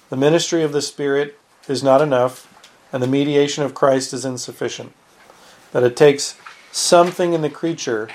the 0.09 0.17
ministry 0.17 0.63
of 0.63 0.71
the 0.71 0.81
Spirit 0.81 1.38
is 1.68 1.84
not 1.84 2.01
enough, 2.01 2.47
and 2.91 3.01
the 3.01 3.07
mediation 3.07 3.64
of 3.64 3.74
Christ 3.74 4.14
is 4.14 4.26
insufficient. 4.26 4.93
That 5.72 5.84
it 5.84 5.95
takes 5.95 6.38
something 6.72 7.34
in 7.34 7.41
the 7.41 7.49
creature 7.49 8.09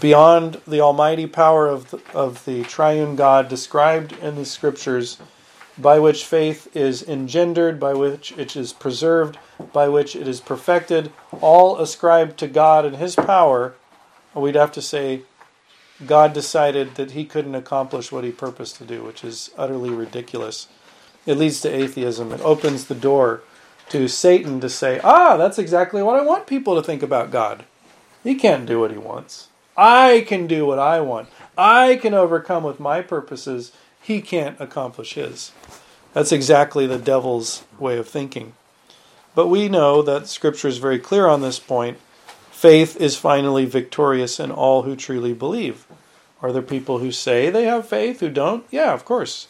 beyond 0.00 0.60
the 0.66 0.80
almighty 0.80 1.26
power 1.26 1.66
of 1.66 1.90
the, 1.90 2.00
of 2.14 2.44
the 2.44 2.62
triune 2.64 3.16
God 3.16 3.48
described 3.48 4.12
in 4.12 4.36
the 4.36 4.44
scriptures 4.44 5.18
by 5.76 5.98
which 5.98 6.24
faith 6.24 6.74
is 6.76 7.02
engendered, 7.02 7.78
by 7.78 7.94
which 7.94 8.32
it 8.32 8.56
is 8.56 8.72
preserved, 8.72 9.38
by 9.72 9.88
which 9.88 10.16
it 10.16 10.26
is 10.26 10.40
perfected, 10.40 11.12
all 11.40 11.78
ascribed 11.78 12.36
to 12.38 12.48
God 12.48 12.84
and 12.84 12.96
His 12.96 13.14
power, 13.14 13.74
we'd 14.34 14.56
have 14.56 14.72
to 14.72 14.82
say 14.82 15.22
God 16.04 16.32
decided 16.32 16.96
that 16.96 17.12
He 17.12 17.24
couldn't 17.24 17.54
accomplish 17.54 18.10
what 18.10 18.24
He 18.24 18.30
purposed 18.30 18.76
to 18.76 18.84
do, 18.84 19.02
which 19.04 19.22
is 19.24 19.50
utterly 19.56 19.90
ridiculous. 19.90 20.68
It 21.28 21.36
leads 21.36 21.60
to 21.60 21.72
atheism. 21.72 22.32
It 22.32 22.40
opens 22.40 22.86
the 22.86 22.94
door 22.94 23.42
to 23.90 24.08
Satan 24.08 24.60
to 24.60 24.68
say, 24.68 24.98
ah, 25.04 25.36
that's 25.36 25.58
exactly 25.58 26.02
what 26.02 26.18
I 26.18 26.24
want 26.24 26.46
people 26.46 26.74
to 26.74 26.82
think 26.82 27.02
about 27.02 27.30
God. 27.30 27.64
He 28.24 28.34
can't 28.34 28.66
do 28.66 28.80
what 28.80 28.90
He 28.90 28.98
wants. 28.98 29.48
I 29.76 30.24
can 30.26 30.46
do 30.46 30.66
what 30.66 30.78
I 30.78 31.00
want. 31.00 31.28
I 31.56 31.96
can 31.96 32.14
overcome 32.14 32.64
with 32.64 32.80
my 32.80 33.02
purposes 33.02 33.72
he 34.00 34.22
can't 34.22 34.58
accomplish 34.58 35.14
his. 35.14 35.52
That's 36.14 36.32
exactly 36.32 36.86
the 36.86 36.98
devil's 36.98 37.64
way 37.78 37.98
of 37.98 38.08
thinking. 38.08 38.54
But 39.34 39.48
we 39.48 39.68
know 39.68 40.00
that 40.00 40.28
Scripture 40.28 40.68
is 40.68 40.78
very 40.78 40.98
clear 40.98 41.28
on 41.28 41.42
this 41.42 41.58
point. 41.58 41.98
Faith 42.50 42.98
is 42.98 43.16
finally 43.16 43.66
victorious 43.66 44.40
in 44.40 44.50
all 44.50 44.82
who 44.82 44.96
truly 44.96 45.34
believe. 45.34 45.86
Are 46.40 46.52
there 46.52 46.62
people 46.62 47.00
who 47.00 47.12
say 47.12 47.50
they 47.50 47.64
have 47.64 47.86
faith 47.86 48.20
who 48.20 48.30
don't? 48.30 48.64
Yeah, 48.70 48.94
of 48.94 49.04
course. 49.04 49.46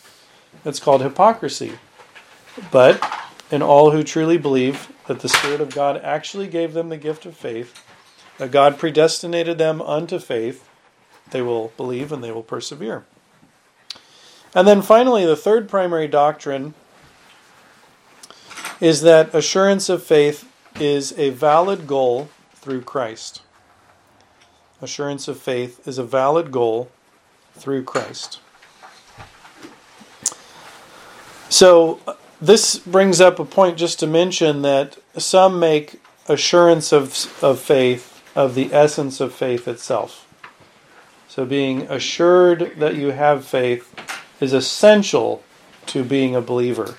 That's 0.65 0.81
called 0.81 1.03
hypocrisy. 1.03 1.79
But 2.71 3.03
in 3.51 3.63
all 3.63 3.91
who 3.91 4.03
truly 4.03 4.39
believe 4.39 4.93
that 5.07 5.21
the 5.21 5.29
Spirit 5.29 5.61
of 5.61 5.75
God 5.75 5.97
actually 6.03 6.49
gave 6.49 6.75
them 6.75 6.89
the 6.89 6.97
gift 6.97 7.25
of 7.25 7.37
faith, 7.37 7.85
that 8.39 8.51
God 8.51 8.79
predestinated 8.79 9.59
them 9.59 9.81
unto 9.81 10.19
faith, 10.19 10.69
they 11.31 11.43
will 11.43 11.73
believe 11.77 12.13
and 12.13 12.23
they 12.23 12.33
will 12.33 12.43
persevere. 12.43 13.05
And 14.55 14.67
then 14.67 14.83
finally, 14.83 15.25
the 15.27 15.37
third 15.37 15.69
primary 15.69 16.09
doctrine 16.09 16.75
is 18.81 19.03
that 19.03 19.35
assurance 19.35 19.89
of 19.89 20.03
faith 20.03 20.51
is 20.81 21.13
a 21.19 21.31
valid 21.31 21.87
goal 21.87 22.29
through 22.55 22.83
Christ. 22.83 23.43
Assurance 24.81 25.27
of 25.27 25.39
faith 25.39 25.87
is 25.87 25.99
a 25.99 26.05
valid 26.05 26.53
goal 26.53 26.91
through 27.55 27.83
Christ. 27.85 28.41
So, 31.49 32.01
this 32.41 32.79
brings 32.79 33.21
up 33.21 33.39
a 33.39 33.45
point 33.45 33.79
just 33.79 33.99
to 34.01 34.07
mention 34.07 34.63
that 34.63 34.99
some 35.17 35.59
make 35.59 36.01
assurance 36.29 36.93
of, 36.93 37.43
of 37.43 37.59
faith 37.59 38.23
of 38.37 38.55
the 38.55 38.73
essence 38.73 39.21
of 39.21 39.35
faith 39.35 39.67
itself. 39.67 40.27
So, 41.29 41.45
being 41.45 41.83
assured 41.83 42.75
that 42.79 42.97
you 42.97 43.13
have 43.13 43.45
faith 43.45 43.95
is 44.41 44.53
essential 44.53 45.43
to 45.87 46.05
being 46.05 46.37
a 46.37 46.41
believer. 46.41 46.97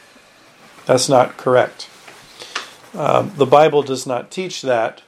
That's 0.86 1.08
not 1.08 1.38
correct. 1.38 1.88
Um, 2.94 3.32
the 3.36 3.46
Bible 3.46 3.84
does 3.84 4.08
not 4.08 4.32
teach 4.32 4.64
that 4.64 5.04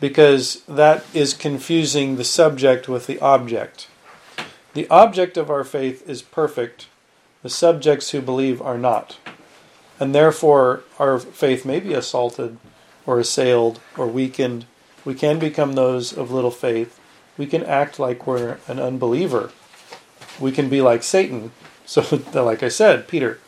because 0.00 0.62
that 0.64 1.04
is 1.14 1.34
confusing 1.34 2.16
the 2.16 2.24
subject 2.24 2.88
with 2.88 3.06
the 3.06 3.20
object. 3.20 3.86
The 4.74 4.88
object 4.88 5.36
of 5.36 5.50
our 5.50 5.64
faith 5.64 6.08
is 6.08 6.22
perfect, 6.22 6.86
the 7.42 7.50
subjects 7.50 8.10
who 8.10 8.20
believe 8.20 8.60
are 8.62 8.78
not. 8.78 9.18
And 9.98 10.14
therefore, 10.14 10.82
our 10.98 11.18
faith 11.18 11.64
may 11.64 11.80
be 11.80 11.94
assaulted 11.94 12.58
or 13.06 13.18
assailed 13.20 13.80
or 13.96 14.06
weakened. 14.06 14.66
We 15.04 15.14
can 15.14 15.38
become 15.38 15.72
those 15.72 16.16
of 16.16 16.30
little 16.30 16.50
faith. 16.50 16.98
We 17.36 17.46
can 17.46 17.64
act 17.64 17.98
like 17.98 18.26
we're 18.26 18.58
an 18.68 18.78
unbeliever 18.78 19.50
we 20.40 20.52
can 20.52 20.68
be 20.68 20.80
like 20.82 21.02
Satan. 21.02 21.52
So, 21.86 22.22
like 22.34 22.62
I 22.62 22.68
said, 22.68 23.08
Peter, 23.08 23.38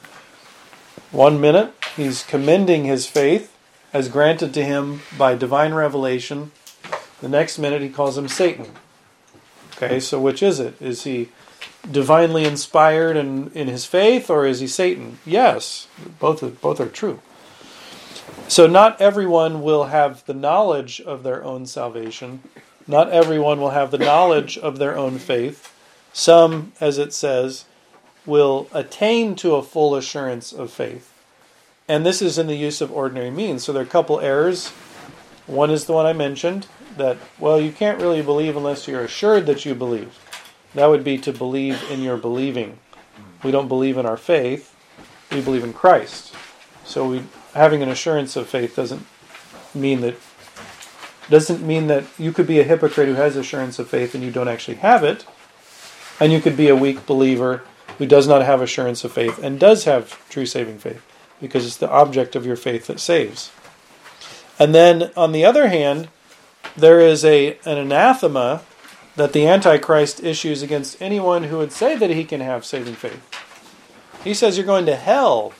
one 1.11 1.41
minute 1.41 1.75
he's 1.97 2.23
commending 2.23 2.85
his 2.85 3.07
faith 3.07 3.57
as 3.93 4.09
granted 4.09 4.53
to 4.55 4.65
him 4.65 5.03
by 5.17 5.35
divine 5.35 5.75
revelation. 5.75 6.53
The 7.21 7.29
next 7.29 7.59
minute 7.59 7.83
he 7.83 7.89
calls 7.89 8.19
him 8.19 8.29
Satan. 8.29 8.73
Okay, 9.77 10.01
so 10.01 10.21
which 10.21 10.43
is 10.43 10.61
it? 10.61 10.81
Is 10.81 11.05
he 11.05 11.31
divinely 11.91 12.45
inspired 12.45 13.17
in, 13.17 13.51
in 13.51 13.69
his 13.69 13.87
faith 13.87 14.31
or 14.31 14.47
is 14.47 14.61
he 14.61 14.67
Satan? 14.67 15.19
Yes, 15.25 15.89
both, 16.19 16.61
both 16.61 16.81
are 16.81 16.89
true. 16.89 17.21
So, 18.49 18.67
not 18.67 19.01
everyone 19.01 19.63
will 19.63 19.85
have 19.85 20.25
the 20.27 20.35
knowledge 20.35 21.01
of 21.01 21.23
their 21.23 21.43
own 21.45 21.67
salvation. 21.67 22.43
Not 22.87 23.11
everyone 23.11 23.61
will 23.61 23.71
have 23.71 23.91
the 23.91 23.99
knowledge 23.99 24.59
of 24.59 24.79
their 24.79 24.97
own 24.97 25.19
faith. 25.19 25.75
Some, 26.13 26.73
as 26.81 26.99
it 26.99 27.13
says, 27.13 27.65
will 28.27 28.69
attain 28.73 29.35
to 29.37 29.55
a 29.55 29.63
full 29.63 29.95
assurance 29.95 30.53
of 30.53 30.71
faith. 30.71 31.11
And 31.89 32.05
this 32.05 32.23
is 32.23 32.39
in 32.39 32.47
the 32.47 32.57
use 32.57 32.81
of 32.81 32.93
ordinary 32.93 33.31
means. 33.31 33.65
So, 33.65 33.73
there 33.73 33.83
are 33.83 33.87
a 33.87 33.89
couple 33.89 34.21
errors. 34.21 34.69
One 35.47 35.71
is 35.71 35.85
the 35.85 35.93
one 35.93 36.07
I 36.07 36.13
mentioned 36.13 36.67
that, 36.97 37.19
well, 37.39 37.61
you 37.61 37.73
can't 37.73 38.01
really 38.01 38.23
believe 38.23 38.57
unless 38.57 38.87
you're 38.87 39.05
assured 39.05 39.47
that 39.47 39.65
you 39.65 39.75
believe. 39.75 40.19
That 40.75 40.87
would 40.87 41.05
be 41.05 41.19
to 41.19 41.33
believe 41.33 41.83
in 41.91 42.03
your 42.03 42.17
believing. 42.17 42.79
We 43.43 43.51
don't 43.51 43.69
believe 43.69 43.99
in 43.99 44.07
our 44.07 44.17
faith, 44.17 44.75
we 45.31 45.41
believe 45.41 45.65
in 45.65 45.73
Christ. 45.73 46.35
So 46.85 47.09
we 47.09 47.23
having 47.55 47.83
an 47.83 47.89
assurance 47.89 48.37
of 48.37 48.49
faith 48.49 48.75
doesn't 48.75 49.07
mean 49.75 50.01
that 50.01 50.17
doesn't 51.31 51.63
mean 51.63 51.87
that 51.87 52.05
you 52.19 52.33
could 52.33 52.47
be 52.47 52.61
a 52.61 52.65
hypocrite 52.65 53.09
who 53.09 53.15
has 53.15 53.37
assurance 53.37 53.79
of 53.79 53.89
faith 53.89 54.15
and 54.15 54.23
you 54.23 54.31
don't 54.31 54.49
actually 54.49 54.77
have 54.77 55.03
it, 55.05 55.27
and 56.21 56.33
you 56.33 56.41
could 56.41 56.57
be 56.57 56.69
a 56.69 56.77
weak 56.77 57.07
believer 57.07 57.63
who 57.99 58.07
does 58.07 58.27
not 58.27 58.43
have 58.43 58.61
assurance 58.61 59.05
of 59.05 59.13
faith 59.13 59.39
and 59.43 59.61
does 59.61 59.85
have 59.85 60.29
true 60.29 60.47
saving 60.47 60.79
faith, 60.79 61.05
because 61.41 61.65
it's 61.67 61.77
the 61.77 61.91
object 61.91 62.37
of 62.37 62.45
your 62.45 62.57
faith 62.57 62.87
that 62.89 63.01
saves. 63.01 63.51
And 64.59 64.75
then 64.75 65.11
on 65.17 65.33
the 65.33 65.45
other 65.45 65.69
hand, 65.69 66.09
there 66.77 67.01
is 67.01 67.25
a 67.25 67.59
an 67.65 67.79
anathema 67.79 68.63
that 69.17 69.33
the 69.33 69.47
Antichrist 69.47 70.23
issues 70.23 70.63
against 70.63 71.01
anyone 71.01 71.45
who 71.45 71.59
would 71.59 71.73
say 71.73 71.97
that 71.97 72.11
he 72.11 72.25
can 72.25 72.41
have 72.41 72.65
saving 72.65 72.95
faith. 72.95 73.23
He 74.25 74.35
says 74.35 74.57
you're 74.57 74.67
going 74.67 74.87
to 74.87 74.97
hell 74.97 75.53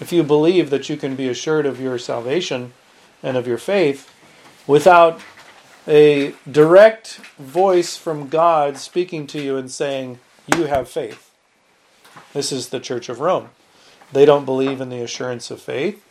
if 0.00 0.12
you 0.12 0.22
believe 0.22 0.70
that 0.70 0.88
you 0.88 0.96
can 0.96 1.14
be 1.14 1.28
assured 1.28 1.66
of 1.66 1.80
your 1.80 1.98
salvation 1.98 2.72
and 3.22 3.36
of 3.36 3.46
your 3.46 3.58
faith 3.58 4.12
without 4.66 5.20
a 5.86 6.34
direct 6.50 7.16
voice 7.38 7.96
from 7.96 8.28
God 8.28 8.78
speaking 8.78 9.26
to 9.28 9.40
you 9.40 9.56
and 9.56 9.70
saying, 9.70 10.20
You 10.54 10.66
have 10.66 10.88
faith. 10.88 11.30
This 12.32 12.52
is 12.52 12.68
the 12.68 12.80
Church 12.80 13.08
of 13.08 13.20
Rome. 13.20 13.50
They 14.12 14.24
don't 14.24 14.44
believe 14.44 14.80
in 14.80 14.90
the 14.90 15.02
assurance 15.02 15.50
of 15.50 15.60
faith, 15.60 16.04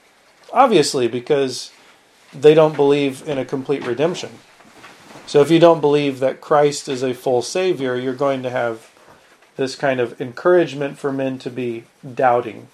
obviously, 0.51 1.07
because 1.07 1.71
they 2.33 2.53
don't 2.53 2.75
believe 2.75 3.27
in 3.27 3.37
a 3.37 3.45
complete 3.45 3.85
redemption. 3.85 4.31
So 5.27 5.41
if 5.41 5.49
you 5.49 5.59
don't 5.59 5.81
believe 5.81 6.19
that 6.19 6.41
Christ 6.41 6.89
is 6.89 7.03
a 7.03 7.13
full 7.13 7.41
Savior, 7.41 7.95
you're 7.95 8.13
going 8.13 8.43
to 8.43 8.49
have 8.49 8.91
this 9.55 9.75
kind 9.75 9.99
of 9.99 10.19
encouragement 10.19 10.97
for 10.97 11.11
men 11.11 11.37
to 11.39 11.49
be 11.49 11.85
doubting. 12.15 12.67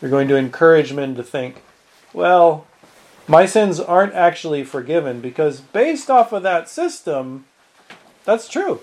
You're 0.00 0.10
going 0.10 0.28
to 0.28 0.36
encourage 0.36 0.92
men 0.92 1.14
to 1.16 1.22
think, 1.22 1.62
well, 2.12 2.66
my 3.28 3.46
sins 3.46 3.78
aren't 3.78 4.14
actually 4.14 4.64
forgiven 4.64 5.20
because 5.20 5.60
based 5.60 6.10
off 6.10 6.32
of 6.32 6.42
that 6.42 6.68
system, 6.68 7.46
that's 8.24 8.48
true. 8.48 8.80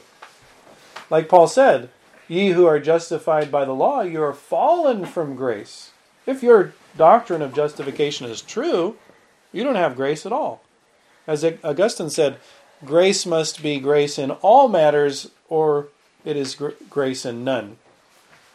Like 1.10 1.30
Paul 1.30 1.48
said, 1.48 1.90
ye 2.28 2.52
who 2.52 2.66
are 2.66 2.80
justified 2.80 3.52
by 3.52 3.66
the 3.66 3.74
law, 3.74 4.02
you 4.02 4.22
are 4.22 4.34
fallen 4.34 5.06
from 5.06 5.36
grace. 5.36 5.92
If 6.26 6.44
your 6.44 6.74
doctrine 6.98 7.42
of 7.42 7.54
justification 7.54 8.28
is 8.28 8.42
true, 8.42 8.98
you 9.52 9.64
don't 9.64 9.76
have 9.76 9.96
grace 9.96 10.26
at 10.26 10.32
all. 10.32 10.62
As 11.28 11.44
Augustine 11.64 12.10
said, 12.10 12.38
grace 12.86 13.26
must 13.26 13.62
be 13.62 13.80
grace 13.80 14.18
in 14.18 14.32
all 14.32 14.68
matters, 14.68 15.32
or 15.48 15.88
it 16.26 16.36
is 16.36 16.56
gr- 16.56 16.70
grace 16.90 17.26
in 17.26 17.44
none. 17.44 17.78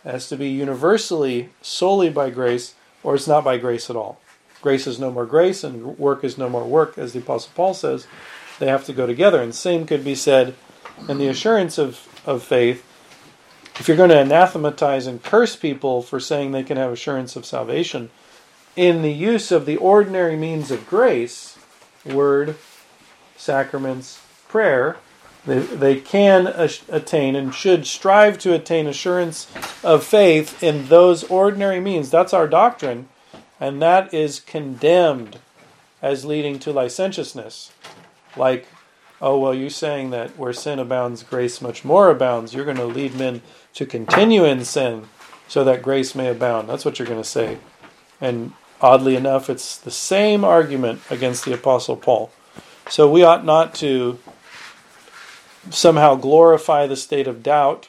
It 0.04 0.12
has 0.12 0.28
to 0.28 0.36
be 0.36 0.48
universally 0.48 1.50
solely 1.62 2.10
by 2.10 2.30
grace, 2.30 2.74
or 3.02 3.14
it's 3.14 3.28
not 3.28 3.44
by 3.44 3.58
grace 3.58 3.88
at 3.88 3.96
all. 3.96 4.20
Grace 4.60 4.86
is 4.86 4.98
no 4.98 5.10
more 5.10 5.26
grace, 5.26 5.62
and 5.64 5.98
work 5.98 6.24
is 6.24 6.38
no 6.38 6.48
more 6.48 6.64
work, 6.64 6.96
as 6.96 7.12
the 7.12 7.18
Apostle 7.18 7.52
Paul 7.54 7.74
says. 7.74 8.06
They 8.58 8.66
have 8.66 8.84
to 8.86 8.92
go 8.92 9.06
together. 9.06 9.42
And 9.42 9.54
same 9.54 9.86
could 9.86 10.04
be 10.04 10.14
said 10.14 10.54
in 11.08 11.18
the 11.18 11.28
assurance 11.28 11.76
of, 11.76 12.06
of 12.24 12.42
faith. 12.42 12.84
If 13.78 13.88
you're 13.88 13.96
going 13.96 14.10
to 14.10 14.20
anathematize 14.20 15.06
and 15.06 15.22
curse 15.22 15.56
people 15.56 16.00
for 16.00 16.20
saying 16.20 16.52
they 16.52 16.62
can 16.62 16.76
have 16.76 16.92
assurance 16.92 17.34
of 17.34 17.44
salvation, 17.44 18.10
in 18.76 19.02
the 19.02 19.12
use 19.12 19.50
of 19.52 19.66
the 19.66 19.76
ordinary 19.76 20.36
means 20.36 20.70
of 20.70 20.86
grace, 20.86 21.58
word, 22.04 22.56
sacraments, 23.44 24.20
prayer, 24.48 24.96
they, 25.46 25.58
they 25.60 26.00
can 26.00 26.46
attain 26.46 27.36
and 27.36 27.54
should 27.54 27.86
strive 27.86 28.38
to 28.38 28.54
attain 28.54 28.86
assurance 28.86 29.46
of 29.82 30.02
faith 30.02 30.62
in 30.62 30.88
those 30.88 31.22
ordinary 31.24 31.80
means. 31.80 32.10
That's 32.10 32.32
our 32.32 32.48
doctrine, 32.48 33.08
and 33.60 33.80
that 33.82 34.12
is 34.14 34.40
condemned 34.40 35.38
as 36.00 36.24
leading 36.24 36.58
to 36.60 36.72
licentiousness. 36.72 37.72
Like, 38.36 38.66
oh, 39.20 39.38
well, 39.38 39.54
you're 39.54 39.70
saying 39.70 40.10
that 40.10 40.36
where 40.38 40.52
sin 40.52 40.78
abounds, 40.78 41.22
grace 41.22 41.60
much 41.60 41.84
more 41.84 42.10
abounds. 42.10 42.54
You're 42.54 42.64
going 42.64 42.78
to 42.78 42.86
lead 42.86 43.14
men 43.14 43.42
to 43.74 43.84
continue 43.84 44.44
in 44.44 44.64
sin 44.64 45.08
so 45.46 45.62
that 45.64 45.82
grace 45.82 46.14
may 46.14 46.28
abound. 46.28 46.68
That's 46.68 46.84
what 46.84 46.98
you're 46.98 47.08
going 47.08 47.22
to 47.22 47.28
say. 47.28 47.58
And 48.20 48.52
oddly 48.80 49.14
enough, 49.14 49.50
it's 49.50 49.76
the 49.76 49.90
same 49.90 50.42
argument 50.42 51.02
against 51.10 51.44
the 51.44 51.52
Apostle 51.52 51.96
Paul. 51.96 52.30
So 52.88 53.10
we 53.10 53.22
ought 53.22 53.44
not 53.44 53.74
to 53.76 54.18
somehow 55.70 56.14
glorify 56.14 56.86
the 56.86 56.96
state 56.96 57.26
of 57.26 57.42
doubt 57.42 57.88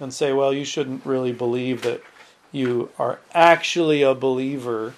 and 0.00 0.12
say, 0.12 0.32
well, 0.32 0.52
you 0.52 0.64
shouldn't 0.64 1.06
really 1.06 1.32
believe 1.32 1.82
that 1.82 2.02
you 2.50 2.90
are 2.98 3.20
actually 3.32 4.02
a 4.02 4.14
believer. 4.14 4.94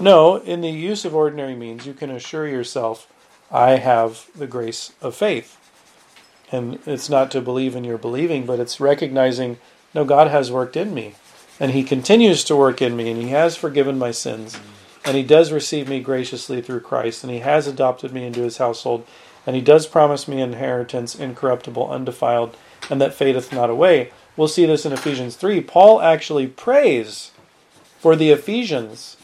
No, 0.00 0.36
in 0.36 0.60
the 0.60 0.70
use 0.70 1.04
of 1.04 1.14
ordinary 1.14 1.54
means, 1.54 1.86
you 1.86 1.94
can 1.94 2.10
assure 2.10 2.46
yourself, 2.46 3.12
I 3.50 3.76
have 3.76 4.26
the 4.36 4.46
grace 4.46 4.92
of 5.00 5.14
faith. 5.14 5.56
And 6.52 6.78
it's 6.86 7.08
not 7.08 7.30
to 7.32 7.40
believe 7.40 7.74
in 7.74 7.84
your 7.84 7.98
believing, 7.98 8.46
but 8.46 8.60
it's 8.60 8.80
recognizing, 8.80 9.58
no, 9.94 10.04
God 10.04 10.28
has 10.28 10.52
worked 10.52 10.76
in 10.76 10.94
me. 10.94 11.14
And 11.58 11.72
He 11.72 11.82
continues 11.82 12.44
to 12.44 12.56
work 12.56 12.80
in 12.80 12.96
me, 12.96 13.10
and 13.10 13.20
He 13.20 13.28
has 13.30 13.56
forgiven 13.56 13.98
my 13.98 14.12
sins. 14.12 14.58
And 15.08 15.16
He 15.16 15.24
does 15.24 15.50
receive 15.50 15.88
me 15.88 15.98
graciously 15.98 16.62
through 16.62 16.80
Christ, 16.80 17.24
and 17.24 17.32
He 17.32 17.40
has 17.40 17.66
adopted 17.66 18.12
me 18.12 18.24
into 18.24 18.42
His 18.42 18.58
household 18.58 19.04
and 19.48 19.56
he 19.56 19.62
does 19.62 19.86
promise 19.86 20.28
me 20.28 20.42
inheritance 20.42 21.14
incorruptible, 21.14 21.90
undefiled, 21.90 22.54
and 22.90 23.00
that 23.00 23.14
fadeth 23.14 23.50
not 23.50 23.70
away. 23.70 24.12
We'll 24.36 24.46
see 24.46 24.66
this 24.66 24.84
in 24.84 24.92
Ephesians 24.92 25.36
3. 25.36 25.62
Paul 25.62 26.02
actually 26.02 26.46
prays 26.48 27.30
for 27.98 28.14
the 28.14 28.30
Ephesians 28.30 29.16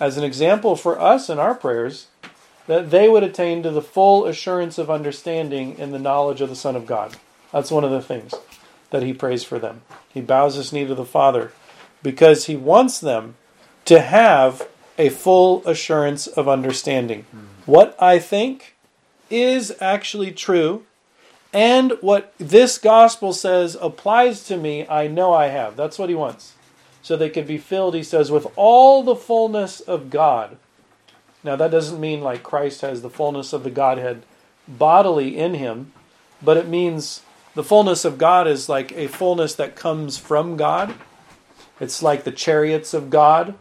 as 0.00 0.16
an 0.16 0.24
example 0.24 0.76
for 0.76 0.98
us 0.98 1.28
in 1.28 1.38
our 1.38 1.54
prayers 1.54 2.06
that 2.66 2.90
they 2.90 3.06
would 3.06 3.22
attain 3.22 3.62
to 3.62 3.70
the 3.70 3.82
full 3.82 4.24
assurance 4.24 4.78
of 4.78 4.90
understanding 4.90 5.78
in 5.78 5.90
the 5.90 5.98
knowledge 5.98 6.40
of 6.40 6.48
the 6.48 6.56
Son 6.56 6.74
of 6.74 6.86
God. 6.86 7.14
That's 7.52 7.70
one 7.70 7.84
of 7.84 7.90
the 7.90 8.00
things 8.00 8.32
that 8.88 9.02
he 9.02 9.12
prays 9.12 9.44
for 9.44 9.58
them. 9.58 9.82
He 10.08 10.22
bows 10.22 10.54
his 10.54 10.72
knee 10.72 10.86
to 10.86 10.94
the 10.94 11.04
Father 11.04 11.52
because 12.02 12.46
he 12.46 12.56
wants 12.56 12.98
them 12.98 13.34
to 13.84 14.00
have 14.00 14.66
a 14.98 15.08
full 15.08 15.66
assurance 15.66 16.26
of 16.26 16.48
understanding. 16.48 17.24
Mm. 17.34 17.46
What 17.66 17.96
I 18.00 18.18
think 18.18 18.74
is 19.30 19.74
actually 19.80 20.32
true, 20.32 20.84
and 21.52 21.92
what 22.00 22.34
this 22.38 22.78
gospel 22.78 23.32
says 23.32 23.76
applies 23.80 24.44
to 24.44 24.56
me, 24.56 24.86
I 24.88 25.06
know 25.06 25.32
I 25.32 25.46
have. 25.46 25.76
That's 25.76 25.98
what 25.98 26.08
he 26.08 26.14
wants. 26.14 26.54
So 27.02 27.16
they 27.16 27.30
can 27.30 27.46
be 27.46 27.58
filled, 27.58 27.94
he 27.94 28.02
says, 28.02 28.30
with 28.30 28.46
all 28.56 29.02
the 29.02 29.16
fullness 29.16 29.80
of 29.80 30.10
God. 30.10 30.56
Now, 31.44 31.56
that 31.56 31.70
doesn't 31.70 32.00
mean 32.00 32.20
like 32.20 32.42
Christ 32.42 32.80
has 32.80 33.02
the 33.02 33.10
fullness 33.10 33.52
of 33.52 33.62
the 33.62 33.70
Godhead 33.70 34.22
bodily 34.66 35.36
in 35.36 35.54
him, 35.54 35.92
but 36.42 36.56
it 36.56 36.68
means 36.68 37.22
the 37.54 37.64
fullness 37.64 38.04
of 38.04 38.18
God 38.18 38.46
is 38.46 38.68
like 38.68 38.92
a 38.92 39.06
fullness 39.06 39.54
that 39.54 39.76
comes 39.76 40.18
from 40.18 40.56
God. 40.56 40.94
It's 41.80 42.02
like 42.02 42.24
the 42.24 42.32
chariots 42.32 42.92
of 42.92 43.10
God. 43.10 43.54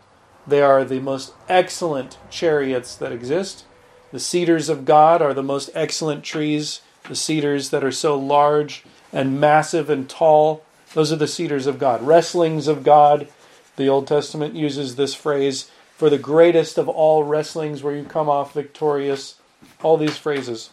They 0.47 0.61
are 0.61 0.83
the 0.83 0.99
most 0.99 1.33
excellent 1.49 2.17
chariots 2.29 2.95
that 2.95 3.11
exist. 3.11 3.65
The 4.11 4.19
cedars 4.19 4.69
of 4.69 4.85
God 4.85 5.21
are 5.21 5.33
the 5.33 5.43
most 5.43 5.69
excellent 5.73 6.23
trees, 6.23 6.81
the 7.07 7.15
cedars 7.15 7.69
that 7.71 7.83
are 7.83 7.91
so 7.91 8.17
large 8.17 8.83
and 9.11 9.39
massive 9.39 9.89
and 9.89 10.09
tall. 10.09 10.63
Those 10.93 11.11
are 11.11 11.17
the 11.17 11.27
cedars 11.27 11.67
of 11.67 11.79
God. 11.79 12.01
Wrestlings 12.01 12.67
of 12.67 12.83
God. 12.83 13.27
The 13.75 13.87
Old 13.87 14.07
Testament 14.07 14.55
uses 14.55 14.95
this 14.95 15.13
phrase 15.13 15.69
for 15.97 16.09
the 16.09 16.17
greatest 16.17 16.77
of 16.77 16.87
all 16.87 17.23
wrestlings 17.23 17.81
where 17.81 17.95
you 17.95 18.03
come 18.03 18.29
off 18.29 18.53
victorious. 18.53 19.35
All 19.81 19.97
these 19.97 20.17
phrases. 20.17 20.69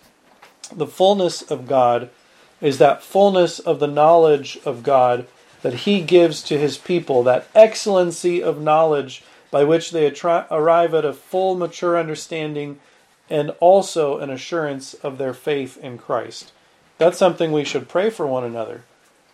The 0.75 0.87
fullness 0.87 1.43
of 1.43 1.67
God 1.67 2.11
is 2.61 2.79
that 2.79 3.03
fullness 3.03 3.59
of 3.59 3.81
the 3.81 3.87
knowledge 3.87 4.59
of 4.65 4.83
God 4.83 5.27
that 5.63 5.75
He 5.75 6.01
gives 6.01 6.43
to 6.45 6.59
His 6.59 6.79
people, 6.79 7.23
that 7.25 7.49
excellency 7.55 8.43
of 8.43 8.61
knowledge 8.61 9.25
by 9.53 9.63
which 9.63 9.93
they 9.93 10.13
arrive 10.51 10.95
at 10.95 11.05
a 11.05 11.13
full, 11.13 11.55
mature 11.55 11.97
understanding 11.97 12.81
and 13.31 13.51
also 13.61 14.19
an 14.19 14.31
assurance 14.31 14.95
of 14.95 15.19
their 15.19 15.35
faith 15.35 15.77
in 15.77 15.99
Christ. 15.99 16.51
That's 16.99 17.19
something 17.19 17.53
we 17.53 17.63
should 17.63 17.89
pray 17.89 18.11
for 18.11 18.27
one 18.27 18.43
another. 18.43 18.83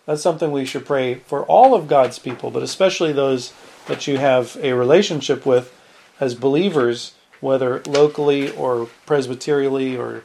That's 0.05 0.21
something 0.21 0.51
we 0.51 0.65
should 0.65 0.85
pray 0.85 1.15
for 1.15 1.43
all 1.45 1.73
of 1.73 1.87
God's 1.87 2.19
people, 2.19 2.51
but 2.51 2.63
especially 2.63 3.13
those 3.13 3.53
that 3.87 4.07
you 4.07 4.17
have 4.17 4.57
a 4.61 4.73
relationship 4.73 5.45
with 5.45 5.73
as 6.19 6.35
believers, 6.35 7.13
whether 7.39 7.81
locally 7.85 8.51
or 8.51 8.89
presbyterially 9.05 9.95
or 9.95 10.23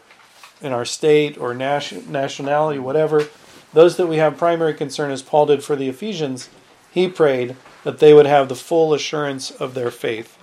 in 0.60 0.72
our 0.72 0.84
state 0.84 1.38
or 1.38 1.54
nation, 1.54 2.10
nationality, 2.10 2.80
whatever, 2.80 3.28
those 3.72 3.96
that 3.96 4.08
we 4.08 4.16
have 4.16 4.36
primary 4.36 4.74
concern, 4.74 5.10
as 5.10 5.22
Paul 5.22 5.46
did 5.46 5.62
for 5.62 5.76
the 5.76 5.88
Ephesians, 5.88 6.48
he 6.90 7.08
prayed 7.08 7.54
that 7.84 8.00
they 8.00 8.12
would 8.12 8.26
have 8.26 8.48
the 8.48 8.56
full 8.56 8.92
assurance 8.92 9.50
of 9.50 9.74
their 9.74 9.90
faith. 9.90 10.36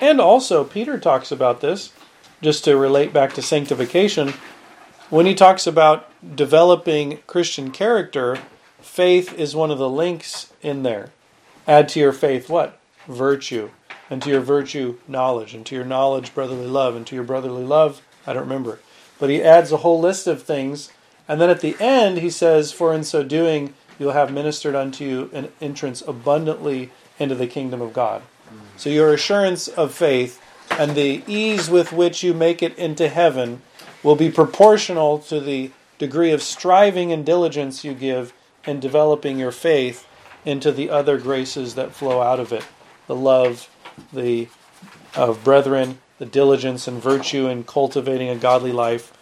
And 0.00 0.20
also, 0.20 0.64
Peter 0.64 0.98
talks 0.98 1.30
about 1.30 1.60
this, 1.60 1.92
just 2.40 2.64
to 2.64 2.76
relate 2.76 3.12
back 3.12 3.34
to 3.34 3.42
sanctification. 3.42 4.34
When 5.10 5.26
he 5.26 5.34
talks 5.34 5.66
about 5.66 6.10
developing 6.36 7.18
Christian 7.26 7.70
character, 7.70 8.38
faith 8.80 9.34
is 9.34 9.56
one 9.56 9.70
of 9.70 9.78
the 9.78 9.88
links 9.88 10.52
in 10.62 10.84
there. 10.84 11.10
Add 11.66 11.88
to 11.90 12.00
your 12.00 12.12
faith 12.12 12.48
what? 12.48 12.78
Virtue. 13.06 13.70
And 14.10 14.22
to 14.22 14.30
your 14.30 14.40
virtue, 14.40 14.98
knowledge. 15.06 15.52
And 15.54 15.66
to 15.66 15.74
your 15.74 15.84
knowledge, 15.84 16.34
brotherly 16.34 16.66
love. 16.66 16.96
And 16.96 17.06
to 17.08 17.14
your 17.14 17.24
brotherly 17.24 17.64
love, 17.64 18.00
I 18.26 18.32
don't 18.32 18.44
remember. 18.44 18.78
But 19.18 19.30
he 19.30 19.42
adds 19.42 19.72
a 19.72 19.78
whole 19.78 20.00
list 20.00 20.26
of 20.26 20.42
things. 20.42 20.90
And 21.26 21.40
then 21.40 21.50
at 21.50 21.60
the 21.60 21.76
end, 21.80 22.18
he 22.18 22.30
says, 22.30 22.72
For 22.72 22.94
in 22.94 23.04
so 23.04 23.22
doing, 23.22 23.74
you'll 23.98 24.12
have 24.12 24.32
ministered 24.32 24.74
unto 24.74 25.04
you 25.04 25.30
an 25.32 25.50
entrance 25.60 26.02
abundantly 26.06 26.90
into 27.18 27.34
the 27.34 27.46
kingdom 27.46 27.80
of 27.80 27.92
God. 27.92 28.22
So 28.76 28.90
your 28.90 29.12
assurance 29.12 29.68
of 29.68 29.92
faith 29.92 30.40
and 30.70 30.94
the 30.94 31.22
ease 31.26 31.68
with 31.68 31.92
which 31.92 32.22
you 32.22 32.32
make 32.32 32.62
it 32.62 32.76
into 32.78 33.08
heaven 33.08 33.62
will 34.02 34.16
be 34.16 34.30
proportional 34.30 35.18
to 35.18 35.40
the 35.40 35.72
degree 35.98 36.30
of 36.30 36.42
striving 36.42 37.12
and 37.12 37.26
diligence 37.26 37.84
you 37.84 37.94
give 37.94 38.32
in 38.64 38.80
developing 38.80 39.38
your 39.38 39.50
faith 39.50 40.06
into 40.44 40.70
the 40.70 40.88
other 40.88 41.18
graces 41.18 41.74
that 41.74 41.92
flow 41.92 42.22
out 42.22 42.38
of 42.38 42.52
it 42.52 42.64
the 43.08 43.16
love 43.16 43.68
the 44.12 44.48
of 45.16 45.42
brethren 45.42 45.98
the 46.18 46.26
diligence 46.26 46.86
and 46.86 47.02
virtue 47.02 47.48
in 47.48 47.64
cultivating 47.64 48.28
a 48.28 48.36
godly 48.36 48.72
life 48.72 49.12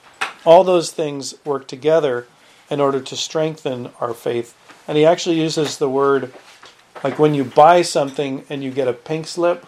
all 0.45 0.63
those 0.63 0.91
things 0.93 1.35
work 1.45 1.67
together 1.67 2.27
in 2.69 2.81
order 2.81 3.01
to 3.01 3.17
strengthen 3.17 3.91
our 4.01 4.13
faith 4.13 4.55
and 4.89 4.97
he 4.97 5.05
actually 5.05 5.41
uses 5.41 5.79
the 5.79 5.89
word 5.89 6.33
like 7.05 7.19
when 7.19 7.35
you 7.35 7.45
buy 7.45 7.83
something 7.83 8.45
and 8.49 8.63
you 8.63 8.71
get 8.71 8.89
a 8.89 8.93
pink 8.93 9.27
slip 9.27 9.67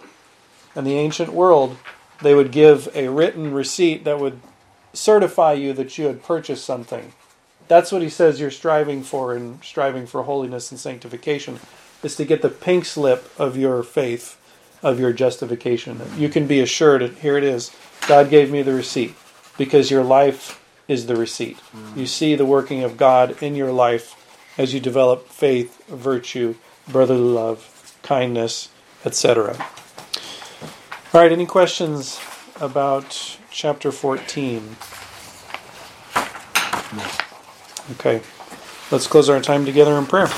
in 0.74 0.84
the 0.84 0.94
ancient 0.94 1.32
world 1.32 1.76
they 2.22 2.34
would 2.34 2.50
give 2.50 2.88
a 2.94 3.08
written 3.08 3.52
receipt 3.52 4.04
that 4.04 4.18
would 4.18 4.40
certify 4.92 5.52
you 5.52 5.72
that 5.72 5.98
you 5.98 6.06
had 6.06 6.22
purchased 6.22 6.64
something. 6.64 7.12
That's 7.68 7.92
what 7.92 8.02
he 8.02 8.08
says 8.08 8.40
you're 8.40 8.50
striving 8.50 9.02
for 9.02 9.34
and 9.34 9.62
striving 9.62 10.06
for 10.06 10.22
holiness 10.22 10.70
and 10.70 10.80
sanctification 10.80 11.60
is 12.02 12.16
to 12.16 12.24
get 12.24 12.42
the 12.42 12.48
pink 12.48 12.84
slip 12.84 13.30
of 13.38 13.56
your 13.56 13.82
faith 13.82 14.36
of 14.82 15.00
your 15.00 15.12
justification. 15.12 16.00
You 16.16 16.28
can 16.28 16.46
be 16.46 16.60
assured 16.60 17.02
here 17.02 17.36
it 17.36 17.44
is 17.44 17.74
god 18.06 18.30
gave 18.30 18.50
me 18.50 18.62
the 18.62 18.74
receipt 18.74 19.14
because 19.56 19.90
your 19.90 20.04
life 20.04 20.64
is 20.86 21.06
the 21.06 21.16
receipt. 21.16 21.58
You 21.94 22.06
see 22.06 22.34
the 22.34 22.46
working 22.46 22.82
of 22.82 22.96
god 22.96 23.42
in 23.42 23.54
your 23.54 23.72
life 23.72 24.14
as 24.58 24.74
you 24.74 24.80
develop 24.80 25.28
faith 25.28 25.82
virtue 25.86 26.54
brotherly 26.86 27.20
love 27.20 27.96
kindness 28.02 28.68
etc 29.04 29.56
all 31.14 31.22
right 31.22 31.32
any 31.32 31.46
questions 31.46 32.20
about 32.60 33.38
chapter 33.50 33.90
14 33.90 34.76
Okay. 37.92 38.20
Let's 38.90 39.06
close 39.06 39.28
our 39.28 39.40
time 39.40 39.64
together 39.64 39.96
in 39.96 40.06
prayer. 40.06 40.28